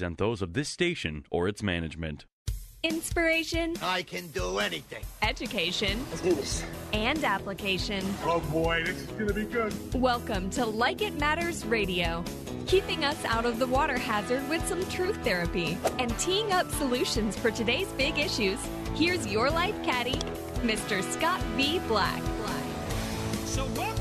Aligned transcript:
Present 0.00 0.16
those 0.16 0.40
of 0.40 0.54
this 0.54 0.70
station 0.70 1.26
or 1.30 1.46
its 1.46 1.62
management. 1.62 2.24
Inspiration. 2.82 3.74
I 3.82 4.00
can 4.00 4.28
do 4.28 4.58
anything. 4.58 5.04
Education. 5.20 6.02
Let's 6.08 6.22
do 6.22 6.32
this. 6.32 6.64
And 6.94 7.22
application. 7.22 8.02
Oh 8.24 8.40
boy, 8.50 8.82
this 8.86 8.96
is 8.96 9.06
going 9.08 9.28
to 9.28 9.34
be 9.34 9.44
good. 9.44 9.74
Welcome 9.92 10.48
to 10.52 10.64
Like 10.64 11.02
It 11.02 11.20
Matters 11.20 11.66
Radio. 11.66 12.24
Keeping 12.66 13.04
us 13.04 13.22
out 13.26 13.44
of 13.44 13.58
the 13.58 13.66
water 13.66 13.98
hazard 13.98 14.48
with 14.48 14.66
some 14.66 14.82
truth 14.86 15.22
therapy 15.22 15.76
and 15.98 16.18
teeing 16.18 16.50
up 16.50 16.70
solutions 16.70 17.36
for 17.36 17.50
today's 17.50 17.88
big 17.98 18.18
issues. 18.18 18.58
Here's 18.94 19.26
your 19.26 19.50
life 19.50 19.76
caddy, 19.82 20.18
Mr. 20.62 21.02
Scott 21.12 21.42
V. 21.58 21.78
Black. 21.80 22.22
So, 23.44 23.66
welcome 23.76 23.99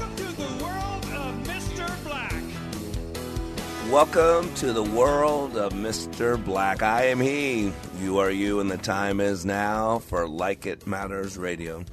Welcome 3.89 4.53
to 4.53 4.71
the 4.71 4.83
world 4.83 5.57
of 5.57 5.73
Mr. 5.73 6.41
Black. 6.45 6.83
I 6.83 7.05
am 7.05 7.19
he. 7.19 7.73
You 7.99 8.19
are 8.19 8.29
you, 8.29 8.59
and 8.59 8.69
the 8.69 8.77
time 8.77 9.19
is 9.19 9.45
now 9.45 9.97
for 9.97 10.27
Like 10.27 10.67
It 10.67 10.85
Matters 10.85 11.39
Radio. 11.39 11.83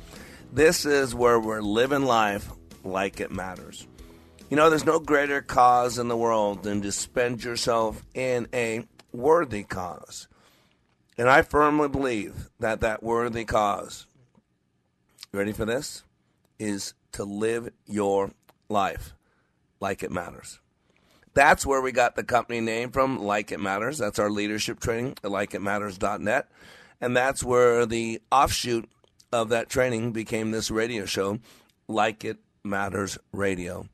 This 0.53 0.85
is 0.85 1.15
where 1.15 1.41
we're 1.41 1.63
living 1.63 2.03
life 2.03 2.51
like 2.85 3.19
it 3.19 3.31
matters. 3.31 3.87
You 4.51 4.59
know, 4.59 4.69
there's 4.69 4.85
no 4.85 5.01
greater 5.01 5.41
cause 5.41 5.99
in 5.99 6.09
the 6.09 6.19
world 6.19 6.65
than 6.65 6.83
to 6.83 6.93
spend 6.93 7.43
yourself 7.43 8.05
in 8.13 8.47
a 8.53 8.85
worthy 9.15 9.63
cause. 9.63 10.29
And 11.17 11.31
I 11.31 11.41
firmly 11.41 11.89
believe 11.89 12.51
that 12.61 12.83
that 12.83 13.03
worthy 13.03 13.47
cause, 13.47 14.05
ready 15.33 15.53
for 15.53 15.65
this, 15.65 16.03
is 16.59 16.93
to 17.13 17.25
live 17.25 17.71
your 17.87 18.33
life 18.69 19.15
like 19.81 20.03
it 20.03 20.13
matters. 20.13 20.61
That's 21.37 21.67
where 21.67 21.83
we 21.83 21.93
got 21.93 22.17
the 22.17 22.25
company 22.25 22.63
name 22.63 22.91
from, 22.93 23.23
Like 23.23 23.53
It 23.53 23.61
Matters. 23.61 23.99
That's 23.99 24.19
our 24.19 24.31
leadership 24.31 24.81
training 24.81 25.19
at 25.23 25.31
likeitmatters.net. 25.31 26.49
And 26.99 27.15
that's 27.15 27.45
where 27.45 27.85
the 27.85 28.23
offshoot 28.33 28.89
of 29.31 29.51
that 29.51 29.69
training 29.69 30.13
became 30.13 30.51
this 30.51 30.71
radio 30.71 31.05
show, 31.05 31.41
Like 31.89 32.25
It 32.25 32.39
Matters 32.65 33.19
Radio. 33.33 33.87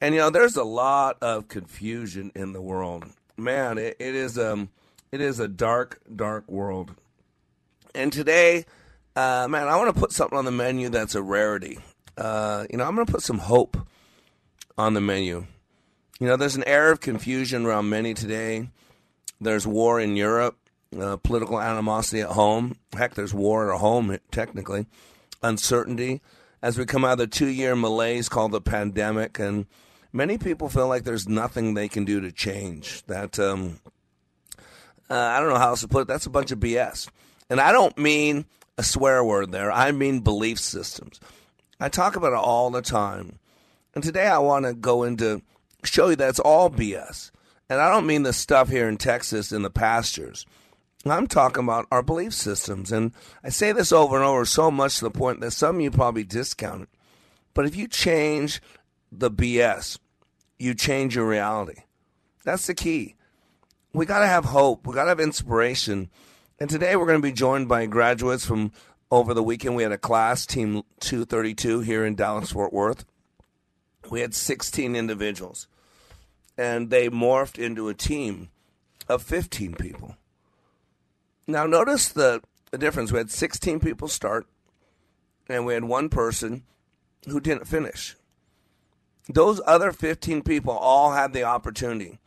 And 0.00 0.12
you 0.12 0.20
know, 0.20 0.30
there's 0.30 0.56
a 0.56 0.64
lot 0.64 1.18
of 1.22 1.46
confusion 1.46 2.32
in 2.34 2.52
the 2.52 2.60
world. 2.60 3.04
Man, 3.36 3.78
it, 3.78 3.94
it 4.00 4.16
is 4.16 4.36
um 4.36 4.70
it 5.12 5.20
is 5.20 5.38
a 5.38 5.46
dark, 5.46 6.00
dark 6.16 6.50
world. 6.50 6.96
And 7.94 8.12
today, 8.12 8.66
uh, 9.14 9.46
man, 9.48 9.68
I 9.68 9.76
want 9.76 9.94
to 9.94 10.00
put 10.00 10.10
something 10.10 10.36
on 10.36 10.44
the 10.44 10.50
menu 10.50 10.88
that's 10.88 11.14
a 11.14 11.22
rarity. 11.22 11.78
Uh, 12.18 12.66
you 12.68 12.76
know, 12.76 12.84
I'm 12.84 12.96
going 12.96 13.06
to 13.06 13.12
put 13.12 13.22
some 13.22 13.38
hope 13.38 13.76
on 14.76 14.94
the 14.94 15.00
menu. 15.00 15.46
You 16.18 16.26
know, 16.26 16.36
there's 16.36 16.56
an 16.56 16.64
air 16.66 16.90
of 16.90 17.00
confusion 17.00 17.66
around 17.66 17.90
many 17.90 18.14
today. 18.14 18.70
There's 19.38 19.66
war 19.66 20.00
in 20.00 20.16
Europe, 20.16 20.56
uh, 20.98 21.16
political 21.18 21.60
animosity 21.60 22.22
at 22.22 22.30
home. 22.30 22.76
Heck, 22.96 23.14
there's 23.14 23.34
war 23.34 23.70
at 23.70 23.80
home, 23.80 24.16
technically. 24.30 24.86
Uncertainty 25.42 26.22
as 26.62 26.78
we 26.78 26.86
come 26.86 27.04
out 27.04 27.12
of 27.12 27.18
the 27.18 27.26
two 27.26 27.48
year 27.48 27.76
malaise 27.76 28.30
called 28.30 28.52
the 28.52 28.62
pandemic. 28.62 29.38
And 29.38 29.66
many 30.10 30.38
people 30.38 30.70
feel 30.70 30.88
like 30.88 31.04
there's 31.04 31.28
nothing 31.28 31.74
they 31.74 31.88
can 31.88 32.06
do 32.06 32.20
to 32.22 32.32
change. 32.32 33.02
That, 33.06 33.38
um, 33.38 33.80
uh, 35.10 35.14
I 35.14 35.38
don't 35.38 35.50
know 35.50 35.58
how 35.58 35.68
else 35.68 35.82
to 35.82 35.88
put 35.88 36.02
it. 36.02 36.08
That's 36.08 36.26
a 36.26 36.30
bunch 36.30 36.50
of 36.50 36.60
BS. 36.60 37.10
And 37.50 37.60
I 37.60 37.72
don't 37.72 37.96
mean 37.98 38.46
a 38.78 38.82
swear 38.82 39.22
word 39.22 39.52
there, 39.52 39.70
I 39.70 39.92
mean 39.92 40.20
belief 40.20 40.58
systems. 40.58 41.20
I 41.78 41.88
talk 41.88 42.16
about 42.16 42.32
it 42.32 42.38
all 42.38 42.70
the 42.70 42.82
time. 42.82 43.38
And 43.94 44.02
today 44.02 44.26
I 44.26 44.38
want 44.38 44.64
to 44.64 44.74
go 44.74 45.02
into 45.02 45.42
show 45.84 46.08
you 46.08 46.16
that 46.16 46.28
it's 46.28 46.40
all 46.40 46.70
BS. 46.70 47.30
And 47.68 47.80
I 47.80 47.90
don't 47.90 48.06
mean 48.06 48.22
the 48.22 48.32
stuff 48.32 48.68
here 48.68 48.88
in 48.88 48.96
Texas 48.96 49.52
in 49.52 49.62
the 49.62 49.70
pastures. 49.70 50.46
I'm 51.04 51.26
talking 51.26 51.64
about 51.64 51.86
our 51.90 52.02
belief 52.02 52.32
systems. 52.32 52.92
And 52.92 53.12
I 53.44 53.48
say 53.48 53.72
this 53.72 53.92
over 53.92 54.16
and 54.16 54.24
over 54.24 54.44
so 54.44 54.70
much 54.70 54.98
to 54.98 55.04
the 55.04 55.10
point 55.10 55.40
that 55.40 55.52
some 55.52 55.76
of 55.76 55.82
you 55.82 55.90
probably 55.90 56.24
discount 56.24 56.82
it. 56.82 56.88
But 57.54 57.66
if 57.66 57.76
you 57.76 57.88
change 57.88 58.60
the 59.10 59.30
BS, 59.30 59.98
you 60.58 60.74
change 60.74 61.16
your 61.16 61.28
reality. 61.28 61.82
That's 62.44 62.66
the 62.66 62.74
key. 62.74 63.14
We 63.92 64.06
got 64.06 64.20
to 64.20 64.26
have 64.26 64.46
hope. 64.46 64.86
We 64.86 64.94
got 64.94 65.04
to 65.04 65.10
have 65.10 65.20
inspiration. 65.20 66.10
And 66.58 66.68
today 66.68 66.96
we're 66.96 67.06
going 67.06 67.20
to 67.20 67.26
be 67.26 67.32
joined 67.32 67.68
by 67.68 67.86
graduates 67.86 68.44
from 68.44 68.72
over 69.10 69.34
the 69.34 69.42
weekend. 69.42 69.76
We 69.76 69.82
had 69.82 69.92
a 69.92 69.98
class, 69.98 70.46
Team 70.46 70.82
232, 71.00 71.80
here 71.80 72.04
in 72.04 72.14
Dallas, 72.14 72.52
Fort 72.52 72.72
Worth. 72.72 73.04
We 74.10 74.20
had 74.20 74.34
16 74.34 74.94
individuals, 74.94 75.66
and 76.56 76.90
they 76.90 77.08
morphed 77.08 77.58
into 77.58 77.88
a 77.88 77.94
team 77.94 78.50
of 79.08 79.22
15 79.22 79.74
people. 79.74 80.16
Now, 81.46 81.66
notice 81.66 82.08
the, 82.08 82.42
the 82.70 82.78
difference. 82.78 83.12
We 83.12 83.18
had 83.18 83.30
16 83.30 83.80
people 83.80 84.08
start, 84.08 84.46
and 85.48 85.66
we 85.66 85.74
had 85.74 85.84
one 85.84 86.08
person 86.08 86.64
who 87.28 87.40
didn't 87.40 87.68
finish. 87.68 88.16
Those 89.28 89.60
other 89.66 89.92
15 89.92 90.42
people 90.42 90.72
all 90.72 91.12
had 91.12 91.32
the 91.32 91.42
opportunity 91.42 92.18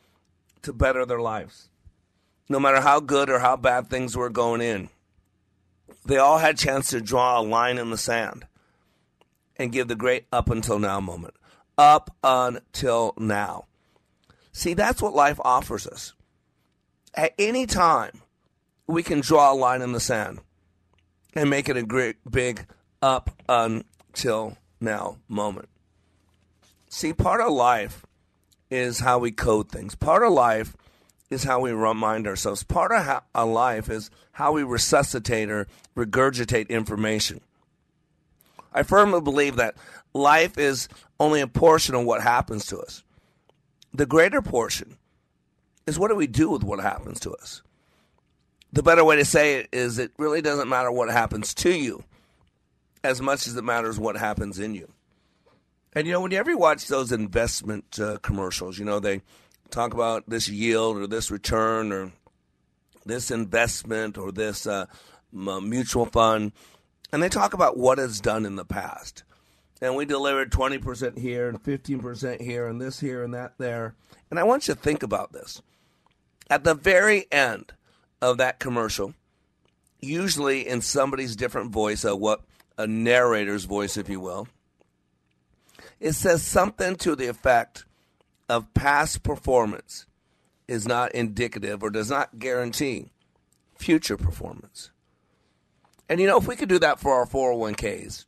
to 0.62 0.74
better 0.74 1.06
their 1.06 1.22
lives, 1.22 1.70
no 2.50 2.60
matter 2.60 2.82
how 2.82 3.00
good 3.00 3.30
or 3.30 3.40
how 3.40 3.56
bad 3.56 3.90
things 3.90 4.18
were 4.18 4.30
going 4.30 4.62
in. 4.62 4.90
They 6.06 6.18
all 6.18 6.40
had 6.40 6.56
a 6.56 6.58
chance 6.58 6.90
to 6.90 7.02
draw 7.02 7.40
a 7.40 7.42
line 7.42 7.78
in 7.78 7.90
the 7.90 7.98
sand 7.98 8.46
and 9.56 9.72
give 9.72 9.88
the 9.88 9.96
great 9.96 10.26
up 10.32 10.50
until 10.50 10.80
now 10.80 11.00
moment 11.00 11.36
up 11.80 12.14
until 12.26 13.14
now. 13.18 13.66
See, 14.52 14.74
that's 14.74 15.02
what 15.02 15.14
life 15.16 15.40
offers 15.46 15.88
us. 15.88 16.14
At 17.16 17.34
any 17.40 17.66
time, 17.66 18.22
we 18.86 19.02
can 19.02 19.22
draw 19.22 19.54
a 19.54 19.56
line 19.56 19.82
in 19.82 19.94
the 19.94 20.02
sand 20.02 20.42
and 21.34 21.50
make 21.50 21.70
it 21.70 21.78
a 21.78 21.84
great 21.84 22.18
big 22.30 22.66
up 23.02 23.30
until 23.48 24.58
now 24.82 25.20
moment. 25.30 25.70
See, 26.90 27.14
part 27.14 27.40
of 27.40 27.54
life 27.54 28.06
is 28.70 29.00
how 29.00 29.20
we 29.20 29.32
code 29.32 29.72
things. 29.72 29.96
Part 29.96 30.22
of 30.22 30.34
life 30.34 30.76
is 31.30 31.46
how 31.46 31.62
we 31.62 31.72
remind 31.72 32.28
ourselves. 32.28 32.62
Part 32.64 32.92
of 32.92 33.06
how, 33.06 33.24
a 33.34 33.46
life 33.46 33.90
is 33.90 34.12
how 34.34 34.52
we 34.52 34.64
resuscitate 34.64 35.50
or 35.50 35.68
regurgitate 35.96 36.68
information. 36.68 37.40
I 38.74 38.84
firmly 38.84 39.22
believe 39.22 39.56
that 39.56 39.76
life 40.14 40.58
is 40.58 40.88
only 41.20 41.42
a 41.42 41.48
portion 41.48 41.96
of 41.96 42.06
what 42.06 42.22
happens 42.22 42.66
to 42.68 42.80
us. 42.80 43.04
The 43.94 44.06
greater 44.06 44.42
portion 44.42 44.98
is 45.86 45.98
what 45.98 46.10
do 46.10 46.16
we 46.16 46.28
do 46.28 46.50
with 46.50 46.64
what 46.64 46.80
happens 46.80 47.20
to 47.22 47.34
us? 47.34 47.62
The 48.72 48.84
better 48.84 49.04
way 49.04 49.16
to 49.16 49.26
say 49.26 49.56
it 49.56 49.70
is 49.72 49.98
it 49.98 50.12
really 50.18 50.42
doesn't 50.42 50.70
matter 50.70 50.92
what 50.92 51.10
happens 51.10 51.54
to 51.56 51.72
you 51.72 52.04
as 53.04 53.22
much 53.22 53.48
as 53.48 53.56
it 53.56 53.64
matters 53.64 54.00
what 54.00 54.16
happens 54.16 54.60
in 54.60 54.76
you. 54.76 54.92
And 55.94 56.06
you 56.06 56.14
know, 56.14 56.22
whenever 56.22 56.52
you 56.52 56.58
watch 56.58 56.88
those 56.88 57.12
investment 57.12 58.00
uh, 58.00 58.18
commercials, 58.22 58.78
you 58.78 58.86
know, 58.86 59.00
they 59.00 59.22
talk 59.72 59.94
about 59.94 60.30
this 60.30 60.48
yield 60.48 60.98
or 60.98 61.08
this 61.08 61.32
return 61.32 61.92
or 61.92 62.12
this 63.06 63.32
investment 63.32 64.18
or 64.18 64.32
this 64.32 64.68
uh, 64.68 64.86
mutual 65.32 66.06
fund, 66.06 66.52
and 67.12 67.24
they 67.24 67.30
talk 67.30 67.54
about 67.54 67.78
what 67.78 67.98
it's 67.98 68.20
done 68.20 68.46
in 68.46 68.56
the 68.56 68.66
past. 68.66 69.24
And 69.82 69.96
we 69.96 70.06
delivered 70.06 70.52
20% 70.52 71.18
here 71.18 71.48
and 71.48 71.64
15% 71.64 72.42
here 72.42 72.68
and 72.68 72.82
this 72.82 73.00
here 73.00 73.24
and 73.24 73.34
that 73.34 73.54
there. 73.58 73.96
And 74.30 74.40
I 74.40 74.44
want 74.44 74.68
you 74.68 74.74
to 74.74 74.80
think 74.80 75.04
about 75.04 75.32
this. 75.32 75.62
At 76.50 76.64
the 76.64 76.74
very 76.74 77.28
end 77.32 77.74
of 78.22 78.38
that 78.38 78.60
commercial, 78.60 79.14
usually 80.02 80.68
in 80.68 80.82
somebody's 80.82 81.36
different 81.36 81.72
voice, 81.72 82.04
a 82.04 82.16
what 82.16 82.42
a 82.78 82.88
narrator's 82.88 83.66
voice, 83.66 83.98
if 83.98 84.10
you 84.10 84.20
will, 84.20 84.48
it 86.00 86.14
says 86.14 86.44
something 86.44 86.96
to 86.98 87.16
the 87.16 87.28
effect 87.28 87.86
of 88.48 88.74
past 88.74 89.24
performance 89.24 90.06
is 90.68 90.88
not 90.88 91.14
indicative 91.14 91.84
or 91.84 91.90
does 91.90 92.10
not 92.10 92.40
guarantee 92.40 93.12
future 93.76 94.18
performance. 94.18 94.92
And 96.08 96.20
you 96.20 96.28
know, 96.28 96.38
if 96.38 96.48
we 96.48 96.56
could 96.56 96.70
do 96.70 96.80
that 96.80 97.00
for 97.00 97.14
our 97.14 97.26
401ks, 97.26 98.26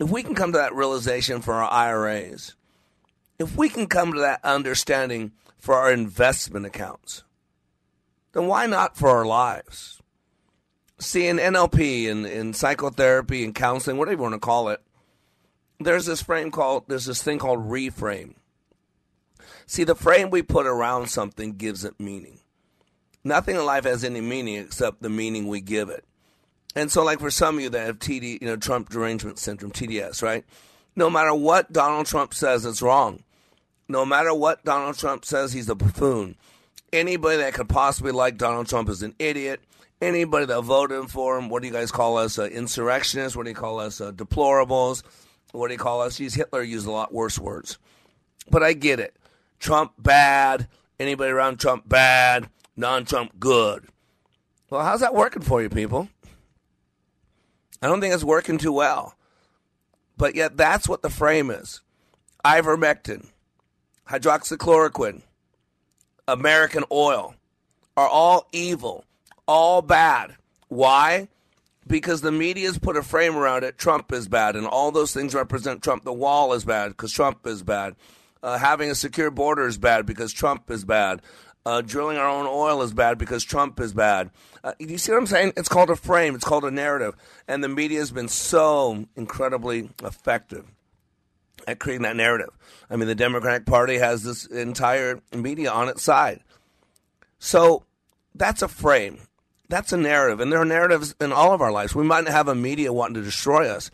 if 0.00 0.08
we 0.10 0.22
can 0.22 0.34
come 0.34 0.52
to 0.52 0.58
that 0.58 0.74
realization 0.74 1.42
for 1.42 1.54
our 1.54 1.70
IRAs, 1.70 2.54
if 3.38 3.54
we 3.56 3.68
can 3.68 3.86
come 3.86 4.14
to 4.14 4.20
that 4.20 4.42
understanding 4.42 5.32
for 5.58 5.74
our 5.74 5.92
investment 5.92 6.64
accounts, 6.64 7.22
then 8.32 8.46
why 8.46 8.64
not 8.66 8.96
for 8.96 9.10
our 9.10 9.26
lives? 9.26 10.00
See, 10.98 11.26
in 11.26 11.36
NLP 11.36 12.10
and 12.10 12.26
in, 12.26 12.32
in 12.32 12.54
psychotherapy 12.54 13.44
and 13.44 13.54
counseling, 13.54 13.98
whatever 13.98 14.16
you 14.16 14.22
want 14.22 14.34
to 14.34 14.38
call 14.38 14.70
it, 14.70 14.80
there's 15.78 16.06
this 16.06 16.22
frame 16.22 16.50
called 16.50 16.84
there's 16.88 17.06
this 17.06 17.22
thing 17.22 17.38
called 17.38 17.70
reframe. 17.70 18.34
See, 19.66 19.84
the 19.84 19.94
frame 19.94 20.30
we 20.30 20.42
put 20.42 20.66
around 20.66 21.08
something 21.08 21.52
gives 21.52 21.84
it 21.84 22.00
meaning. 22.00 22.40
Nothing 23.22 23.56
in 23.56 23.64
life 23.64 23.84
has 23.84 24.02
any 24.02 24.20
meaning 24.20 24.56
except 24.56 25.02
the 25.02 25.10
meaning 25.10 25.46
we 25.46 25.60
give 25.60 25.88
it. 25.88 26.04
And 26.76 26.90
so, 26.90 27.04
like 27.04 27.18
for 27.18 27.30
some 27.30 27.56
of 27.56 27.62
you 27.62 27.70
that 27.70 27.86
have 27.86 27.98
TD, 27.98 28.40
you 28.40 28.46
know, 28.46 28.56
Trump 28.56 28.90
derangement 28.90 29.38
syndrome, 29.38 29.72
TDS, 29.72 30.22
right? 30.22 30.44
No 30.94 31.10
matter 31.10 31.34
what 31.34 31.72
Donald 31.72 32.06
Trump 32.06 32.34
says, 32.34 32.64
it's 32.64 32.82
wrong. 32.82 33.22
No 33.88 34.04
matter 34.04 34.32
what 34.32 34.64
Donald 34.64 34.96
Trump 34.98 35.24
says, 35.24 35.52
he's 35.52 35.68
a 35.68 35.74
buffoon. 35.74 36.36
Anybody 36.92 37.38
that 37.38 37.54
could 37.54 37.68
possibly 37.68 38.12
like 38.12 38.36
Donald 38.36 38.68
Trump 38.68 38.88
is 38.88 39.02
an 39.02 39.14
idiot. 39.18 39.60
Anybody 40.00 40.46
that 40.46 40.62
voted 40.62 41.10
for 41.10 41.36
him, 41.36 41.48
what 41.48 41.62
do 41.62 41.68
you 41.68 41.74
guys 41.74 41.90
call 41.90 42.16
us? 42.16 42.38
Uh, 42.38 42.44
insurrectionists? 42.44 43.36
What 43.36 43.44
do 43.44 43.50
you 43.50 43.56
call 43.56 43.80
us? 43.80 44.00
Uh, 44.00 44.12
deplorables? 44.12 45.02
What 45.52 45.68
do 45.68 45.74
you 45.74 45.78
call 45.78 46.00
us? 46.00 46.16
He's 46.16 46.34
Hitler 46.34 46.62
used 46.62 46.86
a 46.86 46.90
lot 46.90 47.12
worse 47.12 47.38
words. 47.38 47.78
But 48.48 48.62
I 48.62 48.72
get 48.72 49.00
it. 49.00 49.14
Trump 49.58 49.92
bad. 49.98 50.68
Anybody 50.98 51.30
around 51.30 51.58
Trump 51.60 51.88
bad. 51.88 52.48
Non 52.76 53.04
Trump 53.04 53.38
good. 53.38 53.86
Well, 54.70 54.82
how's 54.82 55.00
that 55.00 55.14
working 55.14 55.42
for 55.42 55.60
you, 55.60 55.68
people? 55.68 56.08
I 57.82 57.86
don't 57.86 58.00
think 58.00 58.14
it's 58.14 58.24
working 58.24 58.58
too 58.58 58.72
well. 58.72 59.14
But 60.16 60.34
yet, 60.34 60.56
that's 60.56 60.88
what 60.88 61.02
the 61.02 61.10
frame 61.10 61.50
is 61.50 61.80
ivermectin, 62.44 63.26
hydroxychloroquine, 64.08 65.22
American 66.28 66.84
oil 66.90 67.34
are 67.96 68.08
all 68.08 68.46
evil, 68.52 69.04
all 69.46 69.82
bad. 69.82 70.36
Why? 70.68 71.28
Because 71.86 72.20
the 72.20 72.32
media's 72.32 72.78
put 72.78 72.96
a 72.96 73.02
frame 73.02 73.36
around 73.36 73.64
it. 73.64 73.78
Trump 73.78 74.12
is 74.12 74.28
bad, 74.28 74.56
and 74.56 74.66
all 74.66 74.92
those 74.92 75.12
things 75.12 75.34
represent 75.34 75.82
Trump. 75.82 76.04
The 76.04 76.12
wall 76.12 76.52
is 76.52 76.64
bad 76.64 76.88
because 76.90 77.12
Trump 77.12 77.46
is 77.46 77.62
bad. 77.62 77.96
Uh, 78.42 78.58
having 78.58 78.90
a 78.90 78.94
secure 78.94 79.30
border 79.30 79.66
is 79.66 79.76
bad 79.76 80.06
because 80.06 80.32
Trump 80.32 80.70
is 80.70 80.84
bad. 80.84 81.20
Uh, 81.70 81.82
drilling 81.82 82.16
our 82.16 82.28
own 82.28 82.48
oil 82.48 82.82
is 82.82 82.92
bad 82.92 83.16
because 83.16 83.44
Trump 83.44 83.78
is 83.78 83.92
bad. 83.92 84.28
Uh, 84.64 84.72
you 84.80 84.98
see 84.98 85.12
what 85.12 85.18
I'm 85.18 85.26
saying? 85.28 85.52
It's 85.56 85.68
called 85.68 85.88
a 85.88 85.94
frame. 85.94 86.34
It's 86.34 86.42
called 86.42 86.64
a 86.64 86.70
narrative, 86.72 87.14
and 87.46 87.62
the 87.62 87.68
media 87.68 88.00
has 88.00 88.10
been 88.10 88.26
so 88.26 89.06
incredibly 89.14 89.88
effective 90.02 90.66
at 91.68 91.78
creating 91.78 92.02
that 92.02 92.16
narrative. 92.16 92.48
I 92.90 92.96
mean, 92.96 93.06
the 93.06 93.14
Democratic 93.14 93.66
Party 93.66 93.98
has 93.98 94.24
this 94.24 94.46
entire 94.46 95.20
media 95.32 95.70
on 95.70 95.88
its 95.88 96.02
side. 96.02 96.40
So 97.38 97.84
that's 98.34 98.62
a 98.62 98.68
frame. 98.68 99.20
That's 99.68 99.92
a 99.92 99.96
narrative. 99.96 100.40
And 100.40 100.50
there 100.50 100.60
are 100.60 100.64
narratives 100.64 101.14
in 101.20 101.32
all 101.32 101.52
of 101.54 101.60
our 101.60 101.70
lives. 101.70 101.94
We 101.94 102.02
might 102.02 102.24
not 102.24 102.32
have 102.32 102.48
a 102.48 102.54
media 102.56 102.92
wanting 102.92 103.14
to 103.14 103.22
destroy 103.22 103.68
us, 103.68 103.92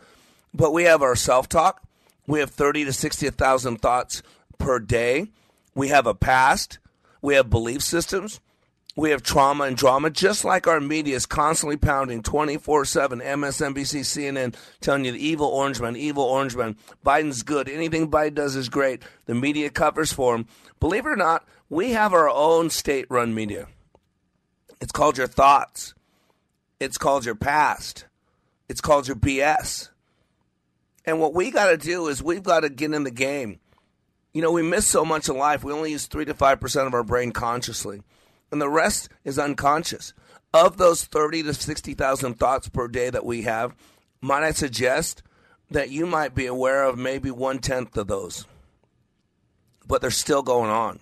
but 0.55 0.73
we 0.73 0.85
have 0.85 1.03
our 1.03 1.15
self 1.15 1.47
talk. 1.47 1.83
We 2.27 2.41
have 2.41 2.53
30 2.53 2.87
to 2.87 2.95
60,000 2.95 3.83
thoughts 3.83 4.23
per 4.57 4.79
day. 4.79 5.27
We 5.75 5.89
have 5.89 6.07
a 6.07 6.15
past. 6.15 6.79
We 7.27 7.35
have 7.35 7.51
belief 7.51 7.83
systems. 7.83 8.39
We 8.95 9.11
have 9.11 9.21
trauma 9.21 9.65
and 9.65 9.77
drama, 9.77 10.11
just 10.11 10.45
like 10.45 10.69
our 10.69 10.79
media 10.79 11.17
is 11.17 11.27
constantly 11.27 11.77
pounding 11.77 12.23
24 12.23 12.85
7, 12.85 13.19
MSNBC, 13.19 14.03
CNN, 14.03 14.55
telling 14.81 15.05
you 15.05 15.11
the 15.11 15.27
evil 15.27 15.49
orange 15.49 15.81
man, 15.81 15.97
evil 15.97 16.23
orange 16.23 16.55
man. 16.55 16.77
Biden's 17.05 17.43
good. 17.43 17.69
Anything 17.69 18.13
Biden 18.13 18.35
does 18.35 18.55
is 18.55 18.69
great. 18.69 19.03
The 19.25 19.35
media 19.35 19.71
covers 19.71 20.13
for 20.13 20.37
him. 20.37 20.47
Believe 20.79 21.05
it 21.05 21.09
or 21.09 21.17
not, 21.17 21.45
we 21.69 21.91
have 21.91 22.15
our 22.15 22.31
own 22.31 22.71
state 22.71 23.07
run 23.11 23.35
media. 23.35 23.67
It's 24.81 24.93
called 24.93 25.19
your 25.19 25.27
thoughts, 25.27 25.95
it's 26.79 26.97
called 26.97 27.25
your 27.25 27.35
past, 27.35 28.05
it's 28.69 28.81
called 28.81 29.09
your 29.09 29.17
BS. 29.17 29.89
And 31.05 31.19
what 31.19 31.35
we 31.35 31.51
got 31.51 31.71
to 31.71 31.77
do 31.77 32.07
is 32.07 32.23
we've 32.23 32.45
got 32.45 32.61
to 32.61 32.69
get 32.69 32.95
in 32.95 33.03
the 33.03 33.11
game. 33.11 33.59
You 34.37 34.43
know, 34.43 34.53
we 34.53 34.63
miss 34.63 34.87
so 34.87 35.05
much 35.05 35.29
in 35.29 35.39
life. 35.39 35.65
We 35.65 35.73
only 35.73 35.93
use 35.93 36.07
3 36.07 36.27
to 36.27 36.35
5% 36.35 36.87
of 36.87 36.95
our 36.95 37.03
brain 37.03 37.33
consciously 37.33 38.03
and 38.51 38.61
the 38.61 38.69
rest 38.69 39.09
is 39.25 39.39
unconscious. 39.39 40.13
Of 40.53 40.79
those 40.79 41.05
30 41.05 41.45
to 41.45 41.55
60,000 41.55 42.35
thoughts 42.35 42.69
per 42.69 42.89
day 42.89 43.11
that 43.11 43.25
we 43.25 43.43
have, 43.43 43.75
might 44.21 44.43
I 44.43 44.53
suggest 44.53 45.23
that 45.71 45.91
you 45.91 46.07
might 46.07 46.35
be 46.35 46.47
aware 46.47 46.85
of 46.85 46.99
maybe 46.99 47.31
one 47.31 47.59
tenth 47.59 47.97
of 47.97 48.07
those, 48.07 48.47
but 49.87 50.01
they're 50.01 50.11
still 50.11 50.43
going 50.43 50.71
on. 50.71 51.01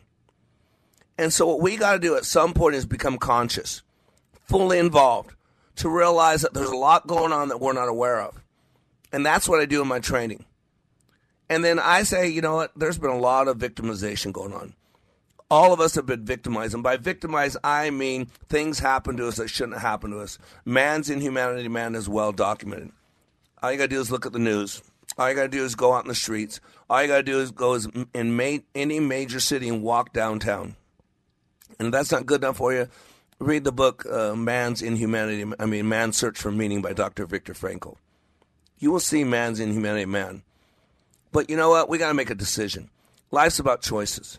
And 1.16 1.32
so, 1.32 1.46
what 1.46 1.60
we 1.60 1.76
got 1.76 1.92
to 1.92 1.98
do 2.00 2.16
at 2.16 2.24
some 2.24 2.54
point 2.54 2.74
is 2.74 2.86
become 2.86 3.18
conscious, 3.18 3.82
fully 4.48 4.78
involved, 4.78 5.34
to 5.76 5.88
realize 5.88 6.42
that 6.42 6.54
there's 6.54 6.70
a 6.70 6.76
lot 6.76 7.06
going 7.06 7.32
on 7.32 7.48
that 7.50 7.60
we're 7.60 7.72
not 7.72 7.88
aware 7.88 8.20
of. 8.20 8.42
And 9.12 9.24
that's 9.24 9.48
what 9.48 9.60
I 9.60 9.66
do 9.66 9.82
in 9.82 9.86
my 9.86 10.00
training. 10.00 10.44
And 11.54 11.64
then 11.64 11.78
I 11.78 12.02
say, 12.02 12.26
you 12.26 12.40
know 12.40 12.56
what, 12.56 12.72
there's 12.74 12.98
been 12.98 13.10
a 13.10 13.16
lot 13.16 13.46
of 13.46 13.58
victimization 13.58 14.32
going 14.32 14.52
on. 14.52 14.74
All 15.48 15.72
of 15.72 15.78
us 15.78 15.94
have 15.94 16.04
been 16.04 16.24
victimized. 16.24 16.74
And 16.74 16.82
by 16.82 16.96
victimized, 16.96 17.58
I 17.62 17.90
mean 17.90 18.26
things 18.48 18.80
happen 18.80 19.16
to 19.18 19.28
us 19.28 19.36
that 19.36 19.50
shouldn't 19.50 19.78
happen 19.78 20.10
to 20.10 20.18
us. 20.18 20.36
Man's 20.64 21.10
inhumanity, 21.10 21.68
man, 21.68 21.94
is 21.94 22.08
well 22.08 22.32
documented. 22.32 22.90
All 23.62 23.70
you 23.70 23.78
got 23.78 23.84
to 23.84 23.88
do 23.88 24.00
is 24.00 24.10
look 24.10 24.26
at 24.26 24.32
the 24.32 24.40
news. 24.40 24.82
All 25.16 25.28
you 25.28 25.36
got 25.36 25.42
to 25.42 25.48
do 25.48 25.64
is 25.64 25.76
go 25.76 25.92
out 25.92 26.04
in 26.04 26.08
the 26.08 26.14
streets. 26.16 26.58
All 26.90 27.00
you 27.00 27.06
got 27.06 27.18
to 27.18 27.22
do 27.22 27.38
is 27.38 27.52
go 27.52 27.78
in 28.12 28.36
ma- 28.36 28.58
any 28.74 28.98
major 28.98 29.38
city 29.38 29.68
and 29.68 29.80
walk 29.80 30.12
downtown. 30.12 30.74
And 31.78 31.86
if 31.86 31.92
that's 31.92 32.10
not 32.10 32.26
good 32.26 32.42
enough 32.42 32.56
for 32.56 32.72
you, 32.72 32.88
read 33.38 33.62
the 33.62 33.70
book 33.70 34.04
uh, 34.10 34.34
Man's 34.34 34.82
Inhumanity, 34.82 35.52
I 35.60 35.66
mean, 35.66 35.88
Man's 35.88 36.16
Search 36.16 36.36
for 36.36 36.50
Meaning 36.50 36.82
by 36.82 36.94
Dr. 36.94 37.26
Viktor 37.26 37.54
Frankl. 37.54 37.94
You 38.80 38.90
will 38.90 38.98
see 38.98 39.22
man's 39.22 39.60
inhumanity, 39.60 40.06
man. 40.06 40.42
But 41.34 41.50
you 41.50 41.56
know 41.56 41.70
what? 41.70 41.88
We 41.88 41.98
got 41.98 42.08
to 42.08 42.14
make 42.14 42.30
a 42.30 42.34
decision. 42.36 42.90
Life's 43.32 43.58
about 43.58 43.82
choices. 43.82 44.38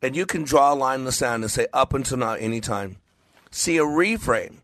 And 0.00 0.14
you 0.14 0.24
can 0.24 0.44
draw 0.44 0.72
a 0.72 0.76
line 0.76 1.00
in 1.00 1.04
the 1.06 1.10
sand 1.10 1.42
and 1.42 1.50
say 1.50 1.66
up 1.72 1.92
until 1.92 2.18
now, 2.18 2.34
anytime. 2.34 2.98
See, 3.50 3.76
a 3.76 3.82
reframe. 3.82 4.58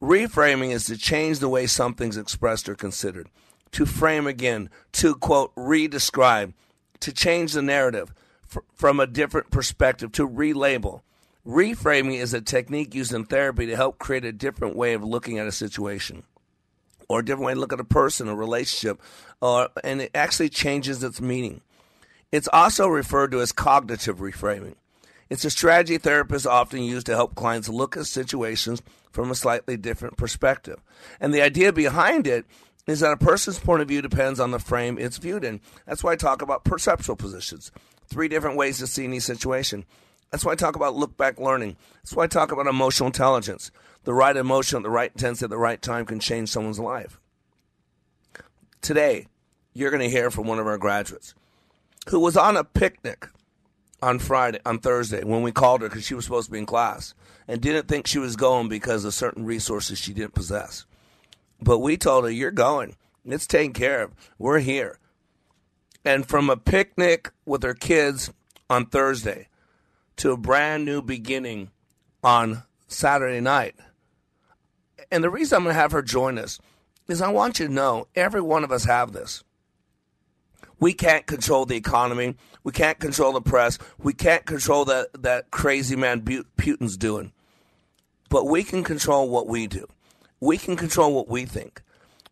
Reframing 0.00 0.70
is 0.70 0.84
to 0.84 0.96
change 0.96 1.40
the 1.40 1.48
way 1.48 1.66
something's 1.66 2.16
expressed 2.16 2.68
or 2.68 2.76
considered, 2.76 3.28
to 3.72 3.86
frame 3.86 4.28
again, 4.28 4.70
to 4.92 5.16
quote, 5.16 5.52
redescribe, 5.56 6.52
to 7.00 7.12
change 7.12 7.52
the 7.52 7.62
narrative 7.62 8.14
from 8.72 9.00
a 9.00 9.06
different 9.08 9.50
perspective, 9.50 10.12
to 10.12 10.28
relabel. 10.28 11.00
Reframing 11.44 12.20
is 12.20 12.32
a 12.32 12.40
technique 12.40 12.94
used 12.94 13.12
in 13.12 13.24
therapy 13.24 13.66
to 13.66 13.74
help 13.74 13.98
create 13.98 14.24
a 14.24 14.32
different 14.32 14.76
way 14.76 14.94
of 14.94 15.02
looking 15.02 15.40
at 15.40 15.48
a 15.48 15.52
situation 15.52 16.22
or 17.08 17.20
a 17.20 17.24
different 17.24 17.46
way 17.46 17.54
to 17.54 17.60
look 17.60 17.72
at 17.72 17.80
a 17.80 17.84
person, 17.84 18.28
a 18.28 18.34
relationship, 18.34 19.00
uh, 19.42 19.68
and 19.84 20.00
it 20.02 20.10
actually 20.14 20.48
changes 20.48 21.02
its 21.02 21.20
meaning. 21.20 21.60
It's 22.32 22.48
also 22.52 22.88
referred 22.88 23.30
to 23.32 23.40
as 23.40 23.52
cognitive 23.52 24.18
reframing. 24.18 24.74
It's 25.28 25.44
a 25.44 25.50
strategy 25.50 25.98
therapists 25.98 26.46
often 26.46 26.82
use 26.82 27.04
to 27.04 27.14
help 27.14 27.34
clients 27.34 27.68
look 27.68 27.96
at 27.96 28.06
situations 28.06 28.82
from 29.10 29.30
a 29.30 29.34
slightly 29.34 29.76
different 29.76 30.16
perspective. 30.16 30.80
And 31.20 31.32
the 31.32 31.42
idea 31.42 31.72
behind 31.72 32.26
it 32.26 32.46
is 32.86 33.00
that 33.00 33.12
a 33.12 33.16
person's 33.16 33.58
point 33.58 33.82
of 33.82 33.88
view 33.88 34.00
depends 34.00 34.38
on 34.38 34.52
the 34.52 34.58
frame 34.58 34.98
it's 34.98 35.18
viewed 35.18 35.44
in. 35.44 35.60
That's 35.86 36.04
why 36.04 36.12
I 36.12 36.16
talk 36.16 36.42
about 36.42 36.64
perceptual 36.64 37.16
positions, 37.16 37.72
three 38.06 38.28
different 38.28 38.56
ways 38.56 38.78
to 38.78 38.86
see 38.86 39.04
any 39.04 39.18
situation. 39.18 39.84
That's 40.30 40.44
why 40.44 40.52
I 40.52 40.56
talk 40.56 40.76
about 40.76 40.94
look 40.94 41.16
back 41.16 41.38
learning. 41.38 41.76
That's 42.02 42.14
why 42.14 42.24
I 42.24 42.28
talk 42.28 42.52
about 42.52 42.66
emotional 42.66 43.08
intelligence. 43.08 43.70
The 44.06 44.14
right 44.14 44.36
emotion 44.36 44.76
at 44.76 44.82
the 44.84 44.90
right 44.90 45.10
intensity 45.10 45.46
at 45.46 45.50
the 45.50 45.58
right 45.58 45.82
time 45.82 46.06
can 46.06 46.20
change 46.20 46.48
someone's 46.48 46.78
life. 46.78 47.18
Today, 48.80 49.26
you're 49.74 49.90
going 49.90 50.02
to 50.02 50.08
hear 50.08 50.30
from 50.30 50.46
one 50.46 50.60
of 50.60 50.66
our 50.68 50.78
graduates 50.78 51.34
who 52.10 52.20
was 52.20 52.36
on 52.36 52.56
a 52.56 52.62
picnic 52.62 53.26
on 54.00 54.20
Friday, 54.20 54.60
on 54.64 54.78
Thursday, 54.78 55.24
when 55.24 55.42
we 55.42 55.50
called 55.50 55.82
her 55.82 55.88
because 55.88 56.04
she 56.04 56.14
was 56.14 56.24
supposed 56.24 56.46
to 56.46 56.52
be 56.52 56.58
in 56.58 56.66
class 56.66 57.14
and 57.48 57.60
didn't 57.60 57.88
think 57.88 58.06
she 58.06 58.20
was 58.20 58.36
going 58.36 58.68
because 58.68 59.04
of 59.04 59.12
certain 59.12 59.44
resources 59.44 59.98
she 59.98 60.14
didn't 60.14 60.34
possess. 60.34 60.86
But 61.60 61.80
we 61.80 61.96
told 61.96 62.26
her, 62.26 62.30
You're 62.30 62.52
going. 62.52 62.94
It's 63.24 63.48
taken 63.48 63.72
care 63.72 64.04
of. 64.04 64.12
We're 64.38 64.60
here. 64.60 65.00
And 66.04 66.28
from 66.28 66.48
a 66.48 66.56
picnic 66.56 67.32
with 67.44 67.64
her 67.64 67.74
kids 67.74 68.32
on 68.70 68.86
Thursday 68.86 69.48
to 70.18 70.30
a 70.30 70.36
brand 70.36 70.84
new 70.84 71.02
beginning 71.02 71.72
on 72.22 72.62
Saturday 72.86 73.40
night. 73.40 73.74
And 75.10 75.22
the 75.22 75.30
reason 75.30 75.56
I'm 75.56 75.64
going 75.64 75.74
to 75.74 75.80
have 75.80 75.92
her 75.92 76.02
join 76.02 76.38
us 76.38 76.58
is 77.08 77.22
I 77.22 77.30
want 77.30 77.58
you 77.58 77.68
to 77.68 77.72
know 77.72 78.08
every 78.14 78.40
one 78.40 78.64
of 78.64 78.72
us 78.72 78.84
have 78.84 79.12
this. 79.12 79.44
We 80.78 80.92
can't 80.92 81.26
control 81.26 81.64
the 81.64 81.76
economy. 81.76 82.34
We 82.62 82.72
can't 82.72 82.98
control 82.98 83.32
the 83.32 83.40
press. 83.40 83.78
We 83.98 84.12
can't 84.12 84.44
control 84.44 84.84
that, 84.86 85.22
that 85.22 85.50
crazy 85.50 85.96
man 85.96 86.22
Putin's 86.22 86.96
doing. 86.96 87.32
But 88.28 88.46
we 88.46 88.62
can 88.62 88.84
control 88.84 89.28
what 89.28 89.46
we 89.46 89.66
do. 89.66 89.86
We 90.40 90.58
can 90.58 90.76
control 90.76 91.14
what 91.14 91.28
we 91.28 91.46
think. 91.46 91.82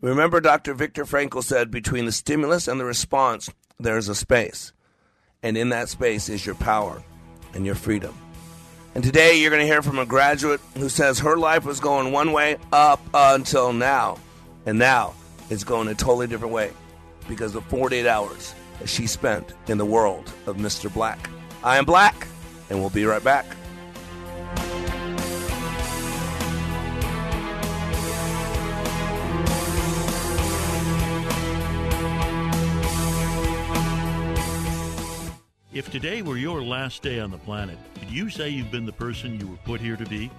Remember, 0.00 0.40
Dr. 0.40 0.74
Viktor 0.74 1.04
Frankl 1.06 1.42
said 1.42 1.70
between 1.70 2.04
the 2.04 2.12
stimulus 2.12 2.68
and 2.68 2.78
the 2.78 2.84
response, 2.84 3.48
there 3.78 3.96
is 3.96 4.08
a 4.08 4.14
space. 4.14 4.72
And 5.42 5.56
in 5.56 5.70
that 5.70 5.88
space 5.88 6.28
is 6.28 6.44
your 6.44 6.56
power 6.56 7.02
and 7.54 7.64
your 7.64 7.74
freedom. 7.74 8.14
And 8.94 9.02
today 9.02 9.40
you're 9.40 9.50
going 9.50 9.60
to 9.60 9.66
hear 9.66 9.82
from 9.82 9.98
a 9.98 10.06
graduate 10.06 10.60
who 10.76 10.88
says 10.88 11.18
her 11.18 11.36
life 11.36 11.64
was 11.64 11.80
going 11.80 12.12
one 12.12 12.30
way 12.30 12.58
up 12.72 13.00
until 13.12 13.72
now. 13.72 14.18
And 14.66 14.78
now 14.78 15.14
it's 15.50 15.64
going 15.64 15.88
a 15.88 15.96
totally 15.96 16.28
different 16.28 16.54
way 16.54 16.70
because 17.28 17.56
of 17.56 17.64
48 17.64 18.06
hours 18.06 18.54
that 18.78 18.88
she 18.88 19.08
spent 19.08 19.52
in 19.66 19.78
the 19.78 19.84
world 19.84 20.32
of 20.46 20.58
Mr. 20.58 20.92
Black. 20.92 21.28
I 21.64 21.76
am 21.76 21.84
Black, 21.84 22.28
and 22.70 22.78
we'll 22.78 22.90
be 22.90 23.04
right 23.04 23.22
back. 23.24 23.46
If 35.74 35.90
today 35.90 36.22
were 36.22 36.36
your 36.36 36.62
last 36.62 37.02
day 37.02 37.18
on 37.18 37.32
the 37.32 37.38
planet, 37.38 37.76
could 37.98 38.08
you 38.08 38.30
say 38.30 38.48
you've 38.48 38.70
been 38.70 38.86
the 38.86 38.92
person 38.92 39.40
you 39.40 39.48
were 39.48 39.56
put 39.64 39.80
here 39.80 39.96
to 39.96 40.06
be? 40.06 40.30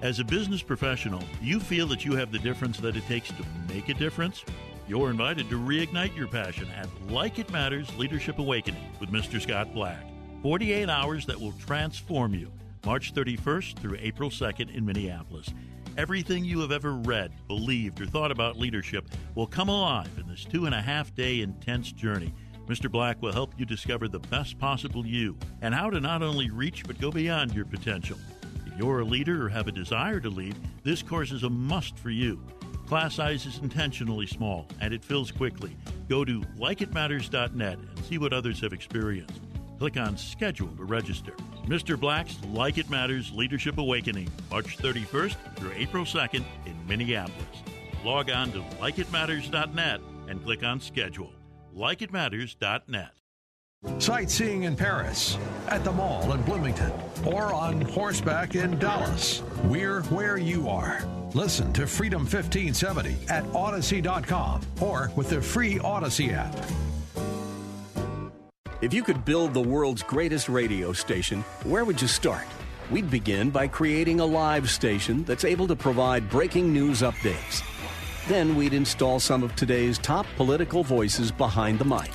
As 0.00 0.20
a 0.20 0.24
business 0.24 0.62
professional, 0.62 1.22
you 1.42 1.60
feel 1.60 1.86
that 1.88 2.06
you 2.06 2.16
have 2.16 2.32
the 2.32 2.38
difference 2.38 2.78
that 2.78 2.96
it 2.96 3.06
takes 3.06 3.28
to 3.28 3.44
make 3.68 3.90
a 3.90 3.94
difference? 3.94 4.42
You're 4.88 5.10
invited 5.10 5.50
to 5.50 5.58
reignite 5.58 6.16
your 6.16 6.28
passion 6.28 6.66
at 6.70 6.88
Like 7.10 7.38
It 7.38 7.50
Matters 7.50 7.94
Leadership 7.98 8.38
Awakening 8.38 8.90
with 9.00 9.10
Mr. 9.10 9.38
Scott 9.38 9.74
Black. 9.74 10.02
48 10.40 10.88
hours 10.88 11.26
that 11.26 11.38
will 11.38 11.52
transform 11.52 12.32
you. 12.32 12.50
March 12.86 13.12
31st 13.12 13.76
through 13.80 13.98
April 14.00 14.30
2nd 14.30 14.74
in 14.74 14.86
Minneapolis. 14.86 15.52
Everything 15.98 16.42
you 16.42 16.58
have 16.60 16.72
ever 16.72 16.94
read, 16.94 17.32
believed, 17.48 18.00
or 18.00 18.06
thought 18.06 18.32
about 18.32 18.58
leadership 18.58 19.04
will 19.34 19.46
come 19.46 19.68
alive 19.68 20.08
in 20.18 20.26
this 20.26 20.46
two 20.46 20.64
and 20.64 20.74
a 20.74 20.80
half 20.80 21.14
day 21.14 21.42
intense 21.42 21.92
journey. 21.92 22.32
Mr. 22.70 22.88
Black 22.88 23.20
will 23.20 23.32
help 23.32 23.52
you 23.58 23.66
discover 23.66 24.06
the 24.06 24.20
best 24.20 24.56
possible 24.56 25.04
you 25.04 25.36
and 25.60 25.74
how 25.74 25.90
to 25.90 25.98
not 25.98 26.22
only 26.22 26.50
reach 26.50 26.86
but 26.86 27.00
go 27.00 27.10
beyond 27.10 27.52
your 27.52 27.64
potential. 27.64 28.16
If 28.64 28.78
you're 28.78 29.00
a 29.00 29.04
leader 29.04 29.44
or 29.44 29.48
have 29.48 29.66
a 29.66 29.72
desire 29.72 30.20
to 30.20 30.28
lead, 30.30 30.54
this 30.84 31.02
course 31.02 31.32
is 31.32 31.42
a 31.42 31.50
must 31.50 31.98
for 31.98 32.10
you. 32.10 32.40
Class 32.86 33.16
size 33.16 33.44
is 33.44 33.58
intentionally 33.58 34.28
small 34.28 34.68
and 34.80 34.94
it 34.94 35.04
fills 35.04 35.32
quickly. 35.32 35.76
Go 36.08 36.24
to 36.24 36.42
likeitmatters.net 36.60 37.76
and 37.76 38.04
see 38.04 38.18
what 38.18 38.32
others 38.32 38.60
have 38.60 38.72
experienced. 38.72 39.40
Click 39.80 39.96
on 39.96 40.16
schedule 40.16 40.70
to 40.76 40.84
register. 40.84 41.32
Mr. 41.66 41.98
Black's 41.98 42.38
Like 42.52 42.78
It 42.78 42.88
Matters 42.88 43.32
Leadership 43.32 43.78
Awakening, 43.78 44.30
March 44.48 44.78
31st 44.78 45.56
through 45.56 45.72
April 45.72 46.04
2nd 46.04 46.44
in 46.66 46.86
Minneapolis. 46.86 47.64
Log 48.04 48.30
on 48.30 48.52
to 48.52 48.60
likeitmatters.net 48.80 50.00
and 50.28 50.44
click 50.44 50.62
on 50.62 50.80
schedule 50.80 51.32
likeitmatters.net. 51.76 53.12
Sightseeing 53.98 54.64
in 54.64 54.76
Paris, 54.76 55.38
at 55.68 55.84
the 55.84 55.92
mall 55.92 56.32
in 56.32 56.42
Bloomington, 56.42 56.92
or 57.24 57.54
on 57.54 57.80
horseback 57.80 58.54
in 58.54 58.78
Dallas. 58.78 59.42
We're 59.64 60.02
where 60.04 60.36
you 60.36 60.68
are. 60.68 61.02
Listen 61.32 61.72
to 61.72 61.86
Freedom 61.86 62.22
1570 62.22 63.16
at 63.30 63.44
Odyssey.com 63.54 64.60
or 64.80 65.10
with 65.16 65.30
the 65.30 65.40
free 65.40 65.78
Odyssey 65.78 66.30
app. 66.32 66.54
If 68.82 68.92
you 68.92 69.02
could 69.02 69.24
build 69.24 69.54
the 69.54 69.60
world's 69.60 70.02
greatest 70.02 70.48
radio 70.48 70.92
station, 70.92 71.42
where 71.64 71.84
would 71.84 72.02
you 72.02 72.08
start? 72.08 72.46
We'd 72.90 73.10
begin 73.10 73.50
by 73.50 73.68
creating 73.68 74.20
a 74.20 74.26
live 74.26 74.68
station 74.68 75.24
that's 75.24 75.44
able 75.44 75.68
to 75.68 75.76
provide 75.76 76.28
breaking 76.28 76.72
news 76.72 77.02
updates 77.02 77.62
then 78.30 78.54
we'd 78.54 78.72
install 78.72 79.18
some 79.18 79.42
of 79.42 79.56
today's 79.56 79.98
top 79.98 80.24
political 80.36 80.84
voices 80.84 81.32
behind 81.32 81.80
the 81.80 81.84
mic. 81.84 82.12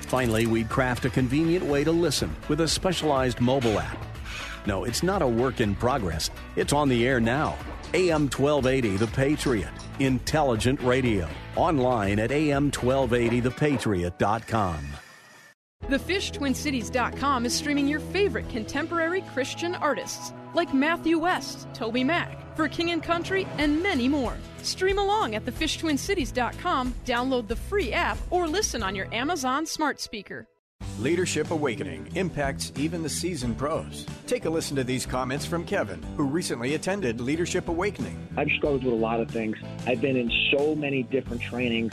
Finally, 0.00 0.46
we'd 0.46 0.68
craft 0.68 1.06
a 1.06 1.10
convenient 1.10 1.64
way 1.64 1.82
to 1.82 1.90
listen 1.90 2.36
with 2.48 2.60
a 2.60 2.68
specialized 2.68 3.40
mobile 3.40 3.80
app. 3.80 3.96
No, 4.66 4.84
it's 4.84 5.02
not 5.02 5.22
a 5.22 5.26
work 5.26 5.62
in 5.62 5.74
progress. 5.74 6.28
It's 6.56 6.74
on 6.74 6.90
the 6.90 7.06
air 7.06 7.20
now. 7.20 7.56
AM 7.94 8.28
1280 8.28 8.98
The 8.98 9.06
Patriot. 9.06 9.70
Intelligent 9.98 10.78
radio. 10.82 11.26
Online 11.56 12.18
at 12.18 12.28
am1280thepatriot.com. 12.30 14.86
TheFishTwinCities.com 15.84 17.46
is 17.46 17.54
streaming 17.54 17.88
your 17.88 18.00
favorite 18.00 18.48
contemporary 18.48 19.22
Christian 19.32 19.74
artists 19.76 20.32
like 20.52 20.74
Matthew 20.74 21.18
West, 21.18 21.68
Toby 21.74 22.02
Mac, 22.02 22.45
For 22.56 22.68
King 22.68 22.90
and 22.90 23.02
Country, 23.02 23.46
and 23.58 23.82
many 23.82 24.08
more. 24.08 24.36
Stream 24.62 24.98
along 24.98 25.34
at 25.34 25.44
thefishtwincities.com, 25.44 26.94
download 27.04 27.48
the 27.48 27.56
free 27.56 27.92
app, 27.92 28.18
or 28.30 28.48
listen 28.48 28.82
on 28.82 28.96
your 28.96 29.12
Amazon 29.14 29.66
smart 29.66 30.00
speaker. 30.00 30.46
Leadership 30.98 31.50
Awakening 31.50 32.10
impacts 32.14 32.72
even 32.76 33.02
the 33.02 33.08
seasoned 33.08 33.58
pros. 33.58 34.06
Take 34.26 34.46
a 34.46 34.50
listen 34.50 34.74
to 34.76 34.84
these 34.84 35.04
comments 35.04 35.44
from 35.44 35.64
Kevin, 35.64 36.02
who 36.16 36.24
recently 36.24 36.74
attended 36.74 37.20
Leadership 37.20 37.68
Awakening. 37.68 38.16
I've 38.36 38.48
struggled 38.56 38.84
with 38.84 38.94
a 38.94 38.96
lot 38.96 39.20
of 39.20 39.30
things. 39.30 39.56
I've 39.86 40.00
been 40.00 40.16
in 40.16 40.30
so 40.56 40.74
many 40.74 41.02
different 41.02 41.42
trainings, 41.42 41.92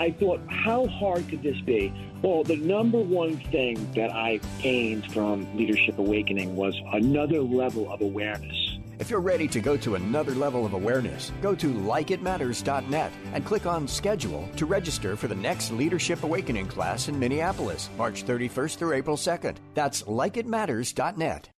I 0.00 0.12
thought, 0.12 0.40
how 0.48 0.86
hard 0.86 1.28
could 1.28 1.42
this 1.42 1.60
be? 1.62 1.92
Well, 2.22 2.44
the 2.44 2.56
number 2.56 2.98
one 2.98 3.36
thing 3.36 3.90
that 3.94 4.12
I 4.12 4.40
gained 4.60 5.10
from 5.12 5.56
Leadership 5.56 5.98
Awakening 5.98 6.56
was 6.56 6.74
another 6.92 7.40
level 7.40 7.90
of 7.92 8.00
awareness. 8.00 8.78
If 8.98 9.10
you're 9.10 9.20
ready 9.20 9.46
to 9.48 9.60
go 9.60 9.76
to 9.76 9.94
another 9.94 10.34
level 10.34 10.66
of 10.66 10.72
awareness, 10.72 11.30
go 11.40 11.54
to 11.54 11.68
likeitmatters.net 11.68 13.12
and 13.32 13.44
click 13.44 13.64
on 13.66 13.86
Schedule 13.86 14.48
to 14.56 14.66
register 14.66 15.14
for 15.16 15.28
the 15.28 15.36
next 15.36 15.70
Leadership 15.70 16.24
Awakening 16.24 16.66
class 16.66 17.08
in 17.08 17.18
Minneapolis, 17.18 17.90
March 17.96 18.24
31st 18.24 18.76
through 18.76 18.94
April 18.94 19.16
2nd. 19.16 19.56
That's 19.74 20.02
likeitmatters.net. 20.02 21.50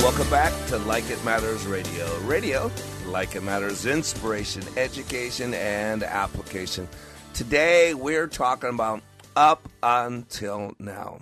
Welcome 0.00 0.30
back 0.30 0.52
to 0.68 0.78
Like 0.78 1.10
It 1.10 1.22
Matters 1.24 1.66
Radio. 1.66 2.20
Radio, 2.20 2.70
like 3.06 3.34
it 3.36 3.42
matters, 3.42 3.86
inspiration, 3.86 4.62
education, 4.76 5.54
and 5.54 6.02
application. 6.02 6.88
Today 7.34 7.94
we're 7.94 8.26
talking 8.26 8.70
about 8.70 9.02
up 9.34 9.68
until 9.82 10.74
now. 10.78 11.20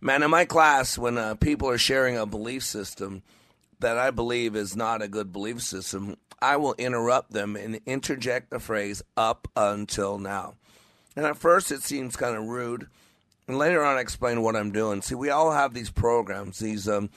Man, 0.00 0.22
in 0.22 0.30
my 0.30 0.44
class, 0.44 0.96
when 0.96 1.18
uh, 1.18 1.34
people 1.34 1.68
are 1.68 1.78
sharing 1.78 2.16
a 2.16 2.26
belief 2.26 2.62
system 2.62 3.22
that 3.80 3.98
I 3.98 4.10
believe 4.10 4.56
is 4.56 4.76
not 4.76 5.02
a 5.02 5.08
good 5.08 5.32
belief 5.32 5.62
system, 5.62 6.16
I 6.40 6.56
will 6.56 6.74
interrupt 6.74 7.32
them 7.32 7.56
and 7.56 7.80
interject 7.86 8.50
the 8.50 8.58
phrase 8.58 9.02
up 9.16 9.48
until 9.56 10.18
now. 10.18 10.54
And 11.14 11.24
at 11.24 11.36
first, 11.36 11.72
it 11.72 11.82
seems 11.82 12.16
kind 12.16 12.36
of 12.36 12.44
rude. 12.44 12.88
And 13.48 13.58
later 13.58 13.84
on, 13.84 13.96
I 13.96 14.00
explain 14.00 14.42
what 14.42 14.56
I'm 14.56 14.70
doing. 14.72 15.02
See, 15.02 15.14
we 15.14 15.30
all 15.30 15.52
have 15.52 15.72
these 15.72 15.90
programs, 15.90 16.58
these 16.58 16.88
um, 16.88 17.10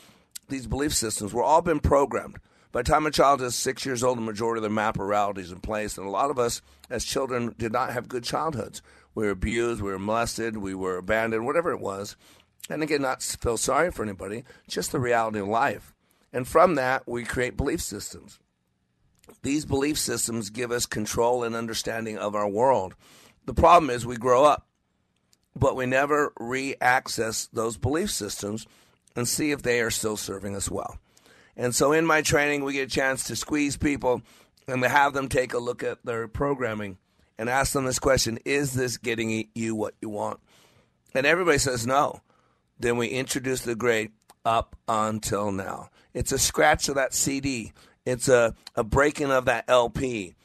these 0.48 0.68
belief 0.68 0.94
systems. 0.94 1.34
We're 1.34 1.44
all 1.44 1.62
been 1.62 1.80
programmed. 1.80 2.38
By 2.72 2.84
the 2.84 2.92
time 2.92 3.08
a 3.08 3.12
child 3.12 3.42
is 3.42 3.56
six 3.56 3.86
years 3.86 4.04
old, 4.04 4.18
the 4.18 4.22
majority 4.22 4.60
of 4.60 4.64
their 4.64 4.70
map 4.70 5.00
of 5.00 5.08
reality 5.08 5.42
is 5.42 5.52
in 5.52 5.60
place. 5.60 5.98
And 5.98 6.06
a 6.06 6.12
lot 6.12 6.30
of 6.30 6.38
us, 6.38 6.62
as 6.90 7.04
children, 7.04 7.56
did 7.58 7.72
not 7.72 7.94
have 7.94 8.08
good 8.08 8.24
childhoods. 8.24 8.84
We 9.16 9.26
were 9.26 9.32
abused, 9.32 9.82
we 9.82 9.92
were 9.92 9.98
molested, 9.98 10.58
we 10.58 10.76
were 10.76 10.98
abandoned, 10.98 11.46
whatever 11.46 11.72
it 11.72 11.80
was. 11.80 12.16
And 12.70 12.84
again, 12.84 13.02
not 13.02 13.24
feel 13.24 13.58
sorry 13.58 13.92
for 13.92 14.04
anybody, 14.04 14.44
just 14.68 14.92
the 14.92 15.00
reality 15.00 15.40
of 15.40 15.48
life. 15.48 15.96
And 16.32 16.48
from 16.48 16.76
that, 16.76 17.08
we 17.08 17.24
create 17.24 17.58
belief 17.58 17.82
systems. 17.82 18.40
These 19.42 19.66
belief 19.66 19.98
systems 19.98 20.52
give 20.52 20.72
us 20.72 20.86
control 20.86 21.44
and 21.44 21.56
understanding 21.56 22.20
of 22.20 22.36
our 22.36 22.48
world. 22.48 22.94
The 23.46 23.54
problem 23.56 23.90
is 23.90 24.06
we 24.06 24.18
grow 24.18 24.44
up, 24.46 24.68
but 25.56 25.76
we 25.76 25.88
never 25.88 26.34
re 26.40 26.76
access 26.80 27.48
those 27.52 27.78
belief 27.78 28.12
systems 28.12 28.68
and 29.16 29.28
see 29.28 29.50
if 29.50 29.64
they 29.64 29.82
are 29.82 29.90
still 29.90 30.18
serving 30.18 30.56
us 30.56 30.70
well. 30.70 31.00
And 31.60 31.76
so 31.76 31.92
in 31.92 32.06
my 32.06 32.22
training, 32.22 32.64
we 32.64 32.72
get 32.72 32.88
a 32.88 32.92
chance 32.92 33.26
to 33.26 33.36
squeeze 33.36 33.76
people 33.76 34.22
and 34.66 34.82
have 34.82 35.12
them 35.12 35.28
take 35.28 35.54
a 35.54 35.60
look 35.60 35.84
at 35.84 36.04
their 36.06 36.26
programming 36.30 36.98
and 37.38 37.50
ask 37.50 37.74
them 37.74 37.84
this 37.84 38.00
question 38.00 38.40
Is 38.46 38.74
this 38.74 38.98
getting 38.98 39.50
you 39.54 39.76
what 39.76 39.94
you 40.02 40.08
want? 40.08 40.40
And 41.14 41.26
everybody 41.26 41.58
says 41.58 41.86
no. 41.86 42.22
Then 42.80 42.96
we 42.96 43.08
introduce 43.08 43.62
the 43.62 43.76
grade 43.76 44.12
up 44.46 44.78
until 44.88 45.52
now. 45.52 45.90
It's 46.14 46.32
a 46.32 46.40
scratch 46.40 46.88
of 46.88 46.96
that 46.96 47.14
CD. 47.14 47.74
It's 48.06 48.30
a, 48.30 48.56
a 48.76 48.86
breaking 48.86 49.30
of 49.30 49.44
that 49.46 49.66
LP. 49.68 50.36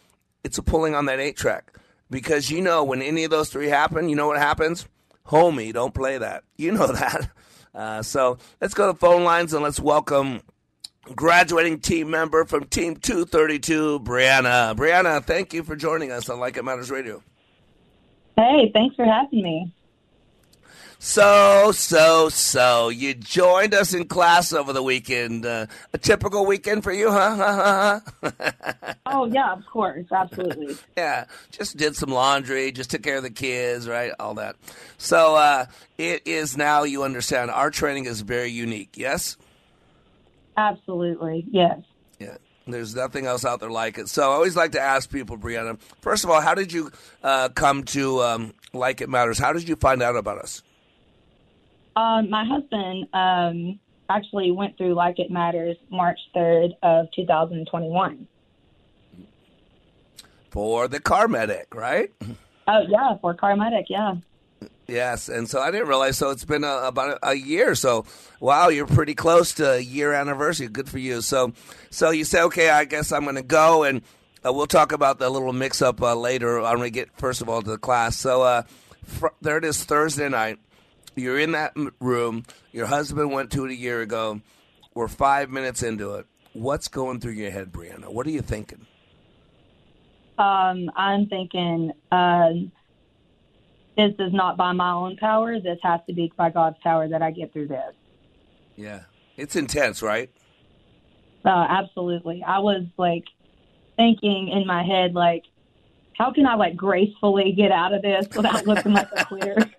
It's 0.43 0.59
a 0.59 0.65
pulling 0.65 0.97
on 0.97 1.07
that 1.07 1.21
eight 1.21 1.37
track. 1.37 1.79
Because 2.11 2.51
you 2.51 2.61
know 2.61 2.83
when 2.83 3.03
any 3.03 3.23
of 3.23 3.31
those 3.31 3.51
three 3.51 3.69
happen, 3.69 4.09
you 4.09 4.17
know 4.17 4.27
what 4.27 4.39
happens? 4.39 4.89
Homie, 5.29 5.73
don't 5.73 5.95
play 5.95 6.19
that. 6.19 6.43
You 6.57 6.73
know 6.73 6.87
that. 6.93 7.31
Uh, 7.73 8.03
so 8.03 8.39
let's 8.61 8.75
go 8.75 8.91
to 8.91 8.99
phone 8.99 9.23
lines 9.23 9.53
and 9.53 9.63
let's 9.63 9.79
welcome 9.79 10.41
graduating 11.15 11.81
team 11.81 12.11
member 12.11 12.45
from 12.45 12.65
Team 12.65 12.97
232, 12.97 14.01
Brianna. 14.01 14.75
Brianna, 14.77 15.23
thank 15.23 15.53
you 15.53 15.63
for 15.63 15.77
joining 15.77 16.11
us 16.11 16.29
on 16.29 16.41
Like 16.41 16.57
It 16.57 16.65
Matters 16.65 16.91
Radio. 16.91 17.23
Hey, 18.37 18.71
thanks 18.73 18.97
for 18.97 19.05
having 19.05 19.43
me. 19.43 19.73
So, 20.99 21.73
so, 21.73 22.31
so, 22.31 22.89
you 22.89 23.13
joined 23.13 23.75
us 23.75 23.93
in 23.93 24.07
class 24.07 24.55
over 24.55 24.73
the 24.73 24.83
weekend. 24.83 25.45
Uh, 25.45 25.67
a 25.93 25.99
typical 25.99 26.47
weekend 26.47 26.83
for 26.83 26.93
you, 26.93 27.11
huh? 27.11 28.01
oh, 29.07 29.27
yeah, 29.27 29.53
of 29.53 29.67
course. 29.67 30.07
Absolutely. 30.11 30.77
yeah, 30.97 31.27
just 31.51 31.77
did 31.77 31.95
some 31.95 32.09
laundry, 32.09 32.73
just 32.73 32.91
took 32.91 33.03
care 33.03 33.19
of 33.19 33.23
the 33.23 33.29
kids, 33.29 33.87
right? 33.87 34.13
All 34.19 34.35
that. 34.35 34.57
So, 34.97 35.37
uh, 35.37 35.67
it 35.99 36.27
is 36.27 36.57
now, 36.57 36.85
you 36.85 37.03
understand, 37.03 37.51
our 37.51 37.71
training 37.71 38.07
is 38.07 38.23
very 38.23 38.51
unique, 38.51 38.97
yes? 38.97 39.37
Absolutely, 40.57 41.45
yes. 41.51 41.81
Yeah. 42.19 42.37
There's 42.67 42.95
nothing 42.95 43.27
else 43.27 43.45
out 43.45 43.61
there 43.61 43.71
like 43.71 43.99
it. 43.99 44.09
So 44.09 44.23
I 44.23 44.35
always 44.35 44.57
like 44.57 44.73
to 44.73 44.81
ask 44.81 45.11
people, 45.11 45.37
Brianna, 45.37 45.79
first 46.01 46.25
of 46.25 46.31
all, 46.31 46.41
how 46.41 46.55
did 46.55 46.73
you 46.73 46.91
uh, 47.23 47.51
come 47.51 47.83
to 47.85 48.23
um, 48.23 48.55
Like 48.73 49.03
It 49.03 49.11
Matters? 49.11 49.39
How 49.39 49.53
did 49.53 49.69
you 49.69 49.77
find 49.77 50.03
out 50.03 50.17
about 50.17 50.39
us? 50.39 50.63
Um, 51.97 52.31
my 52.31 52.45
husband 52.45 53.07
um, 53.13 53.79
actually 54.09 54.51
went 54.51 54.79
through 54.79 54.95
Like 54.95 55.19
It 55.19 55.31
Matters 55.31 55.77
March 55.91 56.19
3rd 56.35 56.71
of 56.83 57.07
2021. 57.15 58.27
For 60.51 60.89
the 60.89 61.01
car 61.01 61.29
medic, 61.29 61.75
right? 61.75 62.13
Oh, 62.67 62.83
yeah, 62.89 63.19
for 63.21 63.35
car 63.35 63.57
medic, 63.57 63.87
yeah. 63.91 64.15
Yes, 64.87 65.29
and 65.29 65.49
so 65.49 65.61
I 65.61 65.71
didn't 65.71 65.89
realize. 65.89 66.19
So 66.19 66.31
it's 66.31 66.45
been 66.45 66.65
a, 66.65 66.77
about 66.77 67.19
a, 67.23 67.35
year. 67.35 67.75
So 67.75 68.05
wow, 68.41 68.69
you're 68.69 68.87
pretty 68.87 69.15
close 69.15 69.53
to 69.55 69.75
a 69.75 69.79
year 69.79 70.13
anniversary. 70.13 70.69
Good 70.69 70.91
for 70.91 70.99
you. 70.99 71.23
So, 71.23 71.53
so 71.91 72.11
you 72.11 72.25
say, 72.25 72.43
okay, 72.43 72.69
I 72.69 72.85
guess 72.85 73.11
I'm 73.11 73.23
going 73.23 73.37
to 73.37 73.43
go, 73.43 73.85
and 73.85 74.03
uh, 74.45 74.53
we'll 74.53 74.67
talk 74.67 74.93
about 74.93 75.19
the 75.19 75.31
little 75.31 75.55
mix-up 75.55 76.03
uh, 76.03 76.15
later. 76.15 76.61
I'm 76.61 76.77
going 76.77 76.89
to 76.89 76.91
get 76.91 77.17
first 77.17 77.41
of 77.41 77.49
all 77.49 77.63
to 77.63 77.71
the 77.71 77.79
class. 77.79 78.17
So 78.17 78.43
uh, 78.43 78.63
fr- 79.05 79.29
there 79.41 79.57
it 79.57 79.65
is, 79.65 79.83
Thursday 79.83 80.29
night. 80.29 80.59
You're 81.17 81.39
in 81.39 81.53
that 81.53 81.75
room. 82.01 82.45
Your 82.73 82.87
husband 82.87 83.33
went 83.33 83.53
to 83.53 83.65
it 83.65 83.71
a 83.71 83.77
year 83.77 84.03
ago. 84.03 84.41
We're 84.95 85.09
five 85.09 85.51
minutes 85.51 85.83
into 85.83 86.17
it. 86.17 86.27
What's 86.53 86.89
going 86.89 87.21
through 87.21 87.33
your 87.33 87.51
head, 87.51 87.73
Brianna? 87.73 88.13
What 88.13 88.27
are 88.27 88.31
you 88.31 88.43
thinking? 88.43 88.87
Um, 90.39 90.91
I'm 90.97 91.27
thinking 91.27 91.93
uh, 92.13 92.51
this 93.97 94.15
is 94.19 94.33
not 94.33 94.57
by 94.57 94.73
my 94.73 94.93
own 94.93 95.17
power. 95.17 95.61
This 95.61 95.79
has 95.83 96.01
to 96.07 96.13
be 96.13 96.33
by 96.37 96.51
God's 96.51 96.77
power 96.83 97.09
that 97.09 97.23
I 97.23 97.31
get 97.31 97.53
through 97.53 97.69
this. 97.69 97.95
Yeah, 98.77 99.03
it's 99.37 99.57
intense, 99.57 100.03
right? 100.03 100.31
Uh, 101.45 101.67
absolutely. 101.69 102.43
I 102.43 102.59
was 102.61 102.85
like 102.97 103.25
thinking 103.97 104.49
in 104.49 104.67
my 104.67 104.83
head, 104.83 105.15
like, 105.15 105.45
how 106.17 106.33
can 106.33 106.47
I 106.47 106.55
like 106.55 106.77
gracefully 106.77 107.53
get 107.53 107.71
out 107.71 107.93
of 107.93 108.03
this 108.03 108.27
without 108.35 108.67
looking 108.67 108.93
like 108.93 109.09
a 109.17 109.25
queer? 109.25 109.71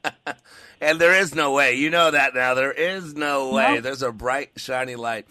and 0.80 1.00
there 1.00 1.14
is 1.14 1.34
no 1.34 1.52
way. 1.52 1.74
You 1.74 1.90
know 1.90 2.10
that 2.10 2.34
now. 2.34 2.54
There 2.54 2.72
is 2.72 3.14
no 3.14 3.52
way. 3.52 3.80
There's 3.80 4.02
a 4.02 4.12
bright, 4.12 4.50
shiny 4.56 4.96
light. 4.96 5.26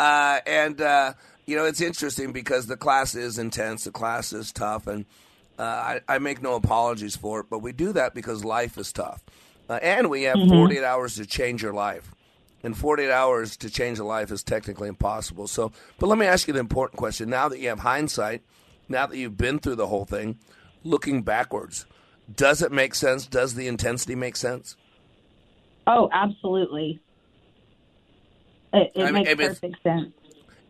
Uh, 0.00 0.40
and, 0.46 0.80
uh, 0.80 1.12
you 1.46 1.56
know, 1.56 1.64
it's 1.64 1.80
interesting 1.80 2.32
because 2.32 2.66
the 2.66 2.76
class 2.76 3.14
is 3.14 3.38
intense, 3.38 3.84
the 3.84 3.90
class 3.90 4.32
is 4.32 4.52
tough, 4.52 4.86
and 4.86 5.04
uh, 5.62 6.00
I, 6.08 6.14
I, 6.16 6.18
make 6.18 6.42
no 6.42 6.54
apologies 6.56 7.14
for 7.14 7.38
it, 7.40 7.46
but 7.48 7.60
we 7.60 7.72
do 7.72 7.92
that 7.92 8.14
because 8.14 8.44
life 8.44 8.76
is 8.78 8.92
tough. 8.92 9.22
Uh, 9.68 9.78
and 9.80 10.10
we 10.10 10.24
have 10.24 10.36
Mm-hmm. 10.36 10.50
48 10.56 10.82
hours 10.84 11.14
to 11.16 11.26
change 11.26 11.62
your 11.62 11.72
life. 11.72 12.12
And 12.64 12.76
48 12.76 13.10
hours 13.12 13.56
to 13.58 13.70
change 13.70 13.98
a 14.00 14.04
life 14.04 14.30
is 14.32 14.42
technically 14.42 14.88
impossible. 14.88 15.46
So, 15.46 15.70
but 15.98 16.08
let 16.08 16.18
me 16.18 16.26
ask 16.26 16.48
you 16.48 16.54
the 16.54 16.60
important 16.60 16.98
question. 16.98 17.30
Now 17.30 17.48
that 17.48 17.60
you 17.60 17.68
have 17.68 17.80
hindsight, 17.80 18.42
now 18.88 19.06
that 19.06 19.16
you've 19.16 19.36
been 19.36 19.58
through 19.60 19.76
the 19.76 19.86
whole 19.86 20.04
thing, 20.04 20.38
looking 20.82 21.22
backwards, 21.22 21.86
does 22.34 22.60
it 22.62 22.72
make 22.72 22.94
sense? 22.94 23.26
Does 23.26 23.54
the 23.54 23.68
intensity 23.68 24.14
make 24.16 24.36
sense? 24.36 24.76
Oh, 25.86 26.08
absolutely. 26.12 27.00
It, 28.72 28.90
it 28.94 29.02
I 29.02 29.04
mean, 29.06 29.14
makes 29.14 29.30
if 29.30 29.40
it's- 29.40 29.58
perfect 29.60 29.82
sense. 29.84 30.12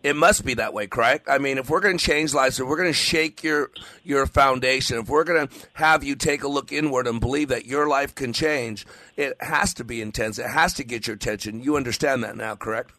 It 0.02 0.16
must 0.16 0.44
be 0.44 0.54
that 0.54 0.74
way, 0.74 0.88
correct? 0.88 1.28
I 1.28 1.38
mean, 1.38 1.58
if 1.58 1.70
we're 1.70 1.80
going 1.80 1.96
to 1.96 2.04
change 2.04 2.34
lives, 2.34 2.58
if 2.58 2.66
we're 2.66 2.76
going 2.76 2.88
to 2.88 2.92
shake 2.92 3.44
your 3.44 3.70
your 4.02 4.26
foundation, 4.26 4.98
if 4.98 5.08
we're 5.08 5.24
going 5.24 5.46
to 5.46 5.54
have 5.74 6.02
you 6.02 6.16
take 6.16 6.42
a 6.42 6.48
look 6.48 6.72
inward 6.72 7.06
and 7.06 7.20
believe 7.20 7.48
that 7.48 7.66
your 7.66 7.88
life 7.88 8.14
can 8.14 8.32
change, 8.32 8.84
it 9.16 9.36
has 9.40 9.74
to 9.74 9.84
be 9.84 10.02
intense. 10.02 10.38
It 10.38 10.48
has 10.48 10.74
to 10.74 10.84
get 10.84 11.06
your 11.06 11.14
attention. 11.14 11.62
You 11.62 11.76
understand 11.76 12.24
that 12.24 12.36
now, 12.36 12.56
correct? 12.56 12.92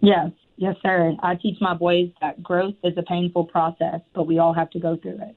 Yes, 0.00 0.30
yes, 0.56 0.74
sir. 0.82 1.14
I 1.22 1.36
teach 1.36 1.60
my 1.60 1.74
boys 1.74 2.10
that 2.20 2.42
growth 2.42 2.74
is 2.82 2.96
a 2.96 3.02
painful 3.02 3.44
process, 3.44 4.00
but 4.14 4.26
we 4.26 4.38
all 4.38 4.52
have 4.52 4.70
to 4.70 4.80
go 4.80 4.96
through 4.96 5.20
it. 5.22 5.36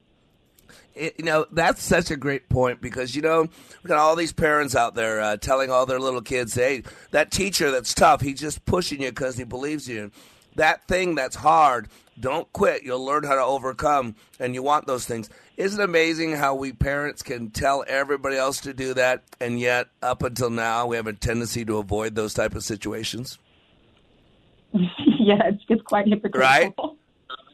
It, 0.94 1.14
you 1.18 1.24
know, 1.24 1.46
that's 1.50 1.82
such 1.82 2.10
a 2.10 2.16
great 2.16 2.48
point 2.48 2.80
because, 2.80 3.16
you 3.16 3.22
know, 3.22 3.42
we 3.42 3.88
got 3.88 3.98
all 3.98 4.16
these 4.16 4.32
parents 4.32 4.74
out 4.74 4.94
there 4.94 5.20
uh, 5.20 5.36
telling 5.36 5.70
all 5.70 5.86
their 5.86 6.00
little 6.00 6.20
kids, 6.20 6.54
hey, 6.54 6.82
that 7.10 7.30
teacher 7.30 7.70
that's 7.70 7.94
tough, 7.94 8.20
he's 8.20 8.40
just 8.40 8.64
pushing 8.64 9.02
you 9.02 9.10
because 9.10 9.36
he 9.36 9.44
believes 9.44 9.88
you. 9.88 10.10
That 10.56 10.86
thing 10.86 11.14
that's 11.14 11.36
hard, 11.36 11.88
don't 12.20 12.52
quit. 12.52 12.82
You'll 12.82 13.04
learn 13.04 13.24
how 13.24 13.34
to 13.34 13.42
overcome, 13.42 14.16
and 14.38 14.54
you 14.54 14.62
want 14.62 14.86
those 14.86 15.06
things. 15.06 15.30
Isn't 15.56 15.80
it 15.80 15.84
amazing 15.84 16.32
how 16.32 16.54
we 16.54 16.72
parents 16.72 17.22
can 17.22 17.50
tell 17.50 17.84
everybody 17.88 18.36
else 18.36 18.60
to 18.60 18.74
do 18.74 18.92
that, 18.94 19.22
and 19.40 19.58
yet 19.58 19.88
up 20.02 20.22
until 20.22 20.50
now, 20.50 20.86
we 20.86 20.96
have 20.96 21.06
a 21.06 21.14
tendency 21.14 21.64
to 21.64 21.78
avoid 21.78 22.14
those 22.14 22.34
type 22.34 22.54
of 22.54 22.64
situations? 22.64 23.38
yeah, 24.72 25.46
it's, 25.46 25.62
it's 25.68 25.82
quite 25.82 26.06
hypocritical. 26.06 26.40
Right? 26.40 26.74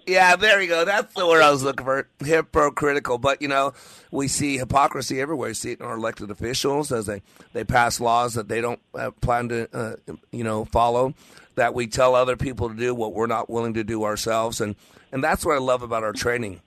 Yeah, 0.09 0.37
there 0.37 0.63
you 0.63 0.69
go. 0.69 0.87
That's 0.87 1.13
the 1.13 1.27
word 1.27 1.43
I 1.43 1.51
was 1.51 1.63
looking 1.63 1.85
for. 1.85 2.09
Hypocritical. 2.21 3.19
But, 3.19 3.43
you 3.43 3.49
know, 3.49 3.75
we 4.11 4.27
see 4.27 4.57
hypocrisy 4.57 5.21
everywhere. 5.21 5.51
We 5.51 5.55
see 5.55 5.73
it 5.73 5.81
in 5.81 5.87
our 5.87 5.97
elected 5.97 6.31
officials 6.31 6.91
as 6.91 7.05
they, 7.05 7.21
they 7.53 7.63
pass 7.63 8.01
laws 8.01 8.33
that 8.33 8.49
they 8.49 8.63
don't 8.63 8.81
uh, 8.95 9.11
plan 9.21 9.51
to, 9.51 9.69
uh, 9.77 9.97
you 10.33 10.45
know, 10.45 10.65
follow, 10.65 11.13
that 11.57 11.75
we 11.75 11.87
tell 11.87 12.15
other 12.15 12.39
people 12.39 12.71
to 12.71 12.75
do 12.75 12.95
what 12.95 13.13
we're 13.13 13.27
not 13.27 13.51
willing 13.51 13.75
to 13.75 13.85
do 13.85 14.05
ourselves. 14.05 14.63
And, 14.63 14.77
and 15.13 15.23
that's 15.23 15.45
what 15.45 15.57
I 15.57 15.59
love 15.59 15.83
about 15.83 16.05
our 16.05 16.15
training. 16.15 16.63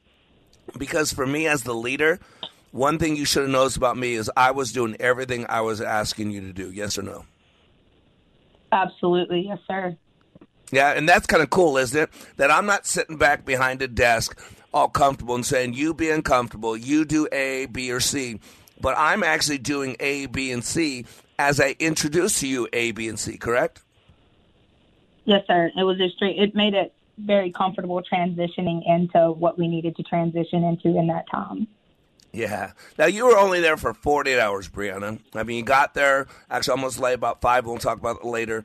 Because 0.77 1.11
for 1.11 1.25
me 1.25 1.47
as 1.47 1.63
the 1.63 1.73
leader, 1.73 2.19
one 2.69 2.99
thing 2.99 3.15
you 3.15 3.25
should 3.25 3.41
have 3.41 3.51
noticed 3.51 3.75
about 3.75 3.97
me 3.97 4.13
is 4.13 4.29
I 4.37 4.51
was 4.51 4.71
doing 4.71 4.95
everything 4.99 5.47
I 5.49 5.61
was 5.61 5.81
asking 5.81 6.29
you 6.29 6.41
to 6.41 6.53
do. 6.53 6.71
Yes 6.71 6.99
or 6.99 7.01
no? 7.01 7.25
Absolutely, 8.71 9.47
yes, 9.47 9.57
sir. 9.67 9.97
Yeah, 10.71 10.91
and 10.91 11.07
that's 11.07 11.27
kind 11.27 11.43
of 11.43 11.49
cool, 11.49 11.77
isn't 11.77 12.01
it? 12.01 12.09
That 12.37 12.49
I'm 12.49 12.65
not 12.65 12.85
sitting 12.85 13.17
back 13.17 13.45
behind 13.45 13.81
a 13.81 13.87
desk 13.87 14.39
all 14.73 14.87
comfortable 14.87 15.35
and 15.35 15.45
saying, 15.45 15.73
you 15.73 15.93
be 15.93 16.09
uncomfortable, 16.09 16.77
you 16.77 17.03
do 17.05 17.27
A, 17.31 17.65
B, 17.65 17.91
or 17.91 17.99
C. 17.99 18.39
But 18.79 18.95
I'm 18.97 19.21
actually 19.21 19.57
doing 19.57 19.95
A, 19.99 20.27
B, 20.27 20.51
and 20.51 20.63
C 20.63 21.05
as 21.37 21.59
I 21.59 21.75
introduce 21.79 22.39
to 22.39 22.47
you 22.47 22.67
A, 22.71 22.91
B, 22.91 23.07
and 23.09 23.19
C, 23.19 23.37
correct? 23.37 23.81
Yes, 25.25 25.43
sir. 25.45 25.71
It 25.77 25.83
was 25.83 25.99
a 25.99 26.09
straight. 26.15 26.39
It 26.39 26.55
made 26.55 26.73
it 26.73 26.93
very 27.17 27.51
comfortable 27.51 28.01
transitioning 28.01 28.81
into 28.87 29.31
what 29.31 29.57
we 29.57 29.67
needed 29.67 29.95
to 29.97 30.03
transition 30.03 30.63
into 30.63 30.97
in 30.97 31.07
that 31.07 31.25
time. 31.29 31.67
Yeah. 32.31 32.71
Now, 32.97 33.05
you 33.07 33.25
were 33.25 33.37
only 33.37 33.59
there 33.59 33.77
for 33.77 33.93
48 33.93 34.39
hours, 34.39 34.69
Brianna. 34.69 35.19
I 35.35 35.43
mean, 35.43 35.57
you 35.57 35.63
got 35.63 35.93
there, 35.93 36.27
actually 36.49 36.71
almost 36.71 36.99
late, 36.99 37.13
about 37.13 37.41
5. 37.41 37.65
We'll 37.65 37.77
talk 37.77 37.99
about 37.99 38.17
it 38.17 38.25
later. 38.25 38.63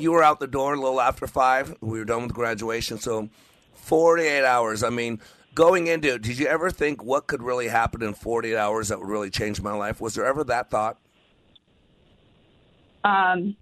You 0.00 0.12
were 0.12 0.22
out 0.22 0.40
the 0.40 0.46
door 0.46 0.74
a 0.74 0.80
little 0.80 1.00
after 1.00 1.26
5. 1.26 1.76
We 1.80 1.98
were 1.98 2.04
done 2.04 2.22
with 2.22 2.32
graduation. 2.32 2.98
So 2.98 3.28
48 3.74 4.44
hours. 4.44 4.82
I 4.82 4.90
mean, 4.90 5.20
going 5.54 5.88
into 5.88 6.14
it, 6.14 6.22
did 6.22 6.38
you 6.38 6.46
ever 6.46 6.70
think 6.70 7.02
what 7.02 7.26
could 7.26 7.42
really 7.42 7.68
happen 7.68 8.02
in 8.02 8.14
48 8.14 8.56
hours 8.56 8.88
that 8.88 8.98
would 8.98 9.08
really 9.08 9.30
change 9.30 9.60
my 9.60 9.72
life? 9.72 10.00
Was 10.00 10.14
there 10.14 10.24
ever 10.24 10.44
that 10.44 10.70
thought? 10.70 10.98
Um, 13.04 13.56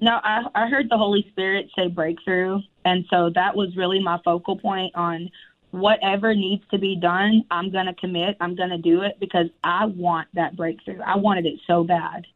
no, 0.00 0.18
I, 0.22 0.42
I 0.54 0.68
heard 0.68 0.88
the 0.90 0.98
Holy 0.98 1.26
Spirit 1.30 1.70
say 1.78 1.88
breakthrough, 1.88 2.60
and 2.84 3.04
so 3.08 3.30
that 3.34 3.54
was 3.54 3.76
really 3.76 4.02
my 4.02 4.18
focal 4.24 4.58
point 4.58 4.94
on 4.96 5.30
whatever 5.70 6.34
needs 6.34 6.64
to 6.70 6.78
be 6.78 6.96
done. 6.96 7.44
I'm 7.50 7.70
going 7.70 7.86
to 7.86 7.94
commit. 7.94 8.36
I'm 8.40 8.56
going 8.56 8.70
to 8.70 8.78
do 8.78 9.02
it 9.02 9.20
because 9.20 9.46
I 9.62 9.86
want 9.86 10.28
that 10.34 10.56
breakthrough. 10.56 11.00
I 11.00 11.16
wanted 11.16 11.46
it 11.46 11.60
so 11.66 11.84
bad. 11.84 12.26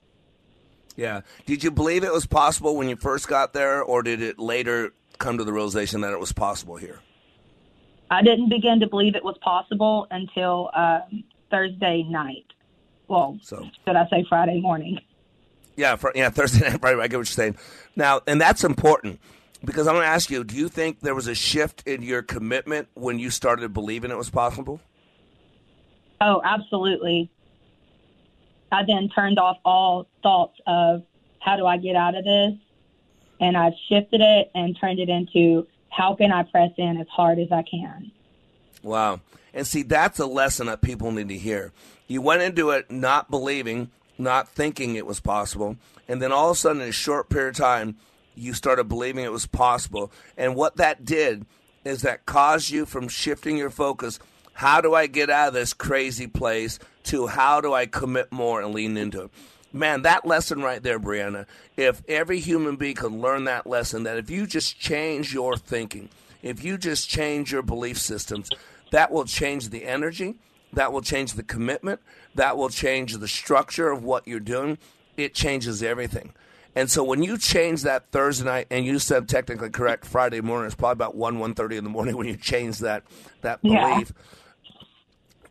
Yeah. 0.97 1.21
Did 1.45 1.63
you 1.63 1.71
believe 1.71 2.05
it 2.05 2.13
was 2.13 2.27
possible 2.27 2.77
when 2.77 2.89
you 2.89 2.97
first 2.97 3.29
got 3.29 3.53
there, 3.53 3.83
or 3.83 4.03
did 4.03 4.23
it 4.23 4.39
later 4.39 4.93
come 5.19 5.39
to 5.39 5.45
the 5.45 5.53
realization 5.53 6.01
that 6.01 6.13
it 6.13 6.21
was 6.21 6.33
possible 6.33 6.77
here? 6.77 7.01
I 8.11 8.23
didn't 8.23 8.49
begin 8.49 8.81
to 8.81 8.87
believe 8.87 9.15
it 9.15 9.25
was 9.25 9.37
possible 9.39 10.07
until 10.11 10.71
um, 10.75 11.25
Thursday 11.51 12.05
night. 12.09 12.47
Well, 13.09 13.39
So 13.43 13.69
should 13.87 13.97
I 13.97 14.09
say 14.09 14.25
Friday 14.29 14.61
morning? 14.61 15.01
Yeah, 15.77 15.97
for, 15.97 16.13
yeah, 16.15 16.31
Thursday 16.31 16.69
night. 16.71 16.83
Right, 16.83 16.99
I 16.99 17.09
get 17.09 17.17
what 17.17 17.19
you're 17.19 17.25
saying. 17.27 17.57
Now, 17.95 18.21
and 18.27 18.41
that's 18.41 18.65
important 18.65 19.21
because 19.65 19.87
I'm 19.87 19.95
going 19.95 20.05
to 20.05 20.11
ask 20.11 20.31
you: 20.31 20.45
Do 20.45 20.57
you 20.57 20.69
think 20.69 21.01
there 21.01 21.15
was 21.15 21.27
a 21.27 21.35
shift 21.35 21.83
in 21.87 22.03
your 22.03 22.23
commitment 22.23 22.89
when 22.95 23.19
you 23.19 23.31
started 23.31 23.73
believing 23.73 24.11
it 24.11 24.17
was 24.17 24.31
possible? 24.31 24.81
Oh, 26.21 26.41
absolutely. 26.45 27.31
I 28.73 28.85
then 28.85 29.09
turned 29.09 29.39
off 29.39 29.59
all 29.65 30.09
thoughts 30.23 30.59
of 30.67 31.03
how 31.41 31.57
do 31.57 31.67
I 31.67 31.77
get 31.77 31.97
out 31.97 32.15
of 32.15 32.25
this 32.25 32.55
and 33.41 33.57
I've 33.57 33.75
shifted 33.89 34.21
it 34.21 34.51
and 34.55 34.77
turned 34.81 34.99
it 34.99 35.09
into 35.09 35.67
how 35.91 36.15
can 36.15 36.33
I 36.33 36.43
press 36.43 36.71
in 36.77 36.99
as 36.99 37.07
hard 37.09 37.39
as 37.39 37.53
I 37.53 37.63
can. 37.63 38.11
Wow. 38.83 39.21
And 39.55 39.67
see, 39.67 39.83
that's 39.83 40.19
a 40.19 40.27
lesson 40.27 40.67
that 40.67 40.83
people 40.83 41.11
need 41.13 41.29
to 41.29 41.39
hear. 41.39 41.73
You 42.07 42.21
went 42.23 42.43
into 42.43 42.71
it 42.71 42.91
not 42.91 43.31
believing, 43.31 43.91
not 44.19 44.49
thinking 44.49 44.95
it 44.95 45.07
was 45.07 45.21
possible, 45.21 45.77
and 46.09 46.23
then 46.23 46.33
all 46.33 46.51
of 46.51 46.57
a 46.57 46.61
sudden, 46.61 46.83
in 46.83 46.89
a 46.89 46.93
short 46.93 47.29
period 47.29 47.51
of 47.51 47.57
time, 47.57 47.97
you 48.35 48.53
started 48.53 48.85
believing 48.85 49.25
it 49.25 49.33
was 49.33 49.47
possible. 49.47 50.13
And 50.37 50.55
what 50.55 50.77
that 50.77 51.05
did 51.05 51.47
is 51.85 52.03
that 52.03 52.27
caused 52.27 52.71
you 52.71 52.85
from 52.85 53.09
shifting 53.09 53.57
your 53.57 53.71
focus 53.71 54.19
how 54.57 54.81
do 54.81 54.95
I 54.95 55.07
get 55.07 55.29
out 55.29 55.49
of 55.49 55.55
this 55.55 55.75
crazy 55.75 56.27
place 56.27 56.79
to 57.07 57.27
how 57.27 57.61
do 57.61 57.73
I 57.73 57.87
commit 57.87 58.31
more 58.33 58.61
and 58.63 58.75
lean 58.75 58.97
into 58.97 59.25
it? 59.25 59.31
Man, 59.73 60.03
that 60.03 60.25
lesson 60.27 60.63
right 60.63 60.83
there, 60.83 60.99
Brianna, 60.99 61.47
if 61.77 62.03
every 62.09 62.41
human 62.41 62.77
being 62.77 62.95
could 62.95 63.13
learn 63.13 63.45
that 63.45 63.67
lesson, 63.67 64.05
that 64.05 64.17
if 64.17 64.31
you 64.31 64.47
just 64.47 64.79
change 64.79 65.35
your 65.35 65.57
thinking, 65.57 66.09
if 66.43 66.65
you 66.65 66.79
just 66.79 67.11
change 67.11 67.53
your 67.53 67.63
belief 67.63 67.99
systems, 67.99 68.49
that 68.93 69.11
will 69.11 69.25
change 69.25 69.69
the 69.71 69.85
energy, 69.85 70.37
that 70.73 70.93
will 70.93 71.03
change 71.03 71.35
the 71.35 71.43
commitment, 71.43 72.01
that 72.35 72.57
will 72.57 72.69
change 72.69 73.15
the 73.15 73.29
structure 73.29 73.91
of 73.91 74.03
what 74.03 74.27
you're 74.27 74.41
doing. 74.41 74.79
It 75.17 75.35
changes 75.35 75.83
everything. 75.83 76.33
And 76.75 76.91
so 76.91 77.03
when 77.03 77.23
you 77.23 77.39
change 77.39 77.83
that 77.83 78.11
Thursday 78.13 78.45
night, 78.45 78.67
and 78.71 78.85
you 78.85 78.99
said 78.99 79.29
technically 79.29 79.71
correct, 79.71 80.05
Friday 80.05 80.43
morning, 80.43 80.67
it's 80.67 80.75
probably 80.75 80.93
about 80.93 81.17
1, 81.17 81.39
1.30 81.39 81.79
in 81.79 81.85
the 81.85 81.91
morning 81.91 82.17
when 82.17 82.27
you 82.27 82.37
change 82.37 82.81
that, 82.81 83.03
that 83.41 83.63
belief. 83.63 84.13
Yeah. 84.15 84.23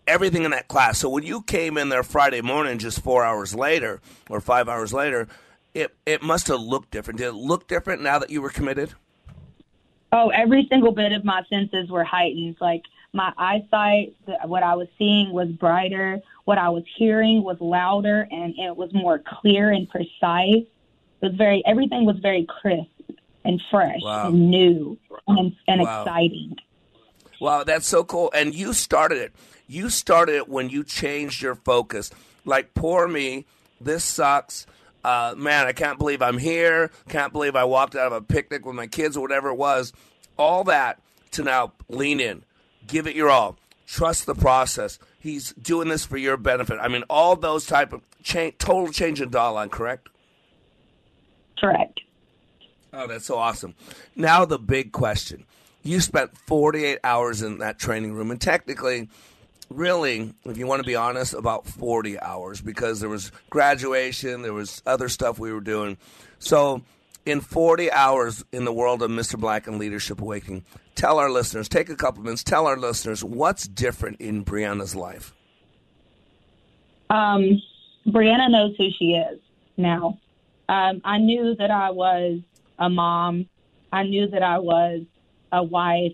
Everything 0.08 0.44
in 0.44 0.52
that 0.52 0.68
class. 0.68 1.00
So 1.00 1.10
when 1.10 1.24
you 1.24 1.42
came 1.42 1.78
in 1.78 1.90
there 1.90 2.04
Friday 2.04 2.42
morning, 2.42 2.78
just 2.78 3.02
four 3.02 3.24
hours 3.24 3.56
later 3.56 4.02
or 4.30 4.40
five 4.40 4.70
hours 4.70 4.94
later, 4.94 5.28
it, 5.74 5.96
it 6.06 6.22
must 6.22 6.48
have 6.48 6.62
looked 6.62 6.92
different. 6.92 7.18
Did 7.20 7.28
it 7.28 7.34
look 7.34 7.68
different 7.68 8.02
now 8.02 8.20
that 8.20 8.30
you 8.30 8.42
were 8.42 8.50
committed? 8.50 8.94
Oh, 10.12 10.30
every 10.30 10.68
single 10.70 10.92
bit 10.92 11.12
of 11.12 11.26
my 11.26 11.44
senses 11.50 11.90
were 11.90 12.04
heightened. 12.04 12.56
Like 12.62 12.84
my 13.14 13.34
eyesight, 13.38 14.16
what 14.46 14.64
I 14.64 14.76
was 14.76 14.88
seeing 14.98 15.32
was 15.34 15.50
brighter. 15.50 16.22
What 16.46 16.58
I 16.58 16.70
was 16.70 16.84
hearing 16.96 17.44
was 17.44 17.58
louder 17.60 18.28
and 18.32 18.54
it 18.58 18.78
was 18.78 18.94
more 18.94 19.20
clear 19.20 19.72
and 19.72 19.90
precise 19.90 20.64
It 20.64 20.68
was 21.22 21.34
very 21.36 21.64
everything 21.66 22.06
was 22.06 22.18
very 22.20 22.46
crisp 22.46 22.88
and 23.44 23.62
fresh 23.72 24.02
wow. 24.02 24.28
and 24.28 24.50
new 24.50 24.98
and, 25.28 25.56
and 25.68 25.82
wow. 25.82 26.04
exciting. 26.04 26.56
Wow, 27.42 27.64
that's 27.64 27.88
so 27.88 28.04
cool. 28.04 28.32
And 28.34 28.56
you 28.56 28.74
started 28.74 29.18
it. 29.18 29.34
You 29.68 29.90
started 29.90 30.36
it 30.36 30.50
when 30.50 30.70
you 30.70 30.84
changed 30.84 31.42
your 31.42 31.56
focus. 31.56 32.12
Like 32.46 32.74
poor 32.74 33.08
me, 33.08 33.46
this 33.82 34.04
sucks. 34.04 34.66
Uh, 35.04 35.36
man, 35.38 35.68
I 35.68 35.72
can't 35.72 36.00
believe 36.00 36.22
I'm 36.22 36.38
here. 36.38 36.92
Can't 37.10 37.32
believe 37.32 37.56
I 37.56 37.64
walked 37.64 37.96
out 37.96 38.08
of 38.08 38.14
a 38.14 38.22
picnic 38.22 38.66
with 38.66 38.76
my 38.76 38.88
kids 38.88 39.16
or 39.16 39.22
whatever 39.22 39.50
it 39.50 39.56
was. 39.56 39.94
All 40.38 40.64
that 40.66 41.00
to 41.32 41.44
now 41.44 41.74
lean 41.90 42.20
in, 42.20 42.44
give 42.88 43.08
it 43.08 43.16
your 43.16 43.30
all, 43.30 43.58
trust 43.86 44.26
the 44.26 44.36
process. 44.36 44.98
He's 45.20 45.54
doing 45.54 45.90
this 45.90 46.06
for 46.06 46.18
your 46.18 46.38
benefit. 46.38 46.80
I 46.82 46.88
mean, 46.88 47.04
all 47.10 47.36
those 47.36 47.66
type 47.66 47.94
of 47.94 48.02
change, 48.24 48.56
total 48.58 48.92
change 48.92 49.22
in 49.22 49.30
dial 49.30 49.54
line, 49.54 49.70
correct? 49.70 50.10
Correct. 51.60 52.02
Oh, 52.94 53.08
that's 53.08 53.26
so 53.26 53.38
awesome. 53.38 53.76
Now, 54.16 54.46
the 54.46 54.60
big 54.60 54.92
question. 54.92 55.46
You 55.84 56.00
spent 56.00 56.38
48 56.38 57.00
hours 57.04 57.42
in 57.42 57.60
that 57.60 57.78
training 57.78 58.14
room, 58.14 58.32
and 58.32 58.42
technically, 58.42 59.10
really, 59.70 60.34
if 60.46 60.58
you 60.58 60.68
want 60.68 60.82
to 60.82 60.88
be 60.88 60.96
honest, 60.96 61.34
about 61.34 61.66
40 61.66 62.20
hours 62.20 62.62
because 62.62 63.00
there 63.00 63.10
was 63.10 63.32
graduation, 63.50 64.42
there 64.42 64.54
was 64.54 64.82
other 64.86 65.10
stuff 65.10 65.40
we 65.40 65.52
were 65.52 65.62
doing. 65.62 65.98
So, 66.40 66.82
in 67.26 67.42
40 67.42 67.92
hours 67.92 68.46
in 68.52 68.66
the 68.66 68.74
world 68.74 69.02
of 69.02 69.10
Mr. 69.10 69.40
Black 69.40 69.68
and 69.68 69.80
Leadership 69.80 70.22
Awakening, 70.22 70.64
tell 70.94 71.18
our 71.18 71.30
listeners, 71.30 71.68
take 71.68 71.90
a 71.90 71.96
couple 71.96 72.24
minutes, 72.24 72.44
tell 72.44 72.68
our 72.68 72.78
listeners 72.78 73.24
what's 73.24 73.68
different 73.68 74.22
in 74.22 74.46
Brianna's 74.46 74.96
life. 74.96 75.34
Um, 77.10 77.62
Brianna 78.08 78.52
knows 78.52 78.76
who 78.78 78.90
she 78.98 79.14
is 79.14 79.40
now. 79.78 80.20
Um, 80.70 81.02
I 81.04 81.18
knew 81.18 81.56
that 81.56 81.72
I 81.72 81.92
was 81.92 82.40
a 82.78 82.90
mom. 82.90 83.48
I 83.92 84.04
knew 84.04 84.28
that 84.28 84.44
I 84.44 84.60
was 84.60 85.02
a 85.52 85.64
wife. 85.64 86.14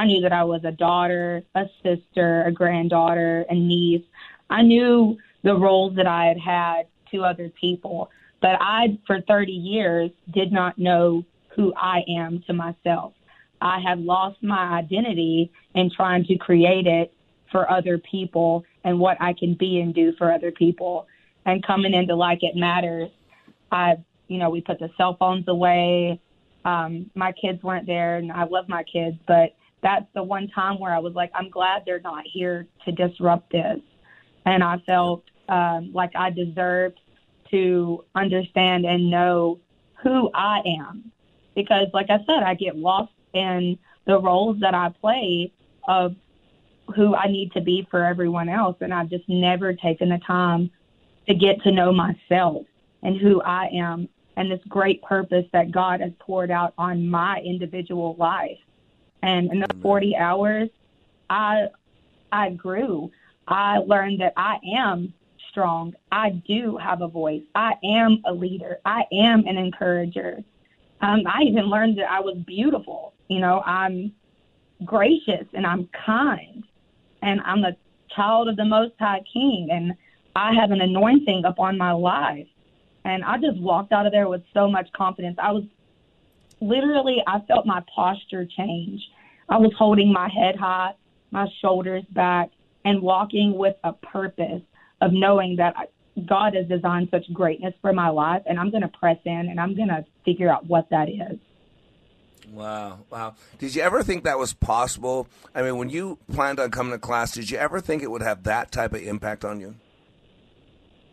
I 0.00 0.06
knew 0.06 0.22
that 0.22 0.32
I 0.32 0.44
was 0.44 0.62
a 0.64 0.72
daughter, 0.72 1.42
a 1.54 1.64
sister, 1.82 2.44
a 2.44 2.50
granddaughter, 2.50 3.44
a 3.50 3.54
niece. 3.54 4.06
I 4.48 4.62
knew 4.62 5.18
the 5.44 5.54
roles 5.54 5.94
that 5.96 6.06
I 6.06 6.24
had 6.24 6.38
had 6.38 6.86
to 7.10 7.22
other 7.22 7.52
people, 7.60 8.10
but 8.40 8.56
I, 8.62 8.98
for 9.06 9.20
30 9.20 9.52
years, 9.52 10.10
did 10.32 10.52
not 10.52 10.78
know 10.78 11.22
who 11.54 11.74
I 11.76 12.00
am 12.08 12.42
to 12.46 12.54
myself. 12.54 13.12
I 13.60 13.78
had 13.86 14.00
lost 14.00 14.42
my 14.42 14.78
identity 14.78 15.52
in 15.74 15.90
trying 15.94 16.24
to 16.24 16.36
create 16.38 16.86
it 16.86 17.12
for 17.52 17.70
other 17.70 17.98
people 17.98 18.64
and 18.84 18.98
what 18.98 19.20
I 19.20 19.34
can 19.34 19.52
be 19.52 19.80
and 19.80 19.94
do 19.94 20.14
for 20.16 20.32
other 20.32 20.50
people. 20.50 21.06
And 21.44 21.62
coming 21.62 21.92
into 21.92 22.14
Like 22.14 22.38
It 22.40 22.56
Matters, 22.56 23.10
I, 23.70 23.96
you 24.28 24.38
know, 24.38 24.48
we 24.48 24.62
put 24.62 24.78
the 24.78 24.88
cell 24.96 25.18
phones 25.20 25.46
away. 25.48 26.18
Um, 26.64 27.10
my 27.14 27.32
kids 27.32 27.62
weren't 27.62 27.86
there, 27.86 28.16
and 28.16 28.32
I 28.32 28.44
love 28.44 28.66
my 28.66 28.82
kids, 28.84 29.18
but 29.26 29.54
that's 29.82 30.06
the 30.14 30.22
one 30.22 30.48
time 30.48 30.78
where 30.78 30.94
I 30.94 30.98
was 30.98 31.14
like, 31.14 31.30
I'm 31.34 31.50
glad 31.50 31.82
they're 31.86 32.00
not 32.00 32.24
here 32.26 32.66
to 32.84 32.92
disrupt 32.92 33.52
this. 33.52 33.80
And 34.44 34.62
I 34.62 34.78
felt 34.86 35.24
um, 35.48 35.92
like 35.92 36.12
I 36.14 36.30
deserved 36.30 36.98
to 37.50 38.04
understand 38.14 38.86
and 38.86 39.10
know 39.10 39.60
who 40.02 40.30
I 40.34 40.62
am. 40.80 41.10
Because, 41.54 41.88
like 41.92 42.10
I 42.10 42.18
said, 42.26 42.42
I 42.42 42.54
get 42.54 42.76
lost 42.76 43.12
in 43.34 43.78
the 44.06 44.18
roles 44.18 44.60
that 44.60 44.74
I 44.74 44.90
play 45.00 45.52
of 45.88 46.14
who 46.94 47.14
I 47.14 47.26
need 47.26 47.52
to 47.52 47.60
be 47.60 47.86
for 47.90 48.04
everyone 48.04 48.48
else. 48.48 48.76
And 48.80 48.94
I've 48.94 49.10
just 49.10 49.28
never 49.28 49.74
taken 49.74 50.08
the 50.08 50.18
time 50.18 50.70
to 51.28 51.34
get 51.34 51.62
to 51.62 51.72
know 51.72 51.92
myself 51.92 52.66
and 53.02 53.16
who 53.16 53.42
I 53.42 53.66
am 53.72 54.08
and 54.36 54.50
this 54.50 54.60
great 54.68 55.02
purpose 55.02 55.44
that 55.52 55.70
God 55.70 56.00
has 56.00 56.12
poured 56.18 56.50
out 56.50 56.72
on 56.78 57.08
my 57.08 57.40
individual 57.40 58.16
life. 58.18 58.58
And 59.22 59.52
in 59.52 59.60
the 59.60 59.68
40 59.82 60.16
hours, 60.16 60.68
I 61.28 61.68
I 62.32 62.50
grew. 62.50 63.10
I 63.48 63.78
learned 63.78 64.20
that 64.20 64.32
I 64.36 64.58
am 64.76 65.12
strong. 65.50 65.94
I 66.12 66.30
do 66.30 66.76
have 66.76 67.02
a 67.02 67.08
voice. 67.08 67.42
I 67.54 67.72
am 67.84 68.22
a 68.26 68.32
leader. 68.32 68.78
I 68.84 69.02
am 69.12 69.46
an 69.46 69.56
encourager. 69.56 70.42
Um, 71.00 71.22
I 71.26 71.42
even 71.42 71.64
learned 71.64 71.98
that 71.98 72.10
I 72.10 72.20
was 72.20 72.36
beautiful. 72.46 73.14
You 73.28 73.40
know, 73.40 73.62
I'm 73.66 74.12
gracious 74.84 75.46
and 75.52 75.66
I'm 75.66 75.88
kind, 76.06 76.64
and 77.22 77.40
I'm 77.44 77.64
a 77.64 77.76
child 78.14 78.48
of 78.48 78.56
the 78.56 78.64
Most 78.64 78.94
High 78.98 79.22
King, 79.32 79.68
and 79.70 79.94
I 80.36 80.52
have 80.54 80.70
an 80.70 80.80
anointing 80.80 81.44
upon 81.44 81.78
my 81.78 81.92
life. 81.92 82.46
And 83.04 83.24
I 83.24 83.38
just 83.38 83.58
walked 83.58 83.92
out 83.92 84.06
of 84.06 84.12
there 84.12 84.28
with 84.28 84.42
so 84.52 84.68
much 84.68 84.88
confidence. 84.92 85.36
I 85.42 85.52
was 85.52 85.64
literally, 86.60 87.18
I 87.26 87.40
felt 87.48 87.66
my 87.66 87.82
posture 87.94 88.46
change. 88.56 89.00
I 89.48 89.58
was 89.58 89.72
holding 89.76 90.12
my 90.12 90.28
head 90.28 90.56
high, 90.56 90.94
my 91.30 91.46
shoulders 91.60 92.04
back, 92.10 92.50
and 92.84 93.02
walking 93.02 93.56
with 93.56 93.76
a 93.84 93.92
purpose 93.92 94.62
of 95.00 95.12
knowing 95.12 95.56
that 95.56 95.74
God 96.26 96.54
has 96.54 96.66
designed 96.66 97.08
such 97.10 97.32
greatness 97.32 97.74
for 97.80 97.92
my 97.92 98.08
life, 98.08 98.42
and 98.46 98.58
I'm 98.58 98.70
going 98.70 98.82
to 98.82 98.88
press 98.88 99.18
in 99.24 99.48
and 99.48 99.60
I'm 99.60 99.74
going 99.74 99.88
to 99.88 100.04
figure 100.24 100.50
out 100.50 100.66
what 100.66 100.90
that 100.90 101.08
is. 101.08 101.38
Wow, 102.52 103.00
wow. 103.10 103.34
Did 103.58 103.74
you 103.74 103.82
ever 103.82 104.02
think 104.02 104.24
that 104.24 104.38
was 104.38 104.52
possible? 104.52 105.28
I 105.54 105.62
mean, 105.62 105.76
when 105.76 105.88
you 105.88 106.18
planned 106.32 106.58
on 106.58 106.70
coming 106.70 106.92
to 106.92 106.98
class, 106.98 107.32
did 107.32 107.50
you 107.50 107.58
ever 107.58 107.80
think 107.80 108.02
it 108.02 108.10
would 108.10 108.22
have 108.22 108.42
that 108.44 108.72
type 108.72 108.92
of 108.92 109.02
impact 109.02 109.44
on 109.44 109.60
you? 109.60 109.76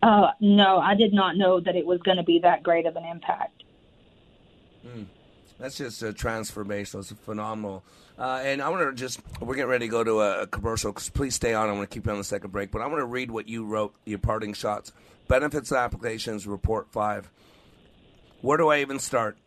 Uh, 0.01 0.27
no, 0.39 0.77
I 0.77 0.95
did 0.95 1.13
not 1.13 1.38
know 1.38 1.60
that 1.60 1.75
it 1.75 1.86
was 1.86 1.99
going 2.01 2.17
to 2.17 2.23
be 2.23 2.39
that 2.43 2.63
great 2.63 2.86
of 2.86 2.95
an 2.95 3.05
impact. 3.05 3.63
Mm. 4.86 5.05
That's 5.59 5.77
just 5.77 6.03
a 6.03 6.13
transformation. 6.13 6.99
It's 6.99 7.11
phenomenal. 7.11 7.83
Uh, 8.17 8.41
and 8.43 8.61
I 8.61 8.69
want 8.69 8.83
to 8.83 8.93
just, 8.93 9.19
we're 9.41 9.55
getting 9.55 9.69
ready 9.69 9.85
to 9.87 9.91
go 9.91 10.03
to 10.03 10.21
a, 10.21 10.41
a 10.43 10.47
commercial. 10.47 10.93
Please 10.93 11.35
stay 11.35 11.53
on. 11.53 11.69
I 11.69 11.71
want 11.71 11.89
to 11.89 11.93
keep 11.93 12.05
you 12.05 12.11
on 12.11 12.17
the 12.17 12.23
second 12.23 12.51
break. 12.51 12.71
But 12.71 12.81
I 12.81 12.87
want 12.87 12.99
to 12.99 13.05
read 13.05 13.31
what 13.31 13.47
you 13.47 13.65
wrote, 13.65 13.95
your 14.05 14.19
parting 14.19 14.53
shots. 14.53 14.91
Benefits 15.27 15.71
applications, 15.71 16.47
report 16.47 16.91
five. 16.91 17.29
Where 18.41 18.57
do 18.57 18.69
I 18.69 18.81
even 18.81 18.99
start? 18.99 19.37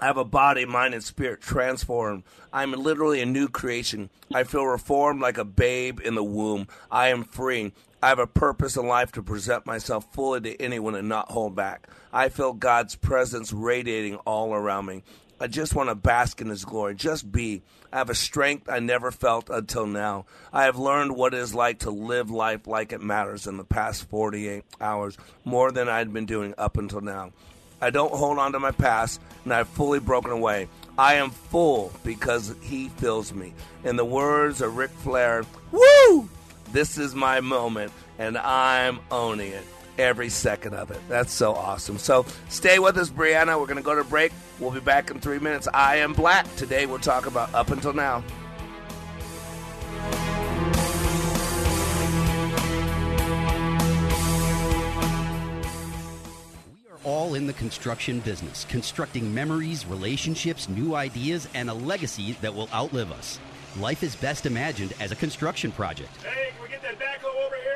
I 0.00 0.06
have 0.06 0.16
a 0.18 0.24
body, 0.24 0.64
mind, 0.66 0.94
and 0.94 1.02
spirit 1.02 1.40
transformed. 1.40 2.24
I 2.52 2.62
am 2.62 2.72
literally 2.72 3.22
a 3.22 3.26
new 3.26 3.48
creation. 3.48 4.10
I 4.34 4.44
feel 4.44 4.66
reformed 4.66 5.22
like 5.22 5.38
a 5.38 5.44
babe 5.44 6.00
in 6.04 6.14
the 6.14 6.24
womb. 6.24 6.66
I 6.90 7.08
am 7.08 7.24
free. 7.24 7.72
I 8.02 8.08
have 8.08 8.18
a 8.18 8.26
purpose 8.26 8.76
in 8.76 8.86
life 8.86 9.12
to 9.12 9.22
present 9.22 9.64
myself 9.64 10.12
fully 10.12 10.40
to 10.42 10.62
anyone 10.62 10.94
and 10.94 11.08
not 11.08 11.30
hold 11.30 11.54
back. 11.54 11.88
I 12.12 12.28
feel 12.28 12.52
God's 12.52 12.94
presence 12.94 13.52
radiating 13.52 14.16
all 14.26 14.52
around 14.54 14.86
me. 14.86 15.02
I 15.38 15.48
just 15.48 15.74
want 15.74 15.90
to 15.90 15.94
bask 15.94 16.40
in 16.40 16.48
His 16.48 16.64
glory, 16.64 16.94
just 16.94 17.30
be. 17.30 17.62
I 17.92 17.98
have 17.98 18.08
a 18.08 18.14
strength 18.14 18.70
I 18.70 18.78
never 18.78 19.10
felt 19.10 19.50
until 19.50 19.86
now. 19.86 20.24
I 20.52 20.64
have 20.64 20.78
learned 20.78 21.14
what 21.14 21.34
it 21.34 21.40
is 21.40 21.54
like 21.54 21.80
to 21.80 21.90
live 21.90 22.30
life 22.30 22.66
like 22.66 22.92
it 22.92 23.02
matters 23.02 23.46
in 23.46 23.58
the 23.58 23.64
past 23.64 24.08
48 24.08 24.64
hours, 24.80 25.18
more 25.44 25.70
than 25.72 25.88
I'd 25.88 26.12
been 26.12 26.26
doing 26.26 26.54
up 26.56 26.78
until 26.78 27.02
now. 27.02 27.32
I 27.82 27.90
don't 27.90 28.14
hold 28.14 28.38
on 28.38 28.52
to 28.52 28.60
my 28.60 28.70
past, 28.70 29.20
and 29.44 29.52
I've 29.52 29.68
fully 29.68 30.00
broken 30.00 30.30
away. 30.30 30.68
I 30.96 31.14
am 31.14 31.30
full 31.30 31.92
because 32.02 32.54
He 32.62 32.88
fills 32.88 33.34
me. 33.34 33.52
In 33.84 33.96
the 33.96 34.04
words 34.06 34.62
of 34.62 34.78
Ric 34.78 34.90
Flair, 34.90 35.44
woo! 35.70 36.30
This 36.72 36.96
is 36.96 37.14
my 37.14 37.40
moment, 37.40 37.92
and 38.18 38.38
I'm 38.38 39.00
owning 39.10 39.52
it 39.52 39.64
every 39.98 40.28
second 40.28 40.74
of 40.74 40.90
it. 40.90 41.00
That's 41.08 41.32
so 41.32 41.54
awesome. 41.54 41.98
So 41.98 42.26
stay 42.48 42.78
with 42.78 42.96
us, 42.96 43.10
Brianna. 43.10 43.58
We're 43.58 43.66
going 43.66 43.76
to 43.76 43.82
go 43.82 43.94
to 43.94 44.04
break. 44.04 44.32
We'll 44.58 44.70
be 44.70 44.80
back 44.80 45.10
in 45.10 45.20
three 45.20 45.38
minutes. 45.38 45.68
I 45.72 45.96
am 45.96 46.12
Black. 46.12 46.46
Today 46.56 46.86
we'll 46.86 46.98
talk 46.98 47.26
about 47.26 47.54
Up 47.54 47.70
Until 47.70 47.92
Now. 47.92 48.24
We 56.82 56.90
are 56.90 56.98
all 57.04 57.34
in 57.34 57.46
the 57.46 57.52
construction 57.52 58.20
business, 58.20 58.64
constructing 58.68 59.34
memories, 59.34 59.86
relationships, 59.86 60.68
new 60.68 60.94
ideas, 60.94 61.48
and 61.54 61.68
a 61.68 61.74
legacy 61.74 62.32
that 62.40 62.54
will 62.54 62.68
outlive 62.72 63.12
us. 63.12 63.38
Life 63.78 64.02
is 64.02 64.16
best 64.16 64.46
imagined 64.46 64.94
as 65.00 65.12
a 65.12 65.16
construction 65.16 65.70
project. 65.70 66.10
Hey, 66.22 66.52
can 66.54 66.62
we 66.62 66.68
get 66.70 66.80
that 66.80 66.98
backhoe 66.98 67.44
over 67.44 67.56
here? 67.56 67.75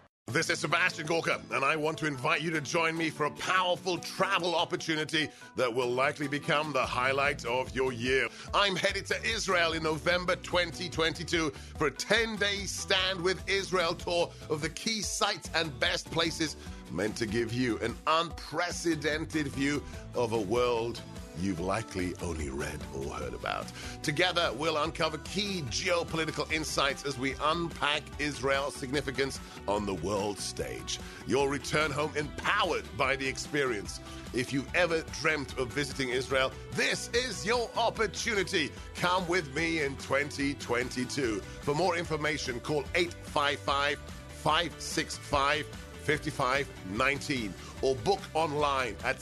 This 0.31 0.49
is 0.49 0.59
Sebastian 0.59 1.07
Gorka, 1.07 1.41
and 1.51 1.65
I 1.65 1.75
want 1.75 1.97
to 1.97 2.05
invite 2.05 2.41
you 2.41 2.51
to 2.51 2.61
join 2.61 2.95
me 2.95 3.09
for 3.09 3.25
a 3.25 3.31
powerful 3.31 3.97
travel 3.97 4.55
opportunity 4.55 5.27
that 5.57 5.73
will 5.73 5.89
likely 5.89 6.29
become 6.29 6.71
the 6.71 6.85
highlight 6.85 7.43
of 7.43 7.75
your 7.75 7.91
year. 7.91 8.29
I'm 8.53 8.77
headed 8.77 9.05
to 9.07 9.21
Israel 9.25 9.73
in 9.73 9.83
November 9.83 10.37
2022 10.37 11.49
for 11.77 11.87
a 11.87 11.91
10 11.91 12.37
day 12.37 12.63
Stand 12.63 13.19
with 13.19 13.43
Israel 13.49 13.93
tour 13.93 14.31
of 14.49 14.61
the 14.61 14.69
key 14.69 15.01
sites 15.01 15.49
and 15.53 15.77
best 15.81 16.09
places 16.11 16.55
meant 16.91 17.17
to 17.17 17.25
give 17.25 17.51
you 17.51 17.77
an 17.79 17.93
unprecedented 18.07 19.47
view 19.47 19.83
of 20.15 20.31
a 20.31 20.39
world 20.39 21.01
you've 21.39 21.59
likely 21.59 22.13
only 22.21 22.49
read 22.49 22.79
or 22.95 23.05
heard 23.13 23.33
about. 23.33 23.67
Together, 24.03 24.51
we'll 24.55 24.77
uncover 24.77 25.17
key 25.19 25.63
geopolitical 25.69 26.51
insights 26.51 27.05
as 27.05 27.17
we 27.17 27.35
unpack 27.41 28.03
Israel's 28.19 28.75
significance 28.75 29.39
on 29.67 29.85
the 29.85 29.93
world 29.95 30.37
stage. 30.39 30.99
You'll 31.27 31.47
return 31.47 31.91
home 31.91 32.11
empowered 32.15 32.85
by 32.97 33.15
the 33.15 33.27
experience. 33.27 33.99
If 34.33 34.53
you've 34.53 34.73
ever 34.75 35.03
dreamt 35.21 35.57
of 35.57 35.71
visiting 35.73 36.09
Israel, 36.09 36.51
this 36.73 37.09
is 37.09 37.45
your 37.45 37.69
opportunity. 37.75 38.71
Come 38.95 39.27
with 39.27 39.53
me 39.55 39.81
in 39.81 39.95
2022. 39.97 41.41
For 41.61 41.75
more 41.75 41.97
information, 41.97 42.59
call 42.59 42.83
855 42.95 43.99
565 44.41 45.65
5519 46.01 47.53
or 47.81 47.95
book 47.97 48.19
online 48.33 48.95
at 49.03 49.21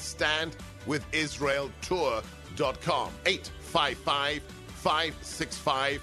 standwithisraeltour.com 0.85 3.11
855 3.25 4.43
565 4.67 6.01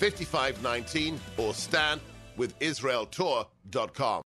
5519 0.00 1.20
or 1.36 1.52
standwithisraeltour.com. 1.52 4.22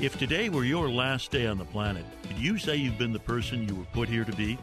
If 0.00 0.18
today 0.18 0.48
were 0.48 0.64
your 0.64 0.88
last 0.88 1.30
day 1.30 1.46
on 1.46 1.58
the 1.58 1.64
planet, 1.64 2.04
could 2.26 2.38
you 2.38 2.58
say 2.58 2.74
you've 2.76 2.98
been 2.98 3.12
the 3.12 3.20
person 3.20 3.68
you 3.68 3.76
were 3.76 3.84
put 3.92 4.08
here 4.08 4.24
to 4.24 4.32
be? 4.32 4.58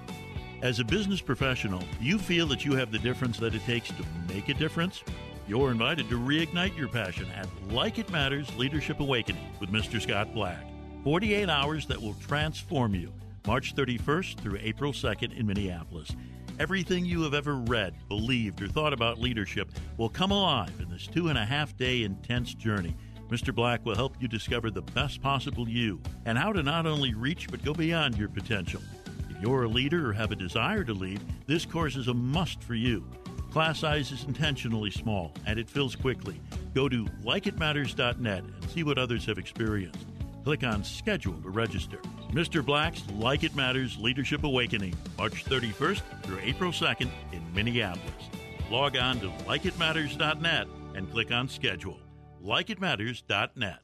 As 0.62 0.80
a 0.80 0.84
business 0.84 1.22
professional, 1.22 1.82
you 2.00 2.20
feel 2.20 2.46
that 2.48 2.66
you 2.66 2.76
have 2.76 2.92
the 2.92 3.00
difference 3.00 3.40
that 3.40 3.56
it 3.56 3.64
takes 3.64 3.88
to 3.90 4.06
make 4.28 4.50
a 4.50 4.54
difference? 4.54 5.04
You're 5.48 5.72
invited 5.72 6.08
to 6.10 6.20
reignite 6.20 6.78
your 6.78 6.88
passion 6.88 7.26
at 7.36 7.48
Like 7.70 7.98
It 7.98 8.12
Matters 8.12 8.56
Leadership 8.58 9.00
Awakening 9.00 9.48
with 9.60 9.72
Mr. 9.72 10.00
Scott 10.02 10.34
Black. 10.34 10.64
48 11.04 11.50
hours 11.50 11.88
that 11.88 12.02
will 12.02 12.14
transform 12.16 12.94
you. 12.94 13.12
March 13.48 13.76
31st 13.76 14.40
through 14.40 14.60
April 14.62 14.94
2nd 14.94 15.38
in 15.38 15.48
Minneapolis. 15.48 16.12
Everything 16.60 17.06
you 17.06 17.24
have 17.24 17.34
ever 17.34 17.56
read, 17.56 17.96
believed, 18.08 18.62
or 18.62 18.68
thought 18.68 18.94
about 18.94 19.20
leadership 19.20 19.72
will 19.98 20.10
come 20.10 20.32
alive 20.32 20.74
in 20.80 20.90
this 20.90 21.08
two 21.08 21.30
and 21.30 21.38
a 21.38 21.46
half 21.46 21.76
day 21.76 22.04
intense 22.04 22.54
journey. 22.54 22.96
Mr. 23.30 23.56
Black 23.56 23.84
will 23.86 23.96
help 23.96 24.16
you 24.20 24.28
discover 24.28 24.70
the 24.70 24.82
best 24.82 25.22
possible 25.22 25.68
you 25.68 26.00
and 26.26 26.38
how 26.38 26.52
to 26.52 26.62
not 26.62 26.86
only 26.86 27.14
reach 27.14 27.48
but 27.50 27.64
go 27.64 27.74
beyond 27.74 28.18
your 28.18 28.30
potential. 28.30 28.82
If 29.30 29.42
you're 29.42 29.64
a 29.64 29.70
leader 29.70 30.10
or 30.10 30.14
have 30.14 30.32
a 30.32 30.36
desire 30.36 30.84
to 30.84 30.94
lead, 30.94 31.22
this 31.48 31.66
course 31.66 31.96
is 31.96 32.10
a 32.10 32.14
must 32.14 32.62
for 32.62 32.76
you. 32.76 33.08
Class 33.52 33.80
size 33.80 34.12
is 34.12 34.26
intentionally 34.26 34.92
small 34.92 35.34
and 35.48 35.58
it 35.58 35.70
fills 35.70 35.96
quickly. 35.96 36.40
Go 36.76 36.88
to 36.88 37.06
likeitmatters.net 37.24 38.44
and 38.44 38.70
see 38.70 38.84
what 38.84 38.98
others 38.98 39.26
have 39.26 39.38
experienced. 39.38 40.06
Click 40.44 40.64
on 40.64 40.84
Schedule 40.84 41.42
to 41.42 41.50
register. 41.50 42.02
Mr. 42.32 42.66
Black's 42.66 43.04
Like 43.16 43.44
It 43.44 43.58
Matters 43.58 43.98
Leadership 43.98 44.46
Awakening, 44.46 44.96
March 45.18 45.44
31st 45.44 46.02
through 46.24 46.40
April 46.42 46.72
2nd 46.72 47.10
in 47.34 47.54
Minneapolis. 47.54 48.30
Log 48.70 48.96
on 48.96 49.20
to 49.20 49.28
likeitmatters.net 49.46 50.68
and 50.96 51.12
click 51.12 51.30
on 51.32 51.50
Schedule. 51.50 52.00
Likeitmatters.net. 52.42 53.80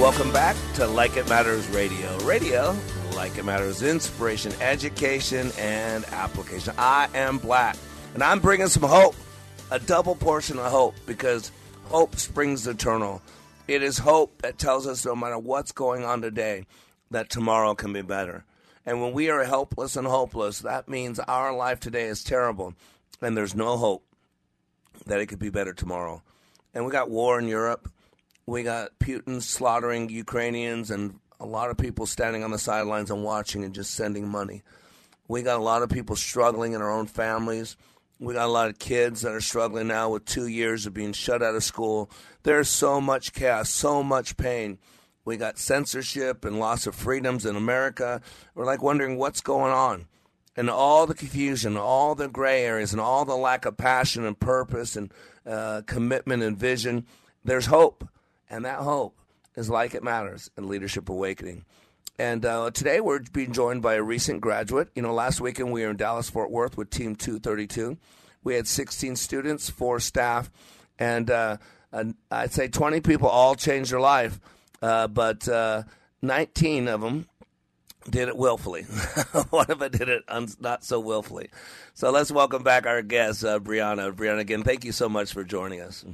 Welcome 0.00 0.32
back 0.32 0.56
to 0.74 0.88
Like 0.88 1.16
It 1.16 1.28
Matters 1.28 1.68
Radio. 1.68 2.18
Radio, 2.24 2.76
like 3.14 3.38
it 3.38 3.44
matters, 3.44 3.82
inspiration, 3.82 4.52
education, 4.60 5.52
and 5.56 6.04
application. 6.06 6.74
I 6.76 7.08
am 7.14 7.38
Black, 7.38 7.76
and 8.14 8.24
I'm 8.24 8.40
bringing 8.40 8.66
some 8.66 8.82
hope, 8.82 9.14
a 9.70 9.78
double 9.78 10.16
portion 10.16 10.58
of 10.58 10.68
hope, 10.72 10.96
because 11.06 11.52
hope 11.84 12.16
springs 12.16 12.66
eternal. 12.66 13.22
It 13.68 13.82
is 13.82 13.98
hope 13.98 14.42
that 14.42 14.58
tells 14.58 14.86
us 14.86 15.04
no 15.04 15.14
matter 15.14 15.38
what's 15.38 15.72
going 15.72 16.04
on 16.04 16.20
today, 16.20 16.66
that 17.10 17.30
tomorrow 17.30 17.74
can 17.74 17.92
be 17.92 18.02
better. 18.02 18.44
And 18.84 19.00
when 19.00 19.12
we 19.12 19.30
are 19.30 19.44
helpless 19.44 19.96
and 19.96 20.06
hopeless, 20.06 20.58
that 20.60 20.88
means 20.88 21.20
our 21.20 21.54
life 21.54 21.78
today 21.78 22.06
is 22.06 22.24
terrible, 22.24 22.74
and 23.20 23.36
there's 23.36 23.54
no 23.54 23.76
hope 23.76 24.04
that 25.06 25.20
it 25.20 25.26
could 25.26 25.38
be 25.38 25.50
better 25.50 25.72
tomorrow. 25.72 26.22
And 26.74 26.84
we 26.84 26.90
got 26.90 27.10
war 27.10 27.38
in 27.38 27.46
Europe. 27.46 27.88
We 28.46 28.64
got 28.64 28.98
Putin 28.98 29.40
slaughtering 29.40 30.08
Ukrainians 30.08 30.90
and 30.90 31.20
a 31.38 31.46
lot 31.46 31.70
of 31.70 31.78
people 31.78 32.06
standing 32.06 32.42
on 32.42 32.50
the 32.50 32.58
sidelines 32.58 33.10
and 33.10 33.22
watching 33.22 33.62
and 33.62 33.74
just 33.74 33.94
sending 33.94 34.26
money. 34.26 34.62
We 35.28 35.42
got 35.42 35.60
a 35.60 35.62
lot 35.62 35.82
of 35.82 35.88
people 35.88 36.16
struggling 36.16 36.72
in 36.72 36.82
our 36.82 36.90
own 36.90 37.06
families. 37.06 37.76
We 38.22 38.34
got 38.34 38.46
a 38.46 38.52
lot 38.52 38.68
of 38.68 38.78
kids 38.78 39.22
that 39.22 39.32
are 39.32 39.40
struggling 39.40 39.88
now 39.88 40.10
with 40.10 40.24
two 40.24 40.46
years 40.46 40.86
of 40.86 40.94
being 40.94 41.12
shut 41.12 41.42
out 41.42 41.56
of 41.56 41.64
school. 41.64 42.08
There's 42.44 42.68
so 42.68 43.00
much 43.00 43.32
chaos, 43.32 43.68
so 43.68 44.04
much 44.04 44.36
pain. 44.36 44.78
We 45.24 45.36
got 45.36 45.58
censorship 45.58 46.44
and 46.44 46.60
loss 46.60 46.86
of 46.86 46.94
freedoms 46.94 47.44
in 47.44 47.56
America. 47.56 48.20
We're 48.54 48.64
like 48.64 48.80
wondering 48.80 49.18
what's 49.18 49.40
going 49.40 49.72
on. 49.72 50.06
And 50.56 50.70
all 50.70 51.04
the 51.08 51.14
confusion, 51.14 51.76
all 51.76 52.14
the 52.14 52.28
gray 52.28 52.64
areas, 52.64 52.92
and 52.92 53.00
all 53.00 53.24
the 53.24 53.34
lack 53.34 53.64
of 53.64 53.76
passion 53.76 54.24
and 54.24 54.38
purpose 54.38 54.94
and 54.94 55.12
uh, 55.44 55.82
commitment 55.86 56.44
and 56.44 56.56
vision, 56.56 57.06
there's 57.44 57.66
hope. 57.66 58.06
And 58.48 58.64
that 58.64 58.78
hope 58.78 59.18
is 59.56 59.68
like 59.68 59.96
it 59.96 60.04
matters 60.04 60.48
in 60.56 60.68
Leadership 60.68 61.08
Awakening. 61.08 61.64
And 62.18 62.44
uh, 62.44 62.70
today 62.72 63.00
we're 63.00 63.20
being 63.20 63.52
joined 63.52 63.82
by 63.82 63.94
a 63.94 64.02
recent 64.02 64.40
graduate. 64.40 64.88
You 64.94 65.02
know, 65.02 65.14
last 65.14 65.40
weekend 65.40 65.72
we 65.72 65.82
were 65.82 65.90
in 65.90 65.96
Dallas 65.96 66.28
Fort 66.28 66.50
Worth 66.50 66.76
with 66.76 66.90
Team 66.90 67.16
232. 67.16 67.96
We 68.44 68.54
had 68.54 68.66
16 68.66 69.16
students, 69.16 69.70
four 69.70 70.00
staff, 70.00 70.50
and 70.98 71.30
uh, 71.30 71.56
I'd 72.30 72.52
say 72.52 72.68
20 72.68 73.00
people 73.00 73.28
all 73.28 73.54
changed 73.54 73.92
their 73.92 74.00
life, 74.00 74.40
uh, 74.82 75.08
but 75.08 75.48
uh, 75.48 75.84
19 76.20 76.88
of 76.88 77.00
them 77.00 77.28
did 78.10 78.28
it 78.28 78.36
willfully. 78.36 78.82
One 79.50 79.70
of 79.70 79.78
them 79.78 79.90
did 79.92 80.08
it 80.08 80.22
un- 80.28 80.48
not 80.60 80.84
so 80.84 80.98
willfully. 81.00 81.50
So 81.94 82.10
let's 82.10 82.32
welcome 82.32 82.62
back 82.62 82.86
our 82.86 83.02
guest, 83.02 83.44
uh, 83.44 83.58
Brianna. 83.60 84.12
Brianna, 84.12 84.40
again, 84.40 84.64
thank 84.64 84.84
you 84.84 84.92
so 84.92 85.08
much 85.08 85.32
for 85.32 85.44
joining 85.44 85.80
us. 85.80 86.04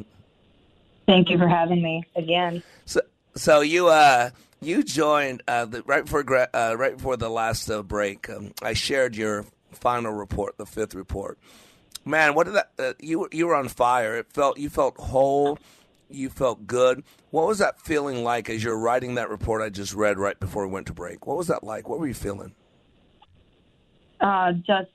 Thank 1.06 1.30
you 1.30 1.38
for 1.38 1.48
having 1.48 1.82
me 1.82 2.04
again. 2.14 2.62
So, 2.84 3.00
so 3.34 3.62
you 3.62 3.88
uh, 3.88 4.30
you 4.60 4.82
joined 4.82 5.42
uh, 5.46 5.64
the, 5.66 5.82
right 5.82 6.04
before 6.04 6.22
gra- 6.22 6.50
uh, 6.52 6.74
right 6.76 6.96
before 6.96 7.16
the 7.16 7.28
last 7.28 7.70
uh, 7.70 7.82
break. 7.82 8.28
Um, 8.28 8.52
I 8.62 8.72
shared 8.72 9.16
your 9.16 9.44
final 9.72 10.12
report, 10.12 10.56
the 10.58 10.66
fifth 10.66 10.94
report. 10.94 11.38
Man, 12.04 12.34
what 12.34 12.44
did 12.44 12.54
that? 12.54 12.70
Uh, 12.78 12.92
you 13.00 13.28
you 13.32 13.46
were 13.46 13.54
on 13.54 13.68
fire. 13.68 14.16
It 14.16 14.32
felt 14.32 14.58
you 14.58 14.70
felt 14.70 14.96
whole. 14.98 15.58
You 16.10 16.30
felt 16.30 16.66
good. 16.66 17.04
What 17.30 17.46
was 17.46 17.58
that 17.58 17.80
feeling 17.80 18.24
like 18.24 18.48
as 18.48 18.64
you're 18.64 18.78
writing 18.78 19.16
that 19.16 19.28
report 19.28 19.60
I 19.60 19.68
just 19.68 19.92
read 19.92 20.18
right 20.18 20.40
before 20.40 20.66
we 20.66 20.72
went 20.72 20.86
to 20.86 20.94
break? 20.94 21.26
What 21.26 21.36
was 21.36 21.48
that 21.48 21.62
like? 21.62 21.88
What 21.88 22.00
were 22.00 22.06
you 22.06 22.14
feeling? 22.14 22.54
Uh, 24.20 24.52
just 24.52 24.90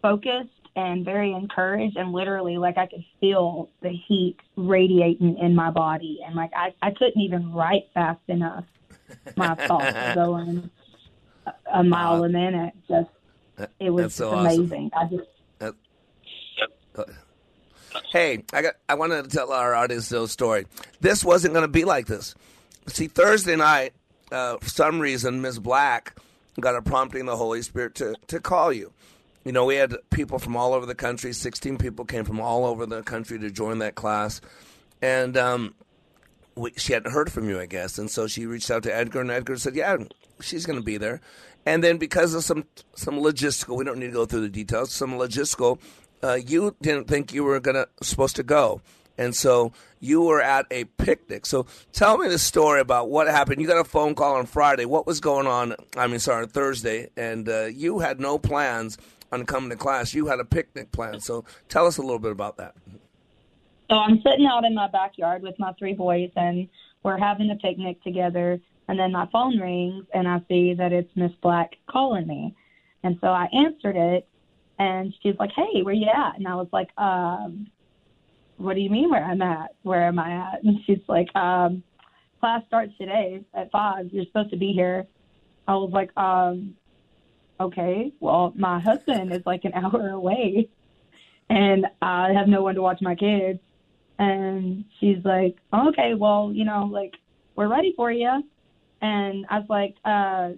focused 0.00 0.53
and 0.76 1.04
very 1.04 1.32
encouraged, 1.32 1.96
and 1.96 2.12
literally, 2.12 2.56
like 2.58 2.76
I 2.78 2.86
could 2.86 3.04
feel 3.20 3.70
the 3.80 3.90
heat 3.90 4.36
radiating 4.56 5.38
in 5.38 5.54
my 5.54 5.70
body, 5.70 6.20
and 6.26 6.34
like 6.34 6.50
I, 6.56 6.74
I 6.82 6.90
couldn't 6.90 7.20
even 7.20 7.52
write 7.52 7.84
fast 7.94 8.20
enough. 8.28 8.64
My 9.36 9.54
thoughts 9.68 9.94
were 9.94 10.12
going 10.14 10.70
a, 11.46 11.52
a 11.74 11.84
mile 11.84 12.24
a 12.24 12.28
minute. 12.28 12.74
Just 12.88 13.10
it 13.78 13.90
was 13.90 14.14
so 14.14 14.30
just 14.30 14.34
awesome. 14.46 14.60
amazing. 14.60 14.90
I 14.96 15.04
just 15.06 15.28
That- 15.58 15.74
uh, 16.96 17.04
Hey, 18.10 18.42
I 18.52 18.62
got. 18.62 18.74
I 18.88 18.94
wanted 18.94 19.22
to 19.22 19.30
tell 19.30 19.52
our 19.52 19.74
audience 19.74 20.10
a 20.10 20.14
little 20.14 20.26
story. 20.28 20.66
This 21.00 21.24
wasn't 21.24 21.54
going 21.54 21.62
to 21.62 21.68
be 21.68 21.84
like 21.84 22.06
this. 22.06 22.34
See, 22.88 23.06
Thursday 23.06 23.54
night, 23.54 23.92
uh, 24.32 24.56
for 24.58 24.68
some 24.68 24.98
reason, 24.98 25.40
Ms. 25.42 25.60
Black 25.60 26.16
got 26.60 26.74
a 26.74 26.82
prompting 26.82 27.26
the 27.26 27.36
Holy 27.36 27.62
Spirit 27.62 27.94
to 27.96 28.16
to 28.26 28.40
call 28.40 28.72
you. 28.72 28.92
You 29.44 29.52
know, 29.52 29.66
we 29.66 29.76
had 29.76 29.94
people 30.10 30.38
from 30.38 30.56
all 30.56 30.72
over 30.72 30.86
the 30.86 30.94
country. 30.94 31.32
Sixteen 31.32 31.76
people 31.76 32.04
came 32.04 32.24
from 32.24 32.40
all 32.40 32.64
over 32.64 32.86
the 32.86 33.02
country 33.02 33.38
to 33.38 33.50
join 33.50 33.78
that 33.80 33.94
class, 33.94 34.40
and 35.02 35.36
um, 35.36 35.74
we, 36.54 36.72
she 36.76 36.94
hadn't 36.94 37.12
heard 37.12 37.30
from 37.30 37.48
you, 37.48 37.60
I 37.60 37.66
guess, 37.66 37.98
and 37.98 38.10
so 38.10 38.26
she 38.26 38.46
reached 38.46 38.70
out 38.70 38.82
to 38.84 38.94
Edgar, 38.94 39.20
and 39.20 39.30
Edgar 39.30 39.56
said, 39.56 39.76
"Yeah, 39.76 39.98
she's 40.40 40.64
going 40.64 40.78
to 40.78 40.84
be 40.84 40.96
there." 40.96 41.20
And 41.66 41.82
then 41.82 41.98
because 41.98 42.34
of 42.34 42.44
some 42.44 42.64
some 42.94 43.16
logistical, 43.16 43.76
we 43.76 43.84
don't 43.84 43.98
need 43.98 44.08
to 44.08 44.12
go 44.12 44.26
through 44.26 44.42
the 44.42 44.48
details. 44.48 44.92
Some 44.92 45.12
logistical, 45.12 45.78
uh, 46.22 46.34
you 46.34 46.76
didn't 46.80 47.08
think 47.08 47.32
you 47.32 47.44
were 47.44 47.60
gonna 47.60 47.86
supposed 48.02 48.36
to 48.36 48.42
go, 48.42 48.80
and 49.18 49.34
so 49.34 49.72
you 50.00 50.20
were 50.22 50.42
at 50.42 50.66
a 50.70 50.84
picnic. 50.84 51.46
So 51.46 51.66
tell 51.92 52.18
me 52.18 52.28
the 52.28 52.38
story 52.38 52.80
about 52.80 53.08
what 53.08 53.26
happened. 53.26 53.60
You 53.60 53.66
got 53.66 53.78
a 53.78 53.84
phone 53.84 54.14
call 54.14 54.36
on 54.36 54.46
Friday. 54.46 54.84
What 54.84 55.06
was 55.06 55.20
going 55.20 55.46
on? 55.46 55.74
I 55.96 56.06
mean, 56.06 56.18
sorry, 56.18 56.46
Thursday, 56.46 57.10
and 57.16 57.48
uh, 57.48 57.64
you 57.64 58.00
had 58.00 58.20
no 58.20 58.38
plans 58.38 58.98
on 59.34 59.44
coming 59.44 59.70
to 59.70 59.76
class. 59.76 60.14
You 60.14 60.26
had 60.26 60.40
a 60.40 60.44
picnic 60.44 60.92
plan. 60.92 61.20
So 61.20 61.44
tell 61.68 61.86
us 61.86 61.98
a 61.98 62.02
little 62.02 62.18
bit 62.18 62.32
about 62.32 62.56
that. 62.56 62.74
So 63.90 63.96
I'm 63.96 64.22
sitting 64.22 64.46
out 64.46 64.64
in 64.64 64.74
my 64.74 64.88
backyard 64.88 65.42
with 65.42 65.58
my 65.58 65.72
three 65.78 65.92
boys, 65.92 66.30
and 66.36 66.68
we're 67.02 67.18
having 67.18 67.50
a 67.50 67.56
picnic 67.56 68.02
together. 68.02 68.60
And 68.88 68.98
then 68.98 69.12
my 69.12 69.28
phone 69.32 69.58
rings, 69.58 70.06
and 70.14 70.26
I 70.26 70.40
see 70.48 70.74
that 70.74 70.92
it's 70.92 71.10
Miss 71.16 71.32
Black 71.42 71.76
calling 71.86 72.26
me. 72.26 72.54
And 73.02 73.18
so 73.20 73.28
I 73.28 73.46
answered 73.52 73.96
it, 73.96 74.26
and 74.78 75.12
she's 75.22 75.36
like, 75.38 75.50
"Hey, 75.54 75.82
where 75.82 75.94
you 75.94 76.08
at?" 76.08 76.38
And 76.38 76.48
I 76.48 76.54
was 76.54 76.68
like, 76.72 76.88
um, 76.98 77.66
"What 78.56 78.74
do 78.74 78.80
you 78.80 78.90
mean 78.90 79.10
where 79.10 79.24
I'm 79.24 79.42
at? 79.42 79.74
Where 79.82 80.04
am 80.06 80.18
I 80.18 80.32
at?" 80.32 80.64
And 80.64 80.78
she's 80.86 81.06
like, 81.06 81.34
um, 81.36 81.82
"Class 82.40 82.62
starts 82.66 82.96
today 82.96 83.44
at 83.52 83.70
five. 83.70 84.12
You're 84.12 84.24
supposed 84.24 84.50
to 84.50 84.56
be 84.56 84.72
here." 84.72 85.06
I 85.66 85.76
was 85.76 85.90
like, 85.92 86.14
um, 86.16 86.74
"Okay, 87.60 88.12
well, 88.20 88.52
my 88.56 88.80
husband 88.80 89.32
is 89.32 89.42
like 89.46 89.64
an 89.64 89.72
hour 89.82 90.08
away." 90.10 90.68
and 91.50 91.86
I 92.00 92.32
have 92.32 92.48
no 92.48 92.62
one 92.62 92.74
to 92.74 92.82
watch 92.82 93.00
my 93.02 93.14
kids. 93.14 93.60
And 94.18 94.84
she's 94.98 95.18
like, 95.24 95.56
okay, 95.72 96.14
well, 96.14 96.50
you 96.54 96.64
know, 96.64 96.88
like 96.90 97.12
we're 97.56 97.68
ready 97.68 97.92
for 97.96 98.10
you. 98.10 98.42
And 99.02 99.44
I 99.50 99.58
was 99.58 99.68
like, 99.68 99.94
uh, 100.04 100.50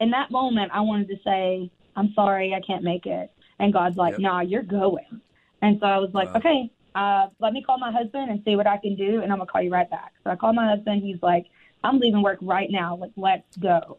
in 0.00 0.10
that 0.10 0.30
moment, 0.30 0.70
I 0.72 0.80
wanted 0.80 1.08
to 1.08 1.16
say, 1.24 1.70
I'm 1.96 2.12
sorry, 2.14 2.54
I 2.54 2.60
can't 2.64 2.84
make 2.84 3.06
it. 3.06 3.30
And 3.58 3.72
God's 3.72 3.96
like, 3.96 4.12
Yep. 4.12 4.20
nah, 4.20 4.40
you're 4.40 4.62
going. 4.62 5.20
And 5.62 5.78
so 5.80 5.86
I 5.86 5.98
was 5.98 6.10
like, 6.12 6.28
Wow. 6.34 6.40
okay, 6.40 6.70
uh, 6.94 7.26
let 7.40 7.52
me 7.52 7.62
call 7.62 7.78
my 7.78 7.90
husband 7.90 8.30
and 8.30 8.42
see 8.44 8.54
what 8.54 8.66
I 8.66 8.76
can 8.76 8.94
do, 8.94 9.22
and 9.22 9.32
I'm 9.32 9.38
gonna 9.38 9.50
call 9.50 9.62
you 9.62 9.70
right 9.70 9.88
back. 9.90 10.12
So 10.22 10.30
I 10.30 10.36
called 10.36 10.54
my 10.54 10.68
husband. 10.68 11.02
He's 11.02 11.22
like, 11.22 11.46
I'm 11.82 11.98
leaving 11.98 12.22
work 12.22 12.38
right 12.42 12.68
now. 12.70 12.96
Like, 12.96 13.12
let's 13.16 13.56
go. 13.56 13.98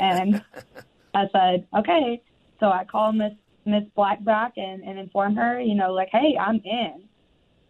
And 0.00 0.42
I 1.18 1.28
said, 1.32 1.66
okay. 1.78 2.22
So 2.60 2.66
I 2.66 2.84
called 2.84 3.16
Miss 3.16 3.32
Miss 3.64 3.84
Black 3.94 4.24
back 4.24 4.52
and, 4.56 4.82
and 4.82 4.98
inform 4.98 5.36
her, 5.36 5.60
you 5.60 5.74
know, 5.74 5.92
like, 5.92 6.08
hey, 6.10 6.36
I'm 6.40 6.60
in. 6.64 7.02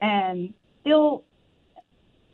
And 0.01 0.55
still, 0.81 1.25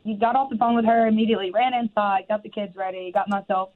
you 0.03 0.19
got 0.19 0.35
off 0.35 0.51
the 0.51 0.57
phone 0.57 0.75
with 0.75 0.85
her 0.85 1.07
immediately, 1.07 1.51
ran 1.51 1.73
inside, 1.73 2.25
got 2.29 2.43
the 2.43 2.49
kids 2.49 2.75
ready, 2.75 3.11
got 3.11 3.27
myself 3.27 3.69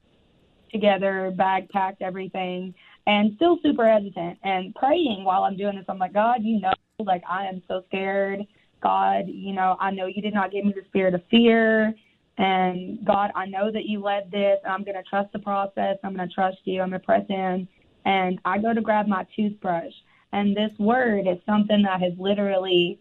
together, 0.70 1.32
bag 1.36 1.68
packed, 1.70 2.02
everything, 2.02 2.72
and 3.06 3.32
still 3.36 3.58
super 3.64 3.90
hesitant 3.90 4.38
and 4.44 4.74
praying 4.76 5.24
while 5.24 5.42
I'm 5.42 5.56
doing 5.56 5.76
this. 5.76 5.84
I'm 5.88 5.98
like, 5.98 6.12
God, 6.12 6.38
you 6.42 6.60
know, 6.60 6.72
like 7.00 7.22
I 7.28 7.46
am 7.46 7.62
so 7.66 7.82
scared. 7.88 8.40
God, 8.82 9.24
you 9.26 9.52
know, 9.52 9.76
I 9.80 9.90
know 9.90 10.06
you 10.06 10.22
did 10.22 10.34
not 10.34 10.52
give 10.52 10.64
me 10.64 10.72
the 10.72 10.84
spirit 10.86 11.14
of 11.14 11.22
fear. 11.30 11.94
And 12.40 13.04
God, 13.04 13.32
I 13.34 13.44
know 13.44 13.70
that 13.70 13.84
you 13.84 14.00
led 14.00 14.30
this. 14.30 14.58
And 14.64 14.72
I'm 14.72 14.82
going 14.82 14.96
to 14.96 15.02
trust 15.02 15.30
the 15.32 15.38
process. 15.38 15.98
I'm 16.02 16.16
going 16.16 16.26
to 16.26 16.34
trust 16.34 16.56
you. 16.64 16.80
I'm 16.80 16.88
going 16.88 17.00
to 17.00 17.04
press 17.04 17.26
in. 17.28 17.68
And 18.06 18.40
I 18.46 18.56
go 18.56 18.72
to 18.72 18.80
grab 18.80 19.06
my 19.06 19.26
toothbrush. 19.36 19.92
And 20.32 20.56
this 20.56 20.72
word 20.78 21.26
is 21.26 21.36
something 21.44 21.82
that 21.82 22.00
has 22.00 22.14
literally, 22.16 22.98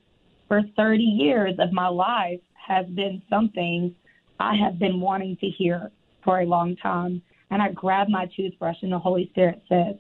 for 0.49 0.61
30 0.75 1.01
years 1.03 1.55
of 1.57 1.71
my 1.71 1.87
life, 1.87 2.41
has 2.53 2.85
been 2.87 3.21
something 3.29 3.95
I 4.41 4.55
have 4.55 4.77
been 4.77 4.99
wanting 4.99 5.37
to 5.37 5.47
hear 5.47 5.89
for 6.21 6.41
a 6.41 6.45
long 6.45 6.75
time. 6.75 7.21
And 7.49 7.61
I 7.61 7.71
grab 7.71 8.09
my 8.09 8.25
toothbrush, 8.35 8.77
and 8.81 8.91
the 8.91 8.99
Holy 8.99 9.29
Spirit 9.29 9.63
says, 9.69 9.95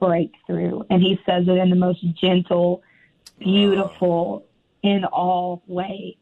breakthrough. 0.00 0.82
And 0.88 1.02
he 1.02 1.20
says 1.26 1.46
it 1.48 1.58
in 1.58 1.68
the 1.68 1.76
most 1.76 2.02
gentle, 2.14 2.82
beautiful, 3.38 4.46
in 4.82 5.04
all 5.04 5.62
way. 5.66 6.16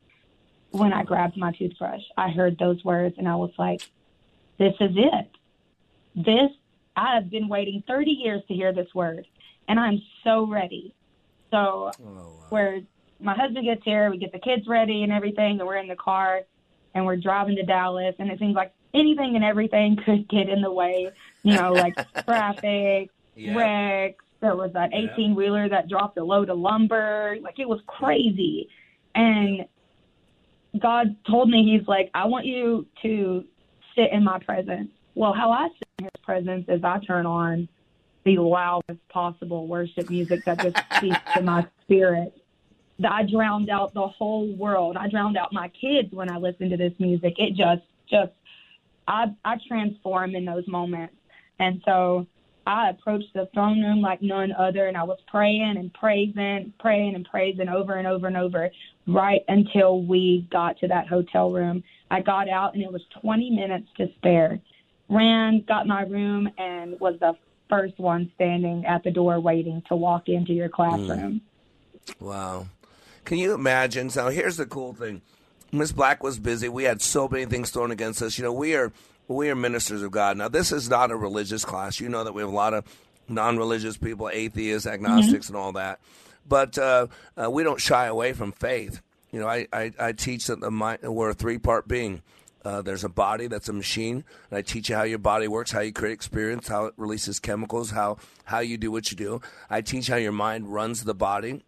When 0.73 0.93
I 0.93 1.05
grabbed 1.05 1.37
my 1.37 1.53
toothbrush, 1.53 2.03
I 2.17 2.31
heard 2.31 2.59
those 2.59 2.83
words, 2.83 3.17
and 3.19 3.29
I 3.29 3.37
was 3.37 3.53
like, 3.59 3.83
this 4.59 4.75
is 4.81 4.93
it. 4.97 5.31
This, 6.15 6.51
I 6.97 7.15
have 7.15 7.31
been 7.31 7.49
waiting 7.49 7.83
30 7.87 8.11
years 8.11 8.43
to 8.49 8.55
hear 8.55 8.73
this 8.73 8.89
word, 8.95 9.27
and 9.69 9.79
I'm 9.79 10.01
so 10.25 10.47
ready. 10.47 10.95
So, 11.51 11.93
oh, 12.03 12.45
where 12.49 12.81
my 13.21 13.35
husband 13.35 13.67
gets 13.67 13.85
here, 13.85 14.11
we 14.11 14.19
get 14.19 14.33
the 14.33 14.39
kids 14.39 14.67
ready 14.67 15.03
and 15.03 15.13
everything, 15.13 15.59
and 15.59 15.67
we're 15.67 15.77
in 15.77 15.89
the 15.89 15.97
car 15.97 16.43
and 16.95 17.07
we're 17.07 17.17
driving 17.17 17.57
to 17.57 17.63
Dallas, 17.63 18.15
and 18.19 18.31
it 18.31 18.39
seems 18.39 18.55
like 18.55 18.73
anything 18.95 19.35
and 19.37 19.45
everything 19.45 19.97
could 20.05 20.29
get 20.29 20.49
in 20.49 20.61
the 20.61 20.71
way, 20.71 21.11
you 21.43 21.55
know, 21.55 21.73
like 21.75 21.95
traffic, 22.25 23.11
Yeah. 23.35 23.55
wrecks. 23.55 24.25
There 24.41 24.57
was 24.57 24.73
that 24.75 24.91
18 24.93 25.35
wheeler 25.35 25.69
that 25.69 25.89
dropped 25.89 26.19
a 26.19 26.25
load 26.25 26.51
of 26.51 26.59
lumber. 26.59 27.37
Like 27.41 27.59
it 27.59 27.69
was 27.69 27.81
crazy. 27.87 28.69
And 29.15 29.65
God 30.79 31.17
told 31.29 31.51
me, 31.51 31.65
He's 31.65 31.87
like, 31.87 32.11
I 32.15 32.27
want 32.27 32.47
you 32.47 32.87
to 33.03 33.45
sit 33.95 34.13
in 34.13 34.25
my 34.25 34.39
presence. 34.39 34.91
Well, 35.15 35.33
how 35.33 35.51
I 35.51 35.69
sit 35.69 35.89
in 35.99 36.05
His 36.05 36.25
presence 36.25 36.65
is 36.69 36.83
I 36.85 36.99
turn 37.07 37.27
on 37.27 37.69
the 38.25 38.39
loudest 38.39 39.07
possible 39.09 39.67
worship 39.67 40.09
music 40.09 40.45
that 40.45 40.61
just 40.61 40.77
speaks 40.97 41.21
to 41.35 41.43
my 41.43 41.67
spirit. 41.83 42.33
I 43.05 43.25
drowned 43.25 43.69
out 43.69 43.95
the 43.95 44.07
whole 44.07 44.55
world. 44.55 44.97
I 44.97 45.09
drowned 45.09 45.37
out 45.37 45.53
my 45.53 45.69
kids 45.69 46.13
when 46.13 46.31
I 46.31 46.37
listened 46.37 46.71
to 46.71 46.77
this 46.77 46.93
music. 46.99 47.35
It 47.39 47.55
just, 47.55 47.83
just, 48.09 48.33
I, 49.09 49.35
I 49.45 49.57
transform 49.67 50.35
in 50.37 50.45
those 50.45 50.67
moments. 50.69 51.17
And 51.59 51.83
so 51.85 52.27
I 52.67 52.91
approached 52.91 53.33
the 53.35 53.49
throne 53.55 53.83
room 53.83 54.01
like 54.01 54.23
none 54.23 54.53
other, 54.53 54.87
and 54.87 54.97
I 54.97 55.03
was 55.03 55.19
praying 55.27 55.77
and 55.79 55.93
praising, 55.95 56.73
praying 56.79 57.15
and 57.15 57.27
praising 57.29 57.69
over 57.69 57.95
and 57.95 58.07
over 58.07 58.27
and 58.27 58.37
over, 58.37 58.71
right 59.07 59.43
until 59.49 60.03
we 60.03 60.47
got 60.51 60.79
to 60.79 60.89
that 60.89 61.09
hotel 61.09 61.51
room. 61.51 61.83
I 62.11 62.21
got 62.21 62.49
out, 62.49 62.75
and 62.75 62.83
it 62.83 62.93
was 62.93 63.03
20 63.21 63.51
minutes 63.51 63.89
to 63.97 64.09
spare. 64.17 64.61
Ran, 65.09 65.65
got 65.67 65.87
my 65.87 66.03
room, 66.03 66.49
and 66.59 66.99
was 67.01 67.19
the 67.21 67.35
first 67.69 67.99
one 67.99 68.31
standing 68.35 68.85
at 68.87 69.03
the 69.03 69.11
door 69.11 69.41
waiting 69.41 69.83
to 69.89 69.97
walk 69.97 70.29
into 70.29 70.53
your 70.53 70.69
classroom. 70.69 71.41
Hmm. 72.19 72.25
Wow. 72.25 72.67
Can 73.25 73.39
you 73.39 73.55
imagine? 73.55 74.11
So 74.11 74.29
here's 74.29 74.57
the 74.57 74.67
cool 74.67 74.93
thing. 74.93 75.23
Miss 75.73 75.91
Black 75.91 76.23
was 76.23 76.39
busy. 76.39 76.69
We 76.69 76.85
had 76.85 77.01
so 77.01 77.29
many 77.29 77.47
things 77.47 77.71
thrown 77.71 77.91
against 77.91 78.21
us. 78.21 78.37
You 78.37 78.45
know, 78.45 78.53
we 78.53 78.75
are 78.75 78.93
we 79.29 79.51
are 79.51 79.55
ministers 79.55 80.03
of 80.03 80.11
God. 80.11 80.37
Now, 80.37 80.49
this 80.49 80.73
is 80.73 80.89
not 80.89 81.11
a 81.11 81.17
religious 81.17 81.65
class. 81.65 82.01
You 82.01 82.09
know 82.09 82.25
that 82.25 82.35
we 82.35 82.43
have 82.43 82.51
a 82.51 82.55
lot 82.55 82.75
of 82.75 82.85
non-religious 83.29 83.97
people, 83.97 84.29
atheists, 84.33 84.87
agnostics, 84.87 85.49
and 85.49 85.57
all 85.57 85.73
that. 85.73 86.01
But 86.49 86.77
uh, 86.77 87.07
uh, 87.41 87.51
we 87.51 87.63
don't 87.63 87.81
shy 87.81 88.07
away 88.07 88.33
from 88.33 88.53
faith. 88.53 89.01
You 89.31 89.41
know, 89.41 89.49
I, 89.49 89.67
I, 89.73 89.93
I 89.99 90.13
teach 90.13 90.49
that 90.49 90.61
the 90.61 90.71
mind, 90.71 91.03
we're 91.03 91.31
a 91.31 91.35
three-part 91.35 91.89
being. 91.89 92.23
Uh, 92.65 92.81
there's 92.83 93.03
a 93.03 93.09
body 93.09 93.49
that's 93.49 93.69
a 93.69 93.73
machine, 93.73 94.25
and 94.51 94.59
I 94.59 94.63
teach 94.63 94.89
you 94.89 94.95
how 94.95 95.03
your 95.03 95.19
body 95.19 95.49
works, 95.49 95.73
how 95.73 95.81
you 95.81 95.93
create 95.93 96.13
experience, 96.13 96.69
how 96.69 96.87
it 96.87 96.95
releases 96.97 97.41
chemicals, 97.41 97.91
how 97.91 98.19
how 98.45 98.61
you 98.61 98.77
do 98.77 98.93
what 98.93 99.11
you 99.11 99.17
do. 99.17 99.41
I 99.69 99.81
teach 99.81 100.07
how 100.07 100.17
your 100.17 100.33
mind 100.33 100.73
runs 100.73 101.03
the 101.03 101.15
body, 101.15 101.65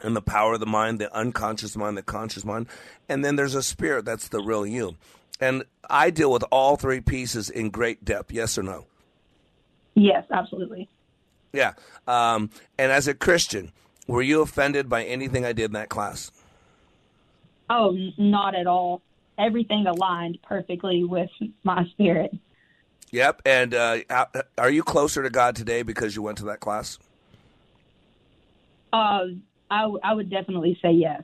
and 0.00 0.14
the 0.14 0.22
power 0.22 0.54
of 0.54 0.60
the 0.60 0.66
mind, 0.66 1.00
the 1.00 1.12
unconscious 1.12 1.76
mind, 1.76 1.96
the 1.96 2.02
conscious 2.02 2.44
mind. 2.44 2.66
And 3.08 3.24
then 3.24 3.34
there's 3.34 3.56
a 3.56 3.62
spirit 3.64 4.04
that's 4.04 4.28
the 4.28 4.40
real 4.40 4.64
you. 4.64 4.96
And 5.42 5.64
I 5.90 6.10
deal 6.10 6.30
with 6.30 6.44
all 6.52 6.76
three 6.76 7.00
pieces 7.00 7.50
in 7.50 7.70
great 7.70 8.04
depth, 8.04 8.30
yes 8.30 8.56
or 8.56 8.62
no? 8.62 8.86
Yes, 9.94 10.24
absolutely. 10.30 10.88
Yeah. 11.52 11.72
Um, 12.06 12.50
and 12.78 12.92
as 12.92 13.08
a 13.08 13.14
Christian, 13.14 13.72
were 14.06 14.22
you 14.22 14.40
offended 14.40 14.88
by 14.88 15.02
anything 15.02 15.44
I 15.44 15.52
did 15.52 15.64
in 15.64 15.72
that 15.72 15.88
class? 15.88 16.30
Oh, 17.68 17.98
not 18.16 18.54
at 18.54 18.68
all. 18.68 19.02
Everything 19.36 19.84
aligned 19.88 20.38
perfectly 20.42 21.02
with 21.02 21.30
my 21.64 21.86
spirit. 21.90 22.32
Yep. 23.10 23.42
And 23.44 23.74
uh, 23.74 23.98
are 24.56 24.70
you 24.70 24.84
closer 24.84 25.24
to 25.24 25.30
God 25.30 25.56
today 25.56 25.82
because 25.82 26.14
you 26.14 26.22
went 26.22 26.38
to 26.38 26.44
that 26.44 26.60
class? 26.60 27.00
Uh, 28.92 29.24
I, 29.68 29.80
w- 29.82 30.00
I 30.04 30.14
would 30.14 30.30
definitely 30.30 30.78
say 30.80 30.92
yes. 30.92 31.22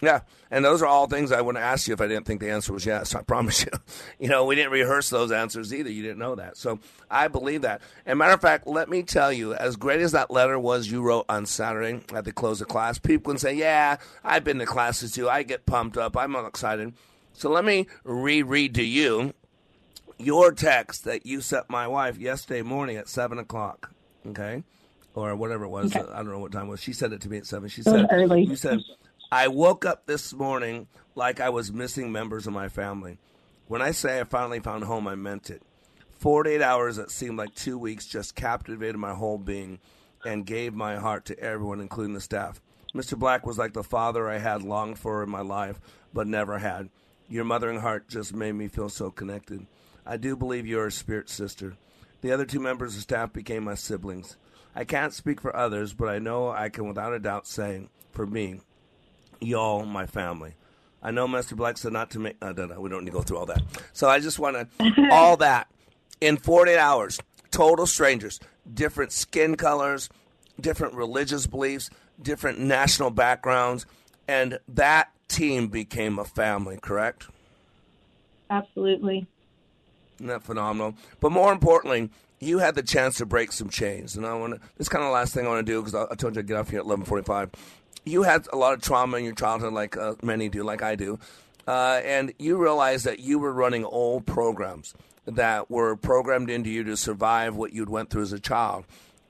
Yeah, 0.00 0.20
and 0.50 0.64
those 0.64 0.82
are 0.82 0.86
all 0.86 1.06
things 1.06 1.32
I 1.32 1.40
wouldn't 1.40 1.64
ask 1.64 1.86
you 1.86 1.94
if 1.94 2.00
I 2.00 2.06
didn't 2.06 2.26
think 2.26 2.40
the 2.40 2.50
answer 2.50 2.72
was 2.72 2.84
yes. 2.84 3.14
I 3.14 3.22
promise 3.22 3.64
you. 3.64 3.70
You 4.18 4.28
know, 4.28 4.44
we 4.44 4.54
didn't 4.54 4.72
rehearse 4.72 5.10
those 5.10 5.30
answers 5.32 5.74
either. 5.74 5.90
You 5.90 6.02
didn't 6.02 6.18
know 6.18 6.34
that. 6.36 6.56
So 6.56 6.78
I 7.10 7.28
believe 7.28 7.62
that. 7.62 7.82
And 8.06 8.18
matter 8.18 8.32
of 8.32 8.40
fact, 8.40 8.66
let 8.66 8.88
me 8.88 9.02
tell 9.02 9.32
you, 9.32 9.54
as 9.54 9.76
great 9.76 10.00
as 10.00 10.12
that 10.12 10.30
letter 10.30 10.58
was 10.58 10.90
you 10.90 11.02
wrote 11.02 11.26
on 11.28 11.46
Saturday 11.46 12.00
at 12.14 12.24
the 12.24 12.32
close 12.32 12.60
of 12.60 12.68
class, 12.68 12.98
people 12.98 13.32
can 13.32 13.38
say, 13.38 13.54
yeah, 13.54 13.96
I've 14.22 14.44
been 14.44 14.58
to 14.60 14.66
classes 14.66 15.12
too. 15.12 15.28
I 15.28 15.42
get 15.42 15.66
pumped 15.66 15.98
up. 15.98 16.16
I'm 16.16 16.34
all 16.34 16.46
excited. 16.46 16.94
So 17.34 17.50
let 17.50 17.64
me 17.64 17.86
reread 18.04 18.74
to 18.76 18.84
you 18.84 19.34
your 20.18 20.52
text 20.52 21.04
that 21.04 21.26
you 21.26 21.40
sent 21.40 21.68
my 21.68 21.86
wife 21.86 22.16
yesterday 22.18 22.62
morning 22.62 22.96
at 22.96 23.08
7 23.08 23.38
o'clock. 23.38 23.92
Okay? 24.26 24.62
Or 25.14 25.34
whatever 25.36 25.64
it 25.64 25.68
was. 25.68 25.94
Okay. 25.94 26.08
I 26.12 26.16
don't 26.16 26.30
know 26.30 26.38
what 26.38 26.52
time 26.52 26.66
it 26.66 26.70
was. 26.70 26.80
She 26.80 26.92
said 26.92 27.12
it 27.12 27.20
to 27.22 27.28
me 27.28 27.38
at 27.38 27.46
7. 27.46 27.68
She 27.68 27.82
said, 27.82 28.06
early. 28.10 28.44
You 28.44 28.56
said, 28.56 28.80
I 29.34 29.48
woke 29.48 29.84
up 29.84 30.06
this 30.06 30.32
morning 30.32 30.86
like 31.16 31.40
I 31.40 31.48
was 31.48 31.72
missing 31.72 32.12
members 32.12 32.46
of 32.46 32.52
my 32.52 32.68
family. 32.68 33.18
When 33.66 33.82
I 33.82 33.90
say 33.90 34.20
I 34.20 34.22
finally 34.22 34.60
found 34.60 34.84
home, 34.84 35.08
I 35.08 35.16
meant 35.16 35.50
it. 35.50 35.60
48 36.20 36.62
hours 36.62 36.94
that 36.94 37.10
seemed 37.10 37.36
like 37.36 37.52
two 37.52 37.76
weeks 37.76 38.06
just 38.06 38.36
captivated 38.36 38.94
my 38.94 39.12
whole 39.12 39.38
being 39.38 39.80
and 40.24 40.46
gave 40.46 40.72
my 40.72 40.98
heart 40.98 41.24
to 41.24 41.38
everyone, 41.40 41.80
including 41.80 42.14
the 42.14 42.20
staff. 42.20 42.62
Mr. 42.94 43.18
Black 43.18 43.44
was 43.44 43.58
like 43.58 43.72
the 43.72 43.82
father 43.82 44.30
I 44.30 44.38
had 44.38 44.62
longed 44.62 45.00
for 45.00 45.20
in 45.24 45.30
my 45.30 45.40
life, 45.40 45.80
but 46.12 46.28
never 46.28 46.58
had. 46.58 46.88
Your 47.28 47.42
mothering 47.42 47.80
heart 47.80 48.08
just 48.08 48.32
made 48.32 48.52
me 48.52 48.68
feel 48.68 48.88
so 48.88 49.10
connected. 49.10 49.66
I 50.06 50.16
do 50.16 50.36
believe 50.36 50.64
you're 50.64 50.86
a 50.86 50.92
spirit 50.92 51.28
sister. 51.28 51.76
The 52.20 52.30
other 52.30 52.44
two 52.44 52.60
members 52.60 52.94
of 52.94 53.02
staff 53.02 53.32
became 53.32 53.64
my 53.64 53.74
siblings. 53.74 54.36
I 54.76 54.84
can't 54.84 55.12
speak 55.12 55.40
for 55.40 55.56
others, 55.56 55.92
but 55.92 56.08
I 56.08 56.20
know 56.20 56.50
I 56.50 56.68
can 56.68 56.86
without 56.86 57.12
a 57.12 57.18
doubt 57.18 57.48
say, 57.48 57.88
for 58.12 58.28
me, 58.28 58.60
y'all 59.44 59.84
my 59.84 60.06
family. 60.06 60.54
I 61.02 61.10
know 61.10 61.28
Mr. 61.28 61.54
Black 61.54 61.76
said 61.76 61.92
not 61.92 62.10
to 62.12 62.18
make. 62.18 62.36
Uh, 62.40 62.52
no, 62.56 62.66
no, 62.66 62.80
we 62.80 62.88
don't 62.88 63.04
need 63.04 63.10
to 63.10 63.16
go 63.16 63.22
through 63.22 63.38
all 63.38 63.46
that. 63.46 63.62
So 63.92 64.08
I 64.08 64.20
just 64.20 64.38
want 64.38 64.56
to 64.78 65.08
all 65.12 65.36
that 65.36 65.68
in 66.20 66.38
48 66.38 66.78
hours. 66.78 67.20
Total 67.50 67.86
strangers, 67.86 68.40
different 68.72 69.12
skin 69.12 69.56
colors, 69.56 70.08
different 70.58 70.94
religious 70.94 71.46
beliefs, 71.46 71.90
different 72.20 72.58
national 72.58 73.10
backgrounds, 73.10 73.86
and 74.26 74.58
that 74.66 75.10
team 75.28 75.68
became 75.68 76.18
a 76.18 76.24
family. 76.24 76.78
Correct? 76.80 77.28
Absolutely. 78.50 79.26
Isn't 80.16 80.28
that 80.28 80.42
phenomenal? 80.42 80.94
But 81.20 81.32
more 81.32 81.52
importantly, 81.52 82.10
you 82.40 82.58
had 82.58 82.74
the 82.74 82.82
chance 82.82 83.16
to 83.18 83.26
break 83.26 83.52
some 83.52 83.68
chains, 83.68 84.16
and 84.16 84.26
I 84.26 84.34
want 84.34 84.54
to. 84.54 84.60
This 84.76 84.88
kind 84.88 85.02
of 85.02 85.08
the 85.08 85.12
last 85.14 85.34
thing 85.34 85.46
I 85.46 85.50
want 85.50 85.66
to 85.66 85.72
do 85.72 85.80
because 85.80 85.94
I, 85.94 86.06
I 86.10 86.14
told 86.14 86.34
you 86.34 86.40
I'd 86.40 86.46
get 86.46 86.56
off 86.56 86.70
here 86.70 86.80
at 86.80 86.86
eleven 86.86 87.04
forty-five. 87.04 87.50
You 88.04 88.22
had 88.22 88.46
a 88.52 88.56
lot 88.56 88.74
of 88.74 88.82
trauma 88.82 89.16
in 89.16 89.24
your 89.24 89.34
childhood, 89.34 89.72
like 89.72 89.96
uh, 89.96 90.14
many 90.22 90.48
do, 90.48 90.62
like 90.62 90.82
I 90.82 90.94
do, 90.94 91.18
uh, 91.66 92.00
and 92.04 92.32
you 92.38 92.56
realized 92.56 93.06
that 93.06 93.20
you 93.20 93.38
were 93.38 93.52
running 93.52 93.84
old 93.84 94.26
programs 94.26 94.94
that 95.26 95.70
were 95.70 95.96
programmed 95.96 96.50
into 96.50 96.68
you 96.68 96.84
to 96.84 96.96
survive 96.96 97.56
what 97.56 97.72
you'd 97.72 97.88
went 97.88 98.10
through 98.10 98.22
as 98.22 98.32
a 98.32 98.40
child, 98.40 98.84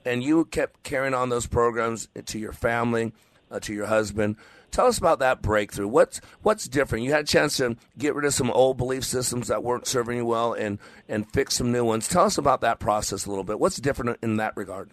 and 0.05 0.25
you 0.25 0.45
kept 0.47 0.83
carrying 0.83 1.15
on 1.15 1.29
those 1.29 1.47
programs 1.47 2.09
to 2.27 2.39
your 2.39 2.53
family, 2.53 3.13
uh, 3.51 3.61
to 3.61 3.73
your 3.73 3.87
husband. 3.87 4.37
Tell 4.73 4.87
us 4.89 4.99
about 4.99 5.21
that 5.21 5.41
breakthrough. 5.41 5.87
What's 5.87 6.21
what's 6.43 6.67
different? 6.67 7.05
You 7.05 7.13
had 7.13 7.23
a 7.23 7.29
chance 7.29 7.59
to 7.59 7.77
get 7.97 8.17
rid 8.17 8.25
of 8.25 8.35
some 8.35 8.51
old 8.51 8.77
belief 8.77 9.05
systems 9.05 9.47
that 9.47 9.63
weren't 9.63 9.87
serving 9.87 10.17
you 10.17 10.27
well, 10.27 10.53
and 10.53 10.81
and 11.09 11.31
fix 11.31 11.55
some 11.55 11.71
new 11.71 11.85
ones. 11.85 12.09
Tell 12.09 12.25
us 12.25 12.39
about 12.39 12.61
that 12.63 12.81
process 12.81 13.25
a 13.25 13.29
little 13.29 13.45
bit. 13.45 13.61
What's 13.61 13.77
different 13.77 14.19
in 14.21 14.39
that 14.39 14.57
regard? 14.57 14.91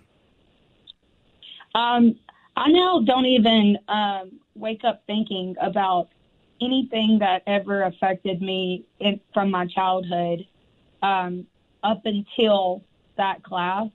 Um, 1.74 2.20
I 2.56 2.70
now 2.70 3.02
don't 3.06 3.26
even 3.26 3.78
um, 3.88 4.39
wake 4.56 4.84
up 4.84 5.04
thinking 5.08 5.56
about 5.62 6.10
anything 6.62 7.18
that 7.20 7.43
ever 7.47 7.84
affected 7.84 8.41
me 8.41 8.86
in, 8.99 9.20
from 9.34 9.49
my 9.49 9.66
childhood 9.68 10.45
um, 11.02 11.47
up 11.84 12.02
until 12.06 12.84
that 13.18 13.43
class. 13.43 13.88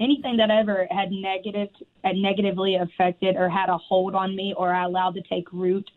Anything 0.00 0.38
that 0.38 0.50
ever 0.50 0.88
had 0.90 1.12
negative, 1.12 1.68
had 2.02 2.16
negatively 2.16 2.76
affected 2.76 3.36
or 3.36 3.48
had 3.50 3.68
a 3.68 3.76
hold 3.76 4.14
on 4.14 4.34
me, 4.34 4.54
or 4.56 4.72
I 4.72 4.84
allowed 4.84 5.14
to 5.16 5.22
take 5.22 5.52
root 5.52 5.88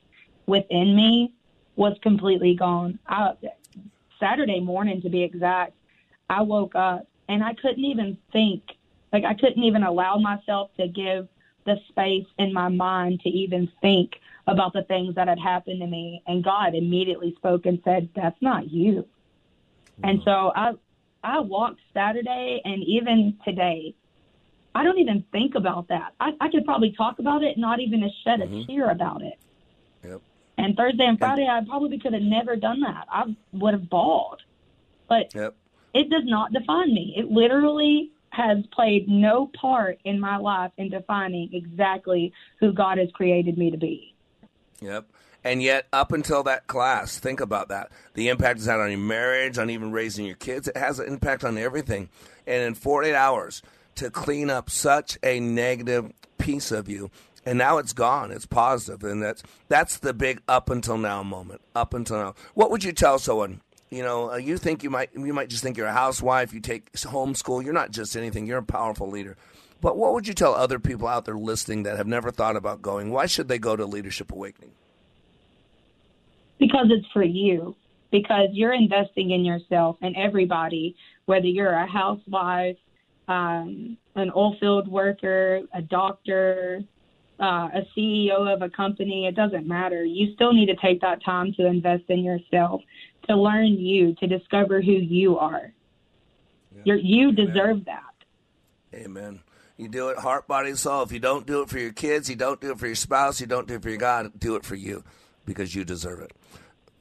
within 0.45 0.95
me, 0.95 1.33
was 1.77 1.97
completely 2.01 2.53
gone. 2.53 2.99
I, 3.07 3.31
Saturday 4.19 4.59
morning, 4.59 5.01
to 5.01 5.09
be 5.09 5.23
exact, 5.23 5.73
I 6.29 6.41
woke 6.41 6.75
up 6.75 7.07
and 7.29 7.43
I 7.43 7.53
couldn't 7.53 7.83
even 7.83 8.17
think. 8.31 8.61
Like 9.11 9.23
I 9.23 9.33
couldn't 9.35 9.63
even 9.63 9.83
allow 9.83 10.17
myself 10.17 10.71
to 10.77 10.87
give 10.87 11.27
the 11.65 11.79
space 11.89 12.27
in 12.37 12.53
my 12.53 12.69
mind 12.69 13.21
to 13.21 13.29
even 13.29 13.71
think 13.81 14.13
about 14.47 14.73
the 14.73 14.83
things 14.83 15.15
that 15.15 15.27
had 15.27 15.39
happened 15.39 15.79
to 15.81 15.87
me. 15.87 16.21
And 16.27 16.43
God 16.43 16.75
immediately 16.75 17.33
spoke 17.37 17.65
and 17.65 17.81
said, 17.83 18.09
"That's 18.15 18.41
not 18.41 18.71
you." 18.71 19.07
And 20.03 20.21
so 20.23 20.51
I, 20.55 20.73
I 21.23 21.39
walked 21.39 21.79
Saturday, 21.93 22.61
and 22.65 22.83
even 22.83 23.37
today, 23.45 23.95
I 24.75 24.83
don't 24.83 24.97
even 24.99 25.23
think 25.31 25.55
about 25.55 25.87
that. 25.89 26.13
I, 26.19 26.31
I 26.41 26.49
could 26.49 26.65
probably 26.65 26.91
talk 26.91 27.19
about 27.19 27.43
it, 27.43 27.57
not 27.57 27.79
even 27.79 28.01
to 28.01 28.09
shed 28.23 28.41
a 28.41 28.47
mm-hmm. 28.47 28.71
tear 28.71 28.89
about 28.89 29.21
it. 29.21 29.37
Yep. 30.03 30.21
And 30.57 30.75
Thursday 30.75 31.05
and 31.05 31.17
Friday, 31.17 31.47
I 31.47 31.61
probably 31.65 31.99
could 31.99 32.13
have 32.13 32.23
never 32.23 32.55
done 32.55 32.81
that. 32.81 33.07
I 33.09 33.35
would 33.53 33.73
have 33.73 33.89
bawled. 33.89 34.41
But 35.07 35.33
Yep. 35.35 35.55
it 35.93 36.09
does 36.09 36.23
not 36.25 36.53
define 36.53 36.93
me. 36.93 37.13
It 37.17 37.29
literally 37.29 38.11
has 38.33 38.57
played 38.71 39.07
no 39.07 39.49
part 39.59 39.99
in 40.05 40.19
my 40.19 40.37
life 40.37 40.71
in 40.77 40.89
defining 40.89 41.49
exactly 41.53 42.33
who 42.59 42.73
God 42.73 42.97
has 42.97 43.09
created 43.13 43.57
me 43.57 43.69
to 43.69 43.77
be. 43.77 44.15
Yep. 44.81 45.05
And 45.43 45.61
yet, 45.61 45.87
up 45.93 46.11
until 46.11 46.41
that 46.43 46.67
class, 46.67 47.19
think 47.19 47.41
about 47.41 47.67
that. 47.67 47.91
The 48.15 48.29
impact 48.29 48.59
it's 48.59 48.65
had 48.65 48.79
on 48.79 48.89
your 48.89 48.99
marriage, 48.99 49.57
on 49.57 49.69
even 49.69 49.91
raising 49.91 50.25
your 50.25 50.35
kids. 50.35 50.67
It 50.67 50.77
has 50.77 50.99
an 50.99 51.07
impact 51.07 51.43
on 51.43 51.57
everything. 51.57 52.09
And 52.47 52.63
in 52.63 52.73
48 52.73 53.13
hours, 53.13 53.61
to 53.95 54.09
clean 54.09 54.49
up 54.49 54.69
such 54.69 55.17
a 55.21 55.39
negative 55.39 56.11
piece 56.37 56.71
of 56.71 56.89
you, 56.89 57.11
and 57.45 57.57
now 57.57 57.77
it's 57.77 57.93
gone. 57.93 58.31
It's 58.31 58.45
positive, 58.45 59.03
and 59.03 59.21
that's 59.21 59.43
that's 59.67 59.97
the 59.97 60.13
big 60.13 60.41
up 60.47 60.69
until 60.69 60.97
now 60.97 61.21
moment. 61.21 61.61
Up 61.75 61.93
until 61.93 62.17
now, 62.17 62.35
what 62.55 62.71
would 62.71 62.83
you 62.83 62.93
tell 62.93 63.19
someone? 63.19 63.61
You 63.93 64.03
know, 64.03 64.31
uh, 64.31 64.37
you 64.37 64.57
think 64.57 64.83
you 64.83 64.89
might 64.89 65.09
you 65.13 65.33
might 65.33 65.49
just 65.49 65.63
think 65.63 65.77
you're 65.77 65.87
a 65.87 65.93
housewife. 65.93 66.53
You 66.53 66.59
take 66.59 66.91
homeschool. 66.93 67.63
You're 67.63 67.73
not 67.73 67.91
just 67.91 68.15
anything. 68.15 68.47
You're 68.47 68.59
a 68.59 68.63
powerful 68.63 69.09
leader. 69.09 69.37
But 69.81 69.97
what 69.97 70.13
would 70.13 70.27
you 70.27 70.33
tell 70.33 70.53
other 70.53 70.79
people 70.79 71.07
out 71.07 71.25
there 71.25 71.37
listening 71.37 71.83
that 71.83 71.97
have 71.97 72.07
never 72.07 72.31
thought 72.31 72.55
about 72.55 72.81
going? 72.81 73.11
Why 73.11 73.25
should 73.25 73.49
they 73.49 73.59
go 73.59 73.75
to 73.75 73.85
Leadership 73.85 74.31
Awakening? 74.31 74.71
because 76.63 76.87
it's 76.89 77.07
for 77.11 77.23
you 77.23 77.75
because 78.11 78.49
you're 78.51 78.73
investing 78.73 79.31
in 79.31 79.43
yourself 79.43 79.97
and 80.01 80.15
everybody 80.15 80.95
whether 81.25 81.45
you're 81.45 81.73
a 81.73 81.85
housewife 81.85 82.77
um, 83.27 83.97
an 84.15 84.31
oil 84.35 84.55
field 84.59 84.87
worker 84.87 85.61
a 85.73 85.81
doctor 85.81 86.81
uh, 87.39 87.69
a 87.73 87.81
ceo 87.95 88.53
of 88.53 88.61
a 88.61 88.69
company 88.69 89.27
it 89.27 89.35
doesn't 89.35 89.67
matter 89.67 90.03
you 90.03 90.33
still 90.35 90.53
need 90.53 90.67
to 90.67 90.75
take 90.75 91.01
that 91.01 91.23
time 91.23 91.53
to 91.53 91.65
invest 91.65 92.03
in 92.09 92.23
yourself 92.23 92.81
to 93.27 93.35
learn 93.35 93.73
you 93.73 94.13
to 94.15 94.27
discover 94.27 94.81
who 94.81 94.91
you 94.91 95.37
are 95.37 95.73
You're, 96.83 96.97
you 96.97 97.31
deserve 97.31 97.85
that 97.85 98.13
Amen. 98.93 99.41
You 99.77 99.89
do 99.89 100.09
it 100.09 100.17
heart, 100.17 100.47
body, 100.47 100.69
and 100.69 100.79
soul. 100.79 101.03
If 101.03 101.11
you 101.11 101.19
don't 101.19 101.47
do 101.47 101.61
it 101.61 101.69
for 101.69 101.79
your 101.79 101.93
kids, 101.93 102.29
you 102.29 102.35
don't 102.35 102.61
do 102.61 102.71
it 102.71 102.79
for 102.79 102.85
your 102.85 102.95
spouse, 102.95 103.41
you 103.41 103.47
don't 103.47 103.67
do 103.67 103.75
it 103.75 103.81
for 103.81 103.89
your 103.89 103.97
God, 103.97 104.31
do 104.37 104.55
it 104.55 104.63
for 104.63 104.75
you 104.75 105.03
because 105.45 105.73
you 105.73 105.83
deserve 105.83 106.21
it. 106.21 106.31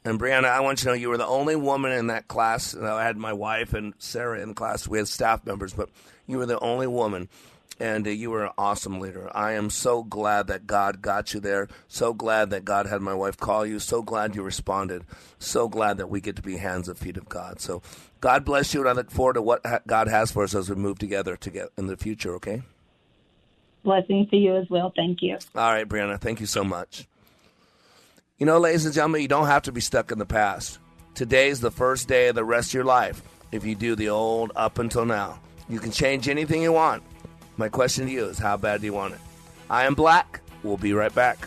And 0.05 0.19
Brianna, 0.19 0.47
I 0.47 0.61
want 0.61 0.81
you 0.81 0.85
to 0.85 0.89
know 0.91 0.95
you 0.95 1.11
were 1.11 1.19
the 1.19 1.27
only 1.27 1.55
woman 1.55 1.93
in 1.93 2.09
that 2.09 2.27
class. 2.29 2.75
I 2.75 3.05
had 3.05 3.17
my 3.17 3.33
wife 3.33 3.73
and 3.73 3.95
Sarah 3.99 4.41
in 4.41 4.55
class. 4.55 4.89
We 4.89 4.99
had 4.99 5.07
staff 5.07 5.47
members, 5.47 5.75
but 5.75 5.91
you 6.27 6.39
were 6.39 6.47
the 6.47 6.59
only 6.59 6.87
woman. 6.87 7.29
And 7.81 8.07
uh, 8.07 8.11
you 8.11 8.31
were 8.31 8.45
an 8.45 8.53
awesome 8.59 9.01
leader. 9.01 9.31
I 9.35 9.53
am 9.53 9.71
so 9.71 10.03
glad 10.03 10.47
that 10.49 10.67
God 10.67 11.03
got 11.03 11.35
you 11.35 11.41
there. 11.41 11.69
So 11.89 12.13
glad 12.13 12.51
that 12.51 12.65
God 12.65 12.87
had 12.87 13.01
my 13.01 13.15
wife 13.15 13.37
call 13.37 13.67
you. 13.67 13.79
So 13.79 14.03
glad 14.03 14.37
you 14.37 14.43
responded. 14.43 15.05
So 15.39 15.69
glad 15.69 15.99
that 15.99 16.11
we 16.11 16.21
get 16.21 16.37
to 16.37 16.43
be 16.43 16.59
hands 16.59 16.89
and 16.89 16.99
feet 16.99 17.17
of 17.17 17.29
God. 17.29 17.61
So 17.61 17.83
God 18.21 18.45
bless 18.45 18.73
you, 18.73 18.81
and 18.81 18.89
I 18.89 18.93
look 18.93 19.11
forward 19.11 19.35
to 19.35 19.43
what 19.43 19.67
ha- 19.67 19.81
God 19.87 20.07
has 20.09 20.31
for 20.31 20.45
us 20.45 20.55
as 20.55 20.71
we 20.71 20.77
move 20.77 20.99
together 20.99 21.37
to 21.37 21.51
get 21.51 21.71
in 21.77 21.89
the 21.89 21.97
future. 21.97 22.35
Okay. 22.37 22.63
Blessings 23.83 24.31
to 24.31 24.37
you 24.37 24.57
as 24.57 24.71
well. 24.71 24.93
Thank 24.95 25.23
you. 25.23 25.39
All 25.57 25.73
right, 25.73 25.89
Brianna, 25.89 26.21
thank 26.21 26.39
you 26.39 26.47
so 26.47 26.63
much. 26.63 27.09
You 28.39 28.47
know, 28.47 28.59
ladies 28.59 28.87
and 28.87 28.95
gentlemen, 28.95 29.23
you 29.23 29.29
don't 29.29 29.47
have 29.47 29.63
to 29.63 29.73
be 29.73 29.81
stuck 29.81 30.13
in 30.13 30.19
the 30.19 30.27
past. 30.27 30.79
Today's 31.15 31.61
the 31.61 31.71
first 31.71 32.09
day 32.09 32.29
of 32.29 32.35
the 32.35 32.45
rest 32.45 32.71
of 32.71 32.75
your 32.75 32.85
life 32.85 33.23
if 33.51 33.65
you 33.65 33.75
do 33.75 33.95
the 33.95 34.09
old 34.09 34.53
up 34.57 34.79
until 34.79 35.05
now. 35.05 35.41
You 35.69 35.79
can 35.79 35.91
change 35.91 36.29
anything 36.29 36.63
you 36.63 36.73
want. 36.73 37.03
My 37.57 37.69
question 37.69 38.07
to 38.07 38.13
you 38.13 38.27
is 38.27 38.39
how 38.39 38.57
bad 38.57 38.81
do 38.81 38.87
you 38.87 38.93
want 38.93 39.15
it? 39.15 39.21
I 39.69 39.85
am 39.85 39.95
Black. 39.95 40.41
We'll 40.63 40.77
be 40.77 40.93
right 40.93 41.15
back. 41.15 41.47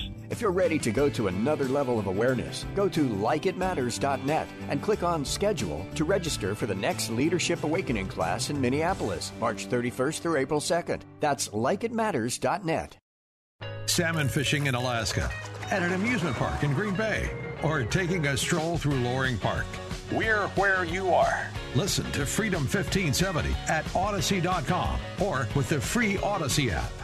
If 0.31 0.39
you're 0.39 0.51
ready 0.51 0.79
to 0.79 0.91
go 0.93 1.09
to 1.09 1.27
another 1.27 1.65
level 1.65 1.99
of 1.99 2.07
awareness, 2.07 2.65
go 2.73 2.87
to 2.87 3.01
likeitmatters.net 3.05 4.47
and 4.69 4.81
click 4.81 5.03
on 5.03 5.25
Schedule 5.25 5.85
to 5.95 6.05
register 6.05 6.55
for 6.55 6.67
the 6.67 6.73
next 6.73 7.09
Leadership 7.09 7.65
Awakening 7.65 8.07
class 8.07 8.49
in 8.49 8.59
Minneapolis, 8.59 9.33
March 9.41 9.67
31st 9.67 10.21
through 10.21 10.37
April 10.37 10.61
2nd. 10.61 11.01
That's 11.19 11.49
likeitmatters.net. 11.49 12.97
Salmon 13.87 14.29
fishing 14.29 14.67
in 14.67 14.75
Alaska, 14.75 15.29
at 15.69 15.83
an 15.83 15.91
amusement 15.91 16.37
park 16.37 16.63
in 16.63 16.73
Green 16.73 16.95
Bay, 16.95 17.29
or 17.61 17.83
taking 17.83 18.25
a 18.27 18.37
stroll 18.37 18.77
through 18.77 18.95
Loring 18.99 19.37
Park. 19.37 19.65
We're 20.13 20.47
where 20.55 20.85
you 20.85 21.13
are. 21.13 21.49
Listen 21.75 22.09
to 22.13 22.25
Freedom 22.25 22.61
1570 22.61 23.53
at 23.67 23.85
Odyssey.com 23.93 24.97
or 25.21 25.49
with 25.55 25.67
the 25.67 25.81
free 25.81 26.17
Odyssey 26.19 26.71
app. 26.71 27.00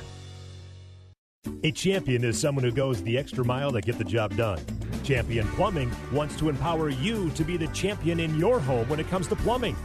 A 1.64 1.72
champion 1.72 2.24
is 2.24 2.40
someone 2.40 2.64
who 2.64 2.72
goes 2.72 3.02
the 3.04 3.18
extra 3.18 3.44
mile 3.44 3.72
to 3.72 3.82
get 3.82 3.98
the 3.98 4.04
job 4.04 4.36
done. 4.36 4.60
Champion 5.04 5.48
Plumbing 5.50 5.92
wants 6.12 6.36
to 6.38 6.50
empower 6.50 6.90
you 6.90 7.30
to 7.32 7.44
be 7.44 7.58
the 7.58 7.68
champion 7.68 8.20
in 8.20 8.38
your 8.38 8.60
home 8.60 8.88
when 8.90 9.00
it 9.00 9.10
comes 9.10 9.28
to 9.28 9.36
plumbing. 9.36 9.76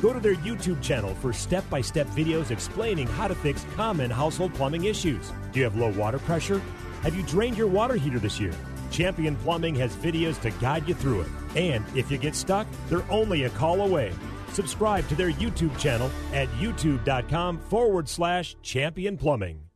Go 0.00 0.12
to 0.12 0.20
their 0.20 0.36
YouTube 0.36 0.80
channel 0.82 1.14
for 1.16 1.32
step 1.32 1.68
by 1.68 1.80
step 1.80 2.06
videos 2.08 2.50
explaining 2.50 3.06
how 3.06 3.28
to 3.28 3.34
fix 3.34 3.66
common 3.74 4.10
household 4.10 4.54
plumbing 4.54 4.84
issues. 4.84 5.32
Do 5.52 5.58
you 5.58 5.64
have 5.64 5.76
low 5.76 5.92
water 5.92 6.18
pressure? 6.18 6.62
Have 7.02 7.14
you 7.14 7.22
drained 7.24 7.56
your 7.56 7.66
water 7.66 7.94
heater 7.94 8.18
this 8.18 8.40
year? 8.40 8.54
Champion 8.90 9.36
Plumbing 9.36 9.74
has 9.76 9.94
videos 9.96 10.40
to 10.42 10.50
guide 10.60 10.88
you 10.88 10.94
through 10.94 11.22
it. 11.22 11.28
And 11.56 11.84
if 11.96 12.10
you 12.10 12.18
get 12.18 12.34
stuck, 12.34 12.66
they're 12.88 13.10
only 13.10 13.44
a 13.44 13.50
call 13.50 13.82
away. 13.82 14.12
Subscribe 14.52 15.06
to 15.08 15.14
their 15.14 15.30
YouTube 15.30 15.76
channel 15.78 16.10
at 16.32 16.48
youtube.com 16.60 17.58
forward 17.58 18.08
slash 18.08 18.56
champion 18.62 19.16
plumbing. 19.16 19.67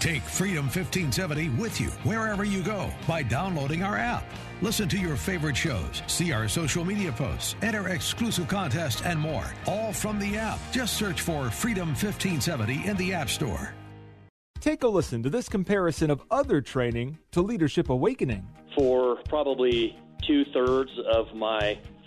Take 0.00 0.22
Freedom 0.22 0.64
1570 0.64 1.50
with 1.50 1.80
you 1.80 1.88
wherever 2.04 2.44
you 2.44 2.62
go 2.62 2.90
by 3.06 3.22
downloading 3.22 3.82
our 3.82 3.96
app. 3.96 4.24
Listen 4.62 4.88
to 4.88 4.98
your 4.98 5.16
favorite 5.16 5.56
shows, 5.56 6.02
see 6.06 6.32
our 6.32 6.48
social 6.48 6.84
media 6.84 7.12
posts, 7.12 7.54
enter 7.62 7.88
exclusive 7.88 8.48
contests, 8.48 9.02
and 9.02 9.18
more. 9.18 9.44
All 9.66 9.92
from 9.92 10.18
the 10.18 10.36
app. 10.36 10.58
Just 10.72 10.96
search 10.96 11.20
for 11.20 11.50
Freedom 11.50 11.88
1570 11.88 12.86
in 12.86 12.96
the 12.96 13.12
App 13.12 13.28
Store. 13.28 13.74
Take 14.60 14.82
a 14.82 14.88
listen 14.88 15.22
to 15.22 15.30
this 15.30 15.48
comparison 15.48 16.10
of 16.10 16.22
other 16.30 16.60
training 16.60 17.18
to 17.32 17.40
Leadership 17.40 17.88
Awakening. 17.88 18.46
For 18.76 19.16
probably 19.26 19.98
two 20.26 20.44
thirds 20.52 20.90
of 21.10 21.34
my 21.34 21.78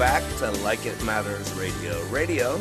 Back 0.00 0.22
to 0.38 0.50
Like 0.62 0.86
It 0.86 1.04
Matters 1.04 1.52
Radio. 1.52 2.02
Radio, 2.06 2.58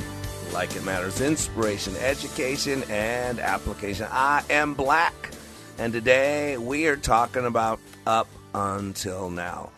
like 0.51 0.75
it 0.75 0.83
matters, 0.83 1.21
inspiration, 1.21 1.95
education, 1.95 2.83
and 2.89 3.39
application. 3.39 4.07
I 4.11 4.43
am 4.49 4.73
Black, 4.73 5.31
and 5.77 5.93
today 5.93 6.57
we 6.57 6.87
are 6.87 6.97
talking 6.97 7.45
about 7.45 7.79
up 8.05 8.27
until 8.53 9.29
now. 9.29 9.69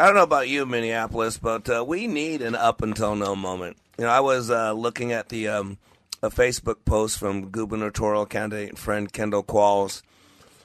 I 0.00 0.06
don't 0.06 0.16
know 0.16 0.24
about 0.24 0.48
you, 0.48 0.66
Minneapolis, 0.66 1.38
but 1.38 1.70
uh, 1.70 1.84
we 1.86 2.08
need 2.08 2.42
an 2.42 2.56
up 2.56 2.82
until 2.82 3.14
now 3.14 3.36
moment. 3.36 3.76
You 3.96 4.06
know, 4.06 4.10
I 4.10 4.18
was 4.18 4.50
uh, 4.50 4.72
looking 4.72 5.12
at 5.12 5.28
the 5.28 5.46
um, 5.46 5.78
a 6.24 6.28
Facebook 6.28 6.84
post 6.84 7.20
from 7.20 7.50
gubernatorial 7.50 8.26
candidate 8.26 8.70
and 8.70 8.78
friend 8.78 9.12
Kendall 9.12 9.44
Qualls. 9.44 10.02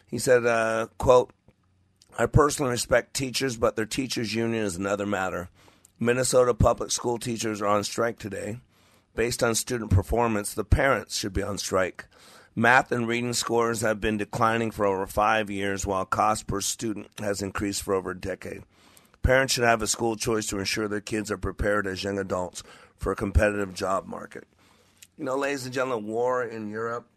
He 0.10 0.18
said, 0.18 0.44
uh, 0.44 0.88
"quote 0.98 1.30
I 2.18 2.26
personally 2.26 2.72
respect 2.72 3.14
teachers, 3.14 3.58
but 3.58 3.76
their 3.76 3.86
teachers' 3.86 4.34
union 4.34 4.64
is 4.64 4.76
another 4.76 5.06
matter. 5.06 5.50
Minnesota 6.00 6.54
public 6.54 6.91
school 6.91 7.18
teachers 7.18 7.62
are 7.62 7.68
on 7.68 7.84
strike 7.84 8.20
today. 8.20 8.60
Based 9.16 9.41
on 9.41 9.56
student 9.56 9.91
performance, 9.91 10.54
the 10.54 10.66
parents 10.66 11.18
should 11.18 11.32
be 11.32 11.41
on 11.41 11.58
strike. 11.58 12.06
Math 12.54 12.91
and 12.91 13.08
reading 13.08 13.32
scores 13.32 13.80
have 13.82 14.02
been 14.02 14.18
declining 14.18 14.72
for 14.72 14.86
over 14.86 15.08
five 15.08 15.50
years, 15.50 15.86
while 15.86 16.06
cost 16.06 16.48
per 16.48 16.60
student 16.60 17.08
has 17.20 17.41
increased 17.41 17.82
for 17.82 17.93
over 17.93 18.12
a 18.12 18.20
decade. 18.20 18.64
Parents 19.24 19.54
should 19.54 19.64
have 19.64 19.82
a 19.82 19.88
school 19.88 20.18
choice 20.18 20.48
to 20.48 20.60
ensure 20.60 20.88
their 20.88 21.00
kids 21.00 21.32
are 21.32 21.38
prepared 21.38 21.88
as 21.88 22.04
young 22.04 22.20
adults 22.20 22.62
for 22.98 23.14
a 23.14 23.16
competitive 23.16 23.74
job 23.74 24.06
market. 24.06 24.46
You 25.18 25.24
know, 25.24 25.38
ladies 25.38 25.66
and 25.66 25.74
gentlemen, 25.74 26.08
war 26.08 26.43
in 26.43 26.70
Europe. 26.70 27.08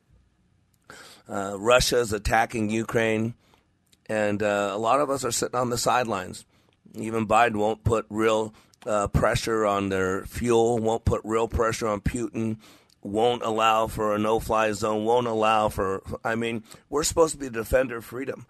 Uh, 1.28 1.56
Russia 1.58 1.98
is 1.98 2.12
attacking 2.12 2.70
Ukraine, 2.70 3.34
and 4.06 4.40
uh, 4.40 4.70
a 4.72 4.78
lot 4.78 5.00
of 5.00 5.10
us 5.10 5.24
are 5.24 5.32
sitting 5.32 5.58
on 5.58 5.70
the 5.70 5.78
sidelines. 5.78 6.46
Even 6.94 7.26
Biden 7.26 7.56
won't 7.56 7.84
put 7.84 8.06
real 8.08 8.54
uh, 8.86 9.08
pressure 9.08 9.66
on 9.66 9.88
their 9.88 10.24
fuel, 10.24 10.78
won't 10.78 11.04
put 11.04 11.20
real 11.24 11.48
pressure 11.48 11.88
on 11.88 12.00
Putin, 12.00 12.58
won't 13.02 13.42
allow 13.42 13.86
for 13.86 14.14
a 14.14 14.18
no 14.18 14.40
fly 14.40 14.72
zone, 14.72 15.04
won't 15.04 15.26
allow 15.26 15.68
for. 15.68 16.02
I 16.24 16.34
mean, 16.34 16.64
we're 16.88 17.04
supposed 17.04 17.34
to 17.34 17.38
be 17.38 17.46
the 17.46 17.52
defender 17.52 17.98
of 17.98 18.04
freedom. 18.04 18.46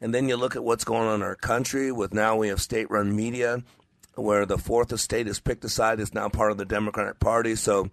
And 0.00 0.14
then 0.14 0.28
you 0.28 0.36
look 0.36 0.54
at 0.54 0.64
what's 0.64 0.84
going 0.84 1.08
on 1.08 1.16
in 1.16 1.22
our 1.22 1.34
country 1.34 1.90
with 1.90 2.14
now 2.14 2.36
we 2.36 2.48
have 2.48 2.60
state 2.60 2.90
run 2.90 3.14
media 3.14 3.62
where 4.14 4.46
the 4.46 4.58
fourth 4.58 4.92
estate 4.92 5.26
is 5.26 5.40
picked 5.40 5.64
aside. 5.64 5.98
side, 5.98 6.00
is 6.00 6.14
now 6.14 6.28
part 6.28 6.50
of 6.50 6.58
the 6.58 6.64
Democratic 6.64 7.18
Party. 7.20 7.54
So 7.56 7.90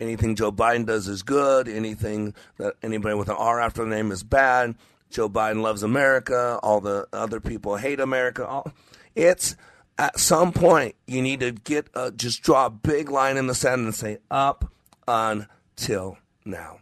Anything 0.00 0.36
Joe 0.36 0.52
Biden 0.52 0.86
does 0.86 1.08
is 1.08 1.22
good. 1.22 1.68
Anything 1.68 2.34
that 2.58 2.74
anybody 2.82 3.14
with 3.16 3.28
an 3.28 3.36
R 3.36 3.60
after 3.60 3.82
the 3.84 3.90
name 3.90 4.12
is 4.12 4.22
bad. 4.22 4.76
Joe 5.10 5.28
Biden 5.28 5.62
loves 5.62 5.82
America. 5.82 6.60
All 6.62 6.80
the 6.80 7.08
other 7.12 7.40
people 7.40 7.76
hate 7.76 7.98
America. 7.98 8.46
All, 8.46 8.72
it's 9.14 9.56
at 9.98 10.18
some 10.18 10.52
point 10.52 10.94
you 11.06 11.20
need 11.20 11.40
to 11.40 11.52
get 11.52 11.88
a, 11.94 12.10
just 12.10 12.42
draw 12.42 12.66
a 12.66 12.70
big 12.70 13.10
line 13.10 13.36
in 13.36 13.46
the 13.46 13.54
sand 13.54 13.84
and 13.84 13.94
say 13.94 14.18
up 14.30 14.72
until 15.06 16.18
now. 16.44 16.78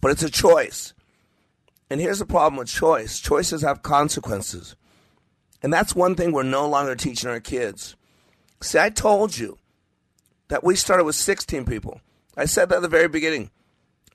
But 0.00 0.12
it's 0.12 0.22
a 0.22 0.30
choice. 0.30 0.94
And 1.90 2.00
here's 2.00 2.20
the 2.20 2.26
problem 2.26 2.56
with 2.56 2.68
choice 2.68 3.18
choices 3.18 3.62
have 3.62 3.82
consequences. 3.82 4.76
And 5.62 5.72
that's 5.72 5.94
one 5.94 6.14
thing 6.14 6.32
we're 6.32 6.42
no 6.42 6.66
longer 6.66 6.94
teaching 6.94 7.28
our 7.28 7.40
kids. 7.40 7.96
See, 8.62 8.78
I 8.78 8.90
told 8.90 9.36
you 9.36 9.58
that 10.48 10.64
we 10.64 10.76
started 10.76 11.04
with 11.04 11.16
16 11.16 11.64
people. 11.64 12.00
I 12.36 12.44
said 12.44 12.68
that 12.68 12.76
at 12.76 12.82
the 12.82 12.88
very 12.88 13.08
beginning. 13.08 13.50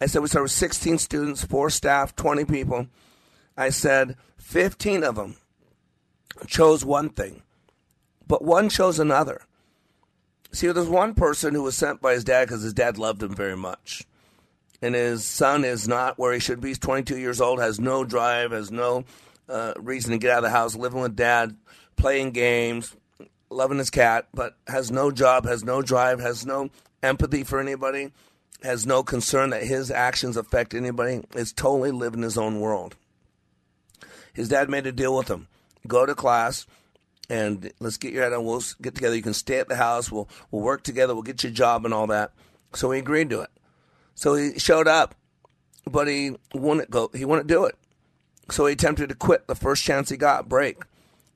I 0.02 0.08
said 0.08 0.22
we 0.22 0.28
started 0.28 0.44
with 0.44 0.52
16 0.52 0.98
students, 0.98 1.44
four 1.44 1.70
staff, 1.70 2.16
20 2.16 2.46
people. 2.46 2.88
I 3.58 3.70
said 3.70 4.18
15 4.38 5.04
of 5.04 5.16
them 5.16 5.38
chose 6.48 6.84
one 6.84 7.10
thing, 7.10 7.42
but 8.28 8.44
one 8.44 8.70
chose 8.70 9.00
another. 9.00 9.42
See, 10.52 10.72
there's 10.72 10.88
one 10.88 11.14
person 11.14 11.54
who 11.54 11.64
was 11.64 11.76
sent 11.76 12.02
by 12.02 12.14
his 12.14 12.24
dad 12.24 12.48
because 12.48 12.64
his 12.64 12.74
dad 12.74 12.98
loved 12.98 13.22
him 13.22 13.36
very 13.36 13.58
much. 13.58 14.06
And 14.82 14.96
his 14.96 15.26
son 15.26 15.66
is 15.66 15.88
not 15.88 16.18
where 16.18 16.34
he 16.34 16.40
should 16.40 16.62
be. 16.62 16.70
He's 16.70 16.80
22 16.80 17.18
years 17.18 17.42
old, 17.42 17.60
has 17.60 17.80
no 17.80 18.04
drive, 18.04 18.52
has 18.52 18.72
no 18.72 19.04
uh, 19.50 19.74
reason 19.78 20.12
to 20.12 20.18
get 20.18 20.32
out 20.32 20.38
of 20.40 20.44
the 20.44 20.50
house, 20.50 20.76
living 20.76 21.02
with 21.02 21.16
dad, 21.16 21.56
playing 21.98 22.32
games, 22.32 22.96
loving 23.50 23.78
his 23.78 23.90
cat, 23.90 24.28
but 24.34 24.56
has 24.68 24.92
no 24.92 25.12
job, 25.12 25.46
has 25.46 25.64
no 25.64 25.82
drive, 25.82 26.20
has 26.20 26.46
no 26.46 26.70
empathy 27.04 27.44
for 27.44 27.60
anybody, 27.60 28.12
has 28.64 28.86
no 28.86 29.04
concern 29.04 29.50
that 29.52 29.64
his 29.64 29.92
actions 29.92 30.38
affect 30.38 30.74
anybody, 30.74 31.24
is 31.36 31.54
totally 31.54 31.92
living 31.92 32.22
his 32.22 32.38
own 32.38 32.60
world. 32.60 32.96
His 34.34 34.50
dad 34.50 34.70
made 34.70 34.88
a 34.88 34.92
deal 34.92 35.16
with 35.16 35.30
him 35.30 35.48
go 35.88 36.06
to 36.06 36.16
class 36.16 36.66
and 37.30 37.72
let's 37.80 37.98
get 37.98 38.14
your 38.14 38.24
head 38.24 38.34
on. 38.34 38.46
We'll 38.46 38.64
get 38.82 38.96
together. 38.96 39.16
You 39.16 39.22
can 39.22 39.34
stay 39.34 39.60
at 39.60 39.68
the 39.68 39.76
house. 39.76 40.12
We'll 40.12 40.30
we'll 40.52 40.62
work 40.62 40.84
together. 40.84 41.14
We'll 41.14 41.24
get 41.24 41.44
you 41.44 41.50
a 41.50 41.54
job 41.54 41.86
and 41.86 41.94
all 41.94 42.08
that. 42.08 42.32
So 42.74 42.92
he 42.92 43.00
agreed 43.00 43.30
to 43.32 43.42
it. 43.42 43.50
So 44.16 44.36
he 44.36 44.58
showed 44.60 44.88
up, 44.88 45.16
but 45.86 46.08
he 46.08 46.36
wouldn't 46.54 46.90
go. 46.90 47.10
He 47.14 47.26
wouldn't 47.26 47.48
do 47.48 47.66
it. 47.66 47.76
So 48.50 48.66
he 48.66 48.74
attempted 48.74 49.10
to 49.10 49.16
quit 49.16 49.48
the 49.48 49.56
first 49.56 49.84
chance 49.84 50.10
he 50.10 50.18
got, 50.18 50.48
break. 50.48 50.84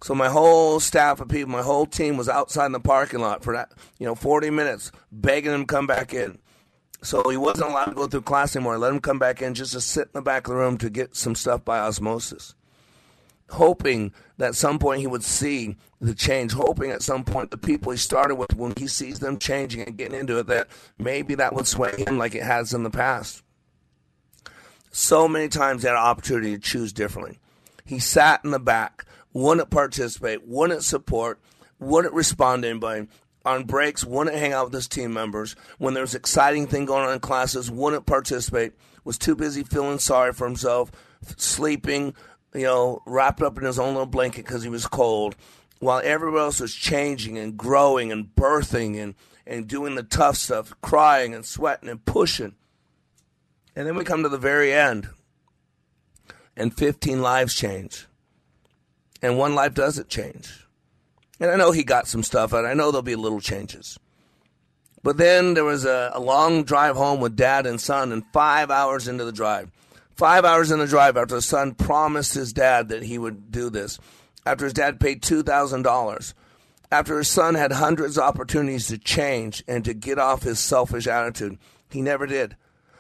So 0.02 0.16
my 0.16 0.30
whole 0.30 0.80
staff 0.80 1.20
of 1.20 1.28
people, 1.28 1.52
my 1.52 1.62
whole 1.62 1.86
team 1.86 2.16
was 2.16 2.30
outside 2.30 2.68
in 2.68 2.72
the 2.72 2.80
parking 2.80 3.20
lot 3.20 3.44
for 3.44 3.54
that, 3.54 3.72
you 3.98 4.06
know, 4.06 4.16
40 4.16 4.50
minutes, 4.50 4.92
begging 5.12 5.52
him 5.54 5.62
to 5.62 5.66
come 5.66 5.88
back 5.88 6.14
in. 6.14 6.40
So 7.02 7.30
he 7.30 7.38
wasn't 7.38 7.72
allowed 7.72 7.86
to 7.86 7.96
go 7.96 8.08
through 8.08 8.22
class 8.22 8.56
anymore. 8.56 8.76
I 8.76 8.78
let 8.78 8.94
him 8.94 9.00
come 9.00 9.20
back 9.20 9.42
in 9.42 9.54
just 9.54 9.74
to 9.74 9.82
sit 9.82 10.04
in 10.04 10.12
the 10.14 10.22
back 10.22 10.48
of 10.48 10.54
the 10.54 10.60
room 10.60 10.78
to 10.78 10.90
get 10.90 11.16
some 11.16 11.36
stuff 11.36 11.66
by 11.66 11.80
osmosis. 11.80 12.56
Hoping 13.52 14.14
that 14.38 14.50
at 14.50 14.56
some 14.56 14.80
point 14.80 15.02
he 15.02 15.08
would 15.08 15.24
see 15.24 15.76
the 16.00 16.14
change, 16.14 16.54
hoping 16.54 16.92
at 16.92 17.02
some 17.02 17.24
point 17.24 17.52
the 17.52 17.58
people 17.58 17.92
he 17.92 17.98
started 17.98 18.36
with, 18.36 18.56
when 18.56 18.74
he 18.78 18.88
sees 18.88 19.20
them 19.20 19.38
changing 19.38 19.82
and 19.82 19.98
getting 19.98 20.20
into 20.20 20.38
it, 20.38 20.48
that 20.48 20.68
maybe 20.98 21.36
that 21.36 21.54
would 21.54 21.68
sway 21.68 21.94
him 21.98 22.18
like 22.18 22.36
it 22.36 22.44
has 22.44 22.74
in 22.74 22.84
the 22.84 22.90
past. 22.90 23.44
So 24.92 25.28
many 25.28 25.50
times 25.50 25.82
he 25.82 25.88
had 25.88 25.96
an 25.96 26.04
opportunity 26.04 26.54
to 26.54 26.60
choose 26.60 26.94
differently. 26.94 27.40
He 27.86 28.00
sat 28.00 28.42
in 28.44 28.52
the 28.52 28.60
back, 28.60 29.06
wouldn't 29.34 29.70
participate, 29.70 30.48
wouldn't 30.48 30.84
support, 30.84 31.40
wouldn't 31.80 32.14
respond 32.14 32.64
to 32.64 32.70
anybody. 32.70 33.08
On 33.46 33.64
breaks, 33.64 34.04
wouldn't 34.04 34.36
hang 34.36 34.54
out 34.54 34.66
with 34.66 34.74
his 34.74 34.88
team 34.88 35.14
members. 35.14 35.56
When 35.78 35.94
there 35.94 36.04
was 36.04 36.14
exciting 36.14 36.68
thing 36.68 36.86
going 36.86 37.08
on 37.08 37.14
in 37.14 37.20
classes, 37.20 37.72
wouldn't 37.72 38.06
participate. 38.06 38.74
Was 39.06 39.18
too 39.18 39.36
busy 39.36 39.64
feeling 39.64 39.98
sorry 39.98 40.34
for 40.34 40.46
himself, 40.46 40.92
sleeping, 41.38 42.14
you 42.54 42.64
know, 42.64 43.02
wrapped 43.06 43.42
up 43.42 43.58
in 43.58 43.64
his 43.64 43.80
own 43.80 43.94
little 43.94 44.06
blanket 44.06 44.46
because 44.46 44.64
he 44.64 44.70
was 44.70 44.88
cold, 44.88 45.36
while 45.80 46.02
everybody 46.04 46.44
else 46.44 46.60
was 46.60 46.74
changing 46.74 47.38
and 47.38 47.58
growing 47.58 48.12
and 48.12 48.36
birthing 48.36 49.02
and, 49.02 49.16
and 49.46 49.68
doing 49.68 49.96
the 49.96 50.04
tough 50.04 50.38
stuff, 50.38 50.74
crying 50.82 51.34
and 51.34 51.46
sweating 51.46 51.90
and 51.90 52.06
pushing. 52.06 52.56
And 53.76 53.88
then 53.88 53.96
we 53.96 54.04
come 54.04 54.24
to 54.24 54.30
the 54.30 54.38
very 54.38 54.74
end, 54.74 55.10
and 56.58 56.76
15 56.76 57.22
lives 57.22 57.56
change. 57.56 58.08
And 59.22 59.38
one 59.38 59.56
life 59.56 59.74
doesn't 59.74 60.10
change. 60.10 60.66
And 61.40 61.52
I 61.52 61.56
know 61.56 61.72
he 61.72 61.84
got 61.84 62.08
some 62.08 62.24
stuff 62.24 62.54
and 62.54 62.68
I 62.68 62.74
know 62.74 62.92
there'll 62.92 63.02
be 63.02 63.16
little 63.16 63.40
changes. 63.40 63.98
But 65.04 65.18
then 65.18 65.54
there 65.54 65.64
was 65.64 65.86
a, 65.86 66.12
a 66.14 66.20
long 66.20 66.64
drive 66.64 66.96
home 66.96 67.22
with 67.22 67.38
dad 67.38 67.66
and 67.66 67.80
son, 67.80 68.12
and 68.12 68.24
five 68.34 68.70
hours 68.70 69.08
into 69.08 69.24
the 69.24 69.32
drive, 69.32 69.72
five 70.20 70.44
hours 70.44 70.70
in 70.70 70.80
the 70.80 70.86
drive 70.86 71.16
after 71.16 71.36
the 71.36 71.42
son 71.42 71.74
promised 71.74 72.34
his 72.34 72.52
dad 72.52 72.90
that 72.90 73.04
he 73.04 73.18
would 73.18 73.50
do 73.52 73.70
this, 73.70 73.98
after 74.46 74.66
his 74.66 74.74
dad 74.74 75.00
paid 75.00 75.22
$2,000, 75.22 76.34
after 76.92 77.18
his 77.18 77.30
son 77.30 77.56
had 77.56 77.72
hundreds 77.72 78.18
of 78.18 78.26
opportunities 78.26 78.88
to 78.88 78.98
change 78.98 79.64
and 79.66 79.86
to 79.86 79.94
get 79.94 80.20
off 80.20 80.44
his 80.44 80.60
selfish 80.60 81.08
attitude, 81.08 81.58
he 81.90 82.02
never 82.02 82.28
did. 82.28 82.58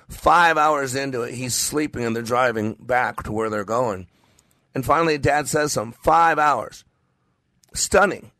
Five 0.07 0.57
hours 0.57 0.95
into 0.95 1.23
it, 1.23 1.33
he's 1.33 1.53
sleeping 1.53 2.05
and 2.05 2.15
they're 2.15 2.23
driving 2.23 2.77
back 2.79 3.23
to 3.23 3.33
where 3.33 3.49
they're 3.49 3.65
going. 3.65 4.07
And 4.73 4.85
finally, 4.85 5.17
dad 5.17 5.49
says 5.49 5.73
something. 5.73 5.99
Five 6.01 6.39
hours. 6.39 6.85
Stunning. 7.73 8.31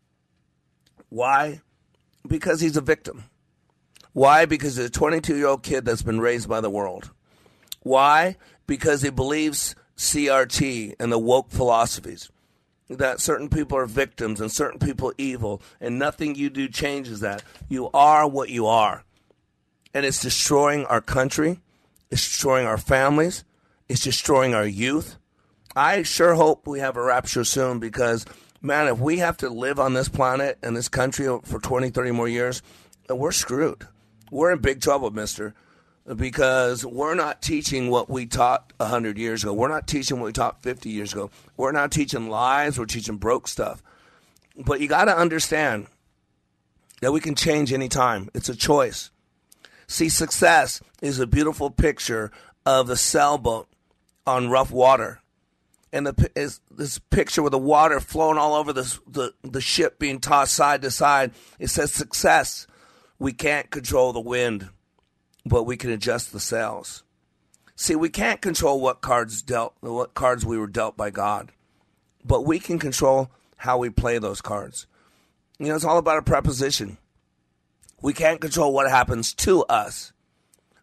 Why? 1.09 1.59
Because 2.25 2.61
he's 2.61 2.77
a 2.77 2.81
victim. 2.81 3.25
Why? 4.13 4.45
Because 4.45 4.77
he's 4.77 4.85
a 4.85 4.89
22 4.89 5.35
year 5.35 5.47
old 5.47 5.63
kid 5.63 5.83
that's 5.83 6.01
been 6.01 6.21
raised 6.21 6.47
by 6.47 6.61
the 6.61 6.69
world. 6.69 7.11
Why? 7.81 8.37
Because 8.69 9.01
he 9.01 9.09
believes 9.09 9.75
CRT 9.97 10.95
and 10.99 11.11
the 11.11 11.17
woke 11.17 11.49
philosophies 11.49 12.29
that 12.89 13.19
certain 13.19 13.49
people 13.49 13.77
are 13.77 13.85
victims 13.85 14.39
and 14.39 14.51
certain 14.51 14.79
people 14.79 15.11
evil, 15.17 15.61
and 15.81 15.99
nothing 15.99 16.35
you 16.35 16.49
do 16.49 16.67
changes 16.67 17.19
that. 17.19 17.43
You 17.67 17.89
are 17.93 18.27
what 18.27 18.49
you 18.49 18.65
are. 18.67 19.03
And 19.93 20.05
it's 20.05 20.21
destroying 20.21 20.85
our 20.85 21.01
country, 21.01 21.59
it's 22.09 22.23
destroying 22.23 22.65
our 22.67 22.77
families, 22.77 23.43
it's 23.87 24.03
destroying 24.03 24.53
our 24.53 24.65
youth. 24.65 25.17
I 25.75 26.03
sure 26.03 26.35
hope 26.35 26.67
we 26.67 26.79
have 26.79 26.95
a 26.95 27.03
rapture 27.03 27.43
soon 27.43 27.79
because, 27.79 28.25
man, 28.61 28.87
if 28.87 28.99
we 28.99 29.17
have 29.17 29.37
to 29.37 29.49
live 29.49 29.79
on 29.79 29.93
this 29.93 30.09
planet 30.09 30.57
and 30.61 30.77
this 30.77 30.89
country 30.89 31.27
for 31.43 31.59
20, 31.59 31.89
30 31.89 32.11
more 32.11 32.27
years, 32.27 32.61
we're 33.09 33.31
screwed. 33.31 33.87
We're 34.31 34.51
in 34.51 34.59
big 34.59 34.81
trouble, 34.81 35.09
mister, 35.11 35.55
because 36.15 36.85
we're 36.85 37.15
not 37.15 37.41
teaching 37.41 37.89
what 37.89 38.09
we 38.09 38.25
taught 38.25 38.73
100 38.77 39.17
years 39.17 39.43
ago. 39.43 39.53
We're 39.53 39.67
not 39.67 39.87
teaching 39.87 40.19
what 40.19 40.27
we 40.27 40.33
taught 40.33 40.63
50 40.63 40.89
years 40.89 41.13
ago. 41.13 41.29
We're 41.57 41.71
not 41.71 41.91
teaching 41.91 42.29
lies, 42.29 42.79
we're 42.79 42.85
teaching 42.85 43.17
broke 43.17 43.47
stuff. 43.47 43.83
But 44.57 44.81
you 44.81 44.87
got 44.87 45.05
to 45.05 45.17
understand 45.17 45.87
that 47.01 47.11
we 47.11 47.19
can 47.19 47.35
change 47.35 47.71
anytime, 47.71 48.29
it's 48.33 48.49
a 48.49 48.55
choice. 48.55 49.11
See, 49.87 50.09
success 50.09 50.81
is 51.01 51.19
a 51.19 51.27
beautiful 51.27 51.69
picture 51.71 52.31
of 52.65 52.87
the 52.87 52.97
sailboat 52.97 53.67
on 54.27 54.49
rough 54.49 54.71
water 54.71 55.21
and 55.91 56.07
the 56.07 56.31
is 56.35 56.59
this 56.69 56.99
picture 56.99 57.41
with 57.41 57.51
the 57.51 57.57
water 57.57 57.99
flowing 57.99 58.37
all 58.37 58.53
over 58.53 58.73
the, 58.73 58.99
the 59.07 59.33
the 59.43 59.61
ship 59.61 59.99
being 59.99 60.19
tossed 60.19 60.53
side 60.53 60.81
to 60.83 60.91
side. 60.91 61.31
It 61.57 61.69
says 61.69 61.91
success. 61.91 62.67
We 63.17 63.33
can't 63.33 63.69
control 63.69 64.13
the 64.13 64.19
wind, 64.19 64.69
but 65.49 65.63
we 65.63 65.75
can 65.75 65.89
adjust 65.89 66.31
the 66.31 66.39
sails. 66.39 67.03
See, 67.75 67.95
we 67.95 68.09
can't 68.09 68.41
control 68.41 68.79
what 68.79 69.01
cards 69.01 69.41
dealt, 69.41 69.73
what 69.79 70.13
cards 70.13 70.45
we 70.45 70.57
were 70.57 70.67
dealt 70.67 70.95
by 70.95 71.09
God, 71.09 71.51
but 72.23 72.45
we 72.45 72.59
can 72.59 72.77
control 72.77 73.31
how 73.57 73.77
we 73.77 73.89
play 73.89 74.19
those 74.19 74.41
cards. 74.41 74.85
You 75.57 75.67
know, 75.67 75.75
it's 75.75 75.85
all 75.85 75.97
about 75.97 76.19
a 76.19 76.21
preposition. 76.21 76.97
We 78.01 78.13
can't 78.13 78.39
control 78.39 78.73
what 78.73 78.89
happens 78.89 79.33
to 79.35 79.63
us, 79.63 80.13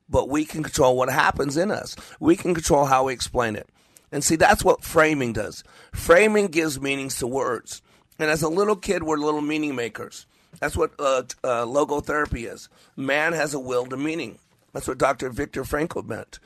but 0.09 0.29
we 0.29 0.45
can 0.45 0.63
control 0.63 0.97
what 0.97 1.11
happens 1.11 1.57
in 1.57 1.71
us. 1.71 1.97
We 2.19 2.37
can 2.37 2.53
control 2.53 2.87
how 2.87 3.05
we 3.05 3.13
explain 3.13 3.57
it. 3.57 3.69
And 4.11 4.23
see, 4.25 4.37
that's 4.37 4.65
what 4.65 4.85
framing 4.85 5.33
does. 5.33 5.65
Framing 5.93 6.49
gives 6.49 6.81
meanings 6.81 7.19
to 7.19 7.27
words. 7.27 7.83
And 8.19 8.31
as 8.31 8.43
a 8.43 8.49
little 8.49 8.77
kid, 8.77 9.03
we're 9.03 9.17
little 9.17 9.41
meaning 9.41 9.75
makers. 9.75 10.27
That's 10.61 10.77
what 10.77 10.93
uh, 10.99 11.23
uh, 11.45 11.67
logotherapy 11.67 12.51
is. 12.51 12.69
Man 12.97 13.33
has 13.33 13.55
a 13.55 13.61
will 13.61 13.87
to 13.87 13.97
meaning. 13.97 14.39
That's 14.77 14.87
what 14.87 14.99
Dr. 14.99 15.31
Viktor 15.31 15.63
Frankl 15.63 16.07
meant. 16.07 16.39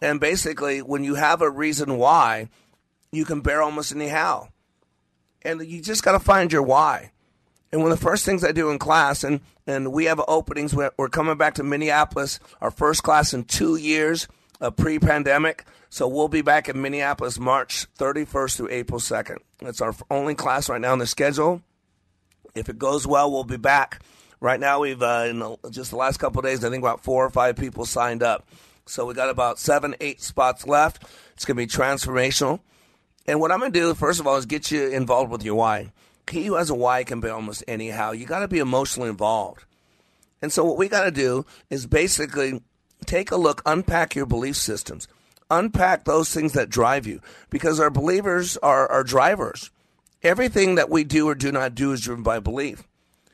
And 0.00 0.18
basically, 0.18 0.80
when 0.80 1.04
you 1.04 1.16
have 1.16 1.42
a 1.42 1.50
reason 1.50 1.98
why, 1.98 2.48
you 3.12 3.26
can 3.26 3.42
bear 3.42 3.60
almost 3.60 3.94
any 3.94 4.08
how. 4.08 4.48
And 5.42 5.60
you 5.60 5.82
just 5.82 6.02
got 6.02 6.12
to 6.12 6.18
find 6.18 6.50
your 6.50 6.62
why. 6.62 7.12
And 7.70 7.82
one 7.82 7.92
of 7.92 7.98
the 7.98 8.02
first 8.02 8.24
things 8.24 8.42
I 8.42 8.52
do 8.52 8.70
in 8.70 8.78
class, 8.78 9.22
and, 9.22 9.40
and 9.66 9.92
we 9.92 10.06
have 10.06 10.18
openings, 10.26 10.74
we're, 10.74 10.92
we're 10.96 11.10
coming 11.10 11.36
back 11.36 11.56
to 11.56 11.62
Minneapolis, 11.62 12.40
our 12.62 12.70
first 12.70 13.02
class 13.02 13.34
in 13.34 13.44
two 13.44 13.76
years, 13.76 14.28
uh, 14.62 14.70
pre 14.70 14.98
pandemic. 14.98 15.66
So 15.90 16.08
we'll 16.08 16.28
be 16.28 16.40
back 16.40 16.70
in 16.70 16.80
Minneapolis 16.80 17.38
March 17.38 17.86
31st 17.98 18.56
through 18.56 18.70
April 18.70 18.98
2nd. 18.98 19.40
That's 19.58 19.82
our 19.82 19.94
only 20.10 20.34
class 20.34 20.70
right 20.70 20.80
now 20.80 20.92
on 20.92 21.00
the 21.00 21.06
schedule. 21.06 21.60
If 22.54 22.70
it 22.70 22.78
goes 22.78 23.06
well, 23.06 23.30
we'll 23.30 23.44
be 23.44 23.58
back 23.58 24.00
Right 24.40 24.60
now, 24.60 24.80
we've 24.80 25.02
uh, 25.02 25.26
in 25.28 25.40
the, 25.40 25.56
just 25.70 25.90
the 25.90 25.96
last 25.96 26.18
couple 26.18 26.42
days, 26.42 26.64
I 26.64 26.70
think 26.70 26.82
about 26.82 27.02
four 27.02 27.24
or 27.24 27.30
five 27.30 27.56
people 27.56 27.84
signed 27.84 28.22
up. 28.22 28.48
So 28.86 29.04
we 29.04 29.14
got 29.14 29.30
about 29.30 29.58
seven, 29.58 29.94
eight 30.00 30.22
spots 30.22 30.66
left. 30.66 31.04
It's 31.34 31.44
going 31.44 31.56
to 31.56 31.62
be 31.62 31.66
transformational. 31.66 32.60
And 33.26 33.40
what 33.40 33.52
I'm 33.52 33.58
going 33.58 33.72
to 33.72 33.78
do, 33.78 33.94
first 33.94 34.20
of 34.20 34.26
all, 34.26 34.36
is 34.36 34.46
get 34.46 34.70
you 34.70 34.88
involved 34.88 35.30
with 35.30 35.44
your 35.44 35.56
why. 35.56 35.92
He 36.30 36.46
who 36.46 36.54
has 36.54 36.70
a 36.70 36.74
why 36.74 37.04
can 37.04 37.20
be 37.20 37.28
almost 37.28 37.64
anyhow. 37.68 38.12
You 38.12 38.26
got 38.26 38.40
to 38.40 38.48
be 38.48 38.58
emotionally 38.58 39.10
involved. 39.10 39.64
And 40.40 40.52
so 40.52 40.64
what 40.64 40.78
we 40.78 40.88
got 40.88 41.04
to 41.04 41.10
do 41.10 41.44
is 41.68 41.86
basically 41.86 42.62
take 43.06 43.30
a 43.30 43.36
look, 43.36 43.60
unpack 43.66 44.14
your 44.14 44.26
belief 44.26 44.56
systems, 44.56 45.08
unpack 45.50 46.04
those 46.04 46.32
things 46.32 46.52
that 46.52 46.70
drive 46.70 47.06
you, 47.06 47.20
because 47.50 47.80
our 47.80 47.90
believers 47.90 48.56
are 48.58 48.90
our 48.90 49.04
drivers. 49.04 49.70
Everything 50.22 50.76
that 50.76 50.90
we 50.90 51.04
do 51.04 51.28
or 51.28 51.34
do 51.34 51.52
not 51.52 51.74
do 51.74 51.92
is 51.92 52.02
driven 52.02 52.22
by 52.22 52.40
belief. 52.40 52.84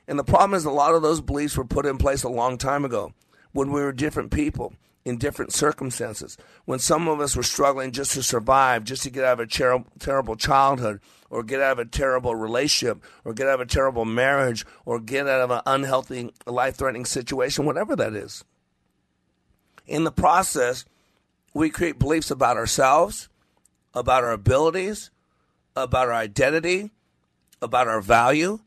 And 0.06 0.18
the 0.18 0.24
problem 0.24 0.54
is 0.54 0.64
a 0.64 0.70
lot 0.70 0.94
of 0.94 1.02
those 1.02 1.20
beliefs 1.20 1.56
were 1.56 1.64
put 1.64 1.86
in 1.86 1.98
place 1.98 2.22
a 2.22 2.28
long 2.28 2.58
time 2.58 2.84
ago 2.84 3.12
when 3.52 3.70
we 3.70 3.80
were 3.80 3.92
different 3.92 4.30
people 4.30 4.74
in 5.04 5.18
different 5.18 5.52
circumstances. 5.52 6.36
When 6.64 6.78
some 6.78 7.08
of 7.08 7.20
us 7.20 7.36
were 7.36 7.42
struggling 7.42 7.92
just 7.92 8.12
to 8.12 8.22
survive, 8.22 8.84
just 8.84 9.02
to 9.02 9.10
get 9.10 9.24
out 9.24 9.34
of 9.34 9.40
a 9.40 9.46
ter- 9.46 9.84
terrible 9.98 10.36
childhood, 10.36 11.00
or 11.30 11.42
get 11.42 11.60
out 11.60 11.72
of 11.72 11.78
a 11.78 11.84
terrible 11.84 12.34
relationship, 12.34 13.02
or 13.24 13.34
get 13.34 13.46
out 13.46 13.54
of 13.54 13.60
a 13.60 13.66
terrible 13.66 14.04
marriage, 14.04 14.64
or 14.84 15.00
get 15.00 15.26
out 15.26 15.40
of 15.40 15.50
an 15.50 15.60
unhealthy, 15.66 16.32
life 16.46 16.76
threatening 16.76 17.04
situation, 17.04 17.66
whatever 17.66 17.96
that 17.96 18.14
is. 18.14 18.44
In 19.86 20.04
the 20.04 20.12
process, 20.12 20.84
we 21.52 21.70
create 21.70 21.98
beliefs 21.98 22.30
about 22.30 22.56
ourselves, 22.56 23.28
about 23.94 24.24
our 24.24 24.32
abilities, 24.32 25.10
about 25.76 26.08
our 26.08 26.14
identity, 26.14 26.90
about 27.60 27.88
our 27.88 28.00
value. 28.00 28.60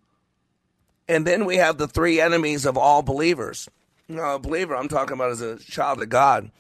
And 1.08 1.26
then 1.26 1.46
we 1.46 1.58
have 1.58 1.78
the 1.78 1.88
three 1.88 2.20
enemies 2.20 2.66
of 2.66 2.78
all 2.78 3.02
believers. 3.02 3.70
Now, 4.10 4.36
a 4.36 4.40
believer, 4.40 4.76
I'm 4.76 4.88
talking 4.88 5.14
about 5.14 5.32
as 5.32 5.42
a 5.42 5.58
child 5.58 6.02
of 6.02 6.10
God. 6.10 6.52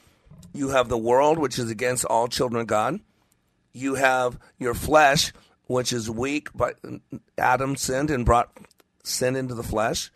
You 0.54 0.70
have 0.70 0.90
the 0.90 0.98
world, 0.98 1.38
which 1.38 1.60
is 1.60 1.70
against 1.70 2.06
all 2.06 2.28
children 2.28 2.62
of 2.62 2.68
God. 2.68 3.00
You 3.74 3.96
have 3.96 4.40
your 4.58 4.74
flesh, 4.74 5.34
which 5.66 5.94
is 5.94 6.10
weak, 6.10 6.50
but 6.56 6.80
Adam 7.38 7.76
sinned 7.76 8.10
and 8.10 8.26
brought 8.26 8.50
sin 9.04 9.36
into 9.36 9.54
the 9.54 9.64
flesh. 9.64 10.12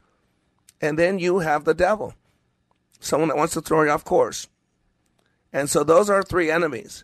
And 0.82 0.97
then 0.97 1.19
you 1.19 1.39
have 1.39 1.63
the 1.63 1.73
devil, 1.73 2.15
someone 2.99 3.29
that 3.29 3.38
wants 3.38 3.53
to 3.53 3.61
throw 3.61 3.84
you 3.84 3.91
off 3.91 4.03
course. 4.03 4.47
And 5.53 5.69
so 5.69 5.84
those 5.84 6.09
are 6.09 6.23
three 6.23 6.49
enemies. 6.49 7.03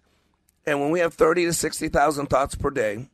And 0.65 0.81
when 0.81 0.91
we 0.91 0.99
have 0.99 1.13
30 1.13 1.45
to 1.45 1.53
60,000 1.53 2.27
thoughts 2.27 2.55
per 2.55 2.69
day, 2.69 3.07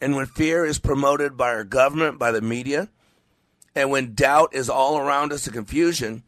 and 0.00 0.16
when 0.16 0.26
fear 0.26 0.64
is 0.66 0.78
promoted 0.78 1.36
by 1.36 1.48
our 1.50 1.64
government, 1.64 2.18
by 2.18 2.32
the 2.32 2.40
media, 2.40 2.88
and 3.74 3.90
when 3.90 4.14
doubt 4.14 4.54
is 4.54 4.68
all 4.68 4.98
around 4.98 5.32
us 5.32 5.46
and 5.46 5.54
confusion, 5.54 6.22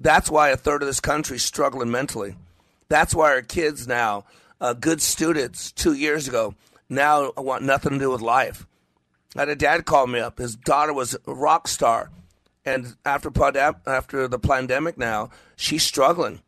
that's 0.00 0.30
why 0.30 0.50
a 0.50 0.56
third 0.56 0.82
of 0.82 0.88
this 0.88 1.00
country 1.00 1.36
is 1.36 1.44
struggling 1.44 1.90
mentally. 1.90 2.34
That's 2.88 3.14
why 3.14 3.30
our 3.32 3.42
kids 3.42 3.86
now, 3.86 4.24
uh, 4.60 4.72
good 4.74 5.00
students 5.00 5.72
two 5.72 5.94
years 5.94 6.28
ago, 6.28 6.54
now 6.88 7.32
want 7.36 7.64
nothing 7.64 7.92
to 7.92 7.98
do 7.98 8.10
with 8.10 8.20
life. 8.20 8.66
I 9.36 9.40
had 9.40 9.48
a 9.48 9.56
dad 9.56 9.84
call 9.84 10.06
me 10.06 10.20
up. 10.20 10.38
His 10.38 10.56
daughter 10.56 10.92
was 10.92 11.16
a 11.26 11.34
rock 11.34 11.68
star. 11.68 12.10
And 12.64 12.96
after, 13.04 13.30
after 13.86 14.28
the 14.28 14.38
pandemic 14.38 14.98
now, 14.98 15.30
she's 15.56 15.82
struggling. 15.82 16.40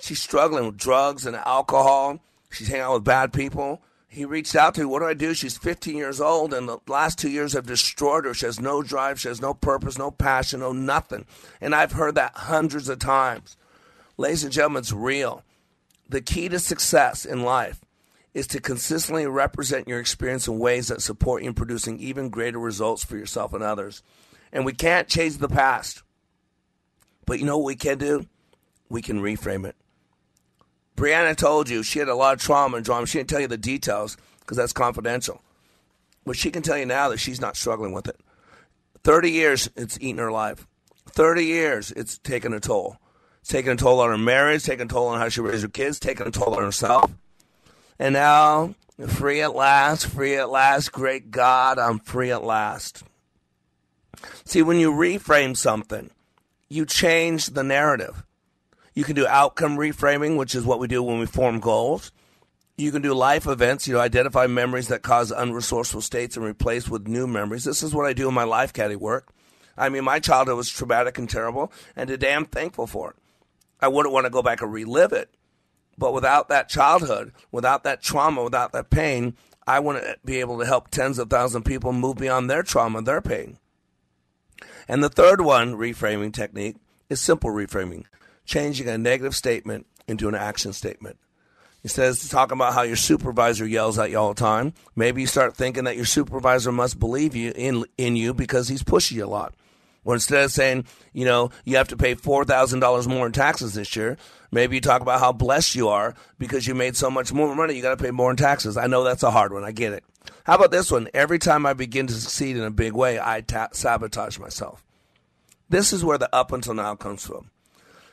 She's 0.00 0.20
struggling 0.20 0.66
with 0.66 0.76
drugs 0.76 1.24
and 1.24 1.36
alcohol. 1.36 2.20
She's 2.50 2.68
hanging 2.68 2.82
out 2.82 2.94
with 2.94 3.04
bad 3.04 3.32
people 3.32 3.80
he 4.08 4.24
reached 4.24 4.54
out 4.54 4.74
to 4.74 4.80
me. 4.80 4.86
What 4.86 5.00
do 5.00 5.06
I 5.06 5.14
do? 5.14 5.34
She's 5.34 5.58
15 5.58 5.96
years 5.96 6.20
old, 6.20 6.54
and 6.54 6.68
the 6.68 6.78
last 6.86 7.18
two 7.18 7.30
years 7.30 7.52
have 7.52 7.66
destroyed 7.66 8.24
her. 8.24 8.34
She 8.34 8.46
has 8.46 8.60
no 8.60 8.82
drive, 8.82 9.20
she 9.20 9.28
has 9.28 9.40
no 9.40 9.54
purpose, 9.54 9.98
no 9.98 10.10
passion, 10.10 10.60
no 10.60 10.72
nothing. 10.72 11.26
And 11.60 11.74
I've 11.74 11.92
heard 11.92 12.14
that 12.14 12.32
hundreds 12.34 12.88
of 12.88 12.98
times. 12.98 13.56
Ladies 14.16 14.44
and 14.44 14.52
gentlemen, 14.52 14.80
it's 14.80 14.92
real. 14.92 15.42
The 16.08 16.20
key 16.20 16.48
to 16.48 16.58
success 16.58 17.24
in 17.24 17.42
life 17.42 17.80
is 18.32 18.46
to 18.46 18.60
consistently 18.60 19.26
represent 19.26 19.88
your 19.88 19.98
experience 19.98 20.46
in 20.46 20.58
ways 20.58 20.88
that 20.88 21.02
support 21.02 21.42
you 21.42 21.48
in 21.48 21.54
producing 21.54 21.98
even 21.98 22.28
greater 22.28 22.58
results 22.58 23.04
for 23.04 23.16
yourself 23.16 23.52
and 23.52 23.62
others. 23.62 24.02
And 24.52 24.64
we 24.64 24.72
can't 24.72 25.08
change 25.08 25.38
the 25.38 25.48
past. 25.48 26.02
But 27.24 27.40
you 27.40 27.44
know 27.44 27.58
what 27.58 27.66
we 27.66 27.76
can 27.76 27.98
do? 27.98 28.26
We 28.88 29.02
can 29.02 29.20
reframe 29.20 29.66
it. 29.66 29.74
Brianna 30.96 31.36
told 31.36 31.68
you 31.68 31.82
she 31.82 31.98
had 31.98 32.08
a 32.08 32.14
lot 32.14 32.34
of 32.34 32.40
trauma 32.40 32.78
and 32.78 32.84
drama. 32.84 33.06
She 33.06 33.18
didn't 33.18 33.28
tell 33.28 33.40
you 33.40 33.46
the 33.46 33.58
details 33.58 34.16
because 34.40 34.56
that's 34.56 34.72
confidential. 34.72 35.42
But 36.24 36.36
she 36.36 36.50
can 36.50 36.62
tell 36.62 36.78
you 36.78 36.86
now 36.86 37.10
that 37.10 37.18
she's 37.18 37.40
not 37.40 37.56
struggling 37.56 37.92
with 37.92 38.08
it. 38.08 38.18
30 39.04 39.30
years, 39.30 39.70
it's 39.76 39.98
eaten 40.00 40.18
her 40.18 40.32
life. 40.32 40.66
30 41.10 41.44
years, 41.44 41.92
it's 41.92 42.18
taken 42.18 42.52
a 42.52 42.60
toll. 42.60 42.98
It's 43.40 43.50
taken 43.50 43.72
a 43.72 43.76
toll 43.76 44.00
on 44.00 44.10
her 44.10 44.18
marriage, 44.18 44.64
taken 44.64 44.86
a 44.86 44.90
toll 44.90 45.08
on 45.08 45.20
how 45.20 45.28
she 45.28 45.40
raised 45.40 45.62
her 45.62 45.68
kids, 45.68 46.00
taken 46.00 46.26
a 46.26 46.30
toll 46.32 46.54
on 46.54 46.62
herself. 46.62 47.12
And 47.98 48.14
now, 48.14 48.74
free 49.06 49.42
at 49.42 49.54
last, 49.54 50.06
free 50.06 50.36
at 50.36 50.50
last. 50.50 50.90
Great 50.90 51.30
God, 51.30 51.78
I'm 51.78 52.00
free 52.00 52.32
at 52.32 52.42
last. 52.42 53.04
See, 54.44 54.62
when 54.62 54.78
you 54.78 54.90
reframe 54.90 55.56
something, 55.56 56.10
you 56.68 56.86
change 56.86 57.46
the 57.46 57.62
narrative. 57.62 58.24
You 58.96 59.04
can 59.04 59.14
do 59.14 59.26
outcome 59.26 59.76
reframing, 59.76 60.38
which 60.38 60.54
is 60.54 60.64
what 60.64 60.80
we 60.80 60.88
do 60.88 61.02
when 61.02 61.18
we 61.18 61.26
form 61.26 61.60
goals. 61.60 62.12
You 62.78 62.90
can 62.90 63.02
do 63.02 63.12
life 63.12 63.46
events, 63.46 63.86
you 63.86 63.92
know, 63.92 64.00
identify 64.00 64.46
memories 64.46 64.88
that 64.88 65.02
cause 65.02 65.30
unresourceful 65.30 66.02
states 66.02 66.34
and 66.34 66.44
replace 66.44 66.88
with 66.88 67.06
new 67.06 67.26
memories. 67.26 67.64
This 67.64 67.82
is 67.82 67.94
what 67.94 68.06
I 68.06 68.14
do 68.14 68.26
in 68.26 68.34
my 68.34 68.44
life 68.44 68.72
caddy 68.72 68.96
work. 68.96 69.28
I 69.76 69.90
mean, 69.90 70.02
my 70.04 70.18
childhood 70.18 70.56
was 70.56 70.70
traumatic 70.70 71.18
and 71.18 71.28
terrible, 71.28 71.70
and 71.94 72.08
today 72.08 72.32
I'm 72.32 72.46
thankful 72.46 72.86
for 72.86 73.10
it. 73.10 73.16
I 73.82 73.88
wouldn't 73.88 74.14
want 74.14 74.24
to 74.24 74.30
go 74.30 74.42
back 74.42 74.62
and 74.62 74.72
relive 74.72 75.12
it, 75.12 75.28
but 75.98 76.14
without 76.14 76.48
that 76.48 76.70
childhood, 76.70 77.32
without 77.52 77.84
that 77.84 78.02
trauma, 78.02 78.42
without 78.42 78.72
that 78.72 78.88
pain, 78.88 79.36
I 79.66 79.78
wouldn't 79.78 80.24
be 80.24 80.40
able 80.40 80.58
to 80.58 80.64
help 80.64 80.88
tens 80.88 81.18
of 81.18 81.28
thousands 81.28 81.56
of 81.56 81.64
people 81.64 81.92
move 81.92 82.16
beyond 82.16 82.48
their 82.48 82.62
trauma, 82.62 83.02
their 83.02 83.20
pain. 83.20 83.58
And 84.88 85.04
the 85.04 85.10
third 85.10 85.42
one, 85.42 85.74
reframing 85.74 86.32
technique, 86.32 86.76
is 87.10 87.20
simple 87.20 87.50
reframing 87.50 88.06
changing 88.46 88.88
a 88.88 88.96
negative 88.96 89.34
statement 89.34 89.86
into 90.08 90.28
an 90.28 90.34
action 90.34 90.72
statement. 90.72 91.18
He 91.82 91.88
says, 91.88 92.28
talking 92.28 92.56
about 92.56 92.74
how 92.74 92.82
your 92.82 92.96
supervisor 92.96 93.66
yells 93.66 93.98
at 93.98 94.10
you 94.10 94.18
all 94.18 94.34
the 94.34 94.40
time, 94.40 94.74
maybe 94.96 95.20
you 95.20 95.26
start 95.26 95.56
thinking 95.56 95.84
that 95.84 95.94
your 95.96 96.04
supervisor 96.04 96.72
must 96.72 96.98
believe 96.98 97.36
you 97.36 97.52
in 97.54 97.84
in 97.96 98.16
you 98.16 98.34
because 98.34 98.68
he's 98.68 98.82
pushing 98.82 99.18
you 99.18 99.24
a 99.24 99.28
lot. 99.28 99.54
Or 100.04 100.14
instead 100.14 100.44
of 100.44 100.52
saying, 100.52 100.86
you 101.12 101.24
know, 101.24 101.50
you 101.64 101.76
have 101.76 101.88
to 101.88 101.96
pay 101.96 102.14
four 102.14 102.44
thousand 102.44 102.80
dollars 102.80 103.06
more 103.06 103.26
in 103.26 103.32
taxes 103.32 103.74
this 103.74 103.94
year, 103.94 104.16
maybe 104.50 104.76
you 104.76 104.80
talk 104.80 105.00
about 105.02 105.20
how 105.20 105.32
blessed 105.32 105.74
you 105.74 105.88
are 105.88 106.14
because 106.38 106.66
you 106.66 106.74
made 106.74 106.96
so 106.96 107.10
much 107.10 107.32
more 107.32 107.54
money. 107.54 107.74
You 107.74 107.82
got 107.82 107.96
to 107.96 108.04
pay 108.04 108.10
more 108.10 108.30
in 108.30 108.36
taxes. 108.36 108.76
I 108.76 108.86
know 108.86 109.04
that's 109.04 109.22
a 109.22 109.30
hard 109.30 109.52
one. 109.52 109.64
I 109.64 109.72
get 109.72 109.92
it. 109.92 110.04
How 110.44 110.56
about 110.56 110.72
this 110.72 110.90
one? 110.90 111.08
Every 111.14 111.38
time 111.38 111.66
I 111.66 111.72
begin 111.72 112.08
to 112.08 112.14
succeed 112.14 112.56
in 112.56 112.64
a 112.64 112.70
big 112.70 112.94
way, 112.94 113.20
I 113.20 113.42
ta- 113.42 113.68
sabotage 113.72 114.38
myself. 114.38 114.84
This 115.68 115.92
is 115.92 116.04
where 116.04 116.18
the 116.18 116.34
up 116.34 116.52
until 116.52 116.74
now 116.74 116.94
comes 116.94 117.24
from. 117.24 117.50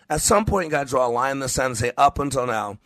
At 0.09 0.21
some 0.21 0.45
point, 0.45 0.65
you 0.65 0.71
got 0.71 0.83
to 0.85 0.89
draw 0.89 1.07
a 1.07 1.09
line 1.09 1.33
in 1.33 1.39
the 1.39 1.49
sand 1.49 1.71
and 1.71 1.77
say, 1.77 1.91
up 1.97 2.19
until 2.19 2.45
now. 2.45 2.77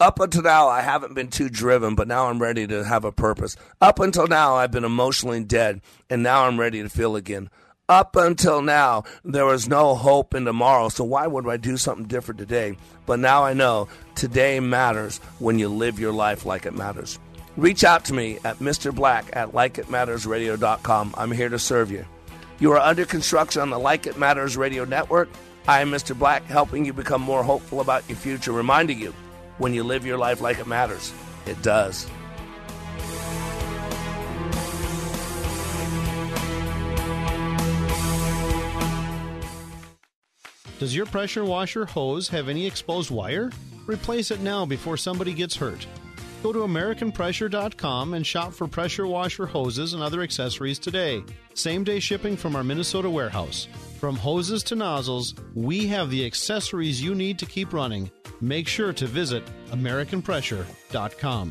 Up 0.00 0.18
until 0.18 0.42
now, 0.42 0.68
I 0.68 0.80
haven't 0.80 1.14
been 1.14 1.28
too 1.28 1.48
driven, 1.48 1.94
but 1.94 2.08
now 2.08 2.26
I'm 2.26 2.42
ready 2.42 2.66
to 2.66 2.84
have 2.84 3.04
a 3.04 3.12
purpose. 3.12 3.56
Up 3.80 4.00
until 4.00 4.26
now, 4.26 4.56
I've 4.56 4.72
been 4.72 4.84
emotionally 4.84 5.44
dead, 5.44 5.82
and 6.10 6.22
now 6.22 6.46
I'm 6.46 6.58
ready 6.58 6.82
to 6.82 6.88
feel 6.88 7.14
again. 7.14 7.48
Up 7.88 8.16
until 8.16 8.62
now, 8.62 9.04
there 9.24 9.44
was 9.44 9.68
no 9.68 9.94
hope 9.94 10.34
in 10.34 10.46
tomorrow, 10.46 10.88
so 10.88 11.04
why 11.04 11.26
would 11.26 11.46
I 11.46 11.58
do 11.58 11.76
something 11.76 12.06
different 12.06 12.38
today? 12.38 12.76
But 13.06 13.20
now 13.20 13.44
I 13.44 13.52
know 13.52 13.88
today 14.14 14.58
matters 14.58 15.18
when 15.38 15.58
you 15.58 15.68
live 15.68 16.00
your 16.00 16.12
life 16.12 16.46
like 16.46 16.66
it 16.66 16.74
matters. 16.74 17.18
Reach 17.56 17.84
out 17.84 18.06
to 18.06 18.14
me 18.14 18.38
at 18.42 18.58
Mr. 18.58 18.92
Black 18.92 19.26
at 19.34 19.52
likeitmattersradio.com. 19.52 21.14
I'm 21.16 21.30
here 21.30 21.50
to 21.50 21.58
serve 21.58 21.90
you. 21.90 22.04
You 22.58 22.72
are 22.72 22.80
under 22.80 23.04
construction 23.04 23.62
on 23.62 23.70
the 23.70 23.78
Like 23.78 24.06
It 24.06 24.18
Matters 24.18 24.56
Radio 24.56 24.84
Network. 24.84 25.28
I 25.66 25.80
am 25.80 25.90
Mr. 25.90 26.18
Black, 26.18 26.44
helping 26.44 26.84
you 26.84 26.92
become 26.92 27.22
more 27.22 27.42
hopeful 27.42 27.80
about 27.80 28.06
your 28.08 28.16
future, 28.16 28.52
reminding 28.52 28.98
you 28.98 29.14
when 29.56 29.72
you 29.72 29.82
live 29.82 30.04
your 30.04 30.18
life 30.18 30.42
like 30.42 30.58
it 30.58 30.66
matters, 30.66 31.12
it 31.46 31.60
does. 31.62 32.06
Does 40.78 40.94
your 40.94 41.06
pressure 41.06 41.46
washer 41.46 41.86
hose 41.86 42.28
have 42.28 42.50
any 42.50 42.66
exposed 42.66 43.10
wire? 43.10 43.50
Replace 43.86 44.30
it 44.30 44.40
now 44.40 44.66
before 44.66 44.98
somebody 44.98 45.32
gets 45.32 45.56
hurt. 45.56 45.86
Go 46.42 46.52
to 46.52 46.58
AmericanPressure.com 46.58 48.12
and 48.12 48.26
shop 48.26 48.52
for 48.52 48.68
pressure 48.68 49.06
washer 49.06 49.46
hoses 49.46 49.94
and 49.94 50.02
other 50.02 50.20
accessories 50.20 50.78
today. 50.78 51.22
Same 51.54 51.84
day 51.84 52.00
shipping 52.00 52.36
from 52.36 52.54
our 52.54 52.62
Minnesota 52.62 53.08
warehouse. 53.08 53.66
From 54.04 54.16
hoses 54.16 54.62
to 54.64 54.76
nozzles, 54.76 55.34
we 55.54 55.86
have 55.86 56.10
the 56.10 56.26
accessories 56.26 57.00
you 57.00 57.14
need 57.14 57.38
to 57.38 57.46
keep 57.46 57.72
running. 57.72 58.10
Make 58.42 58.68
sure 58.68 58.92
to 58.92 59.06
visit 59.06 59.42
AmericanPressure.com. 59.70 61.50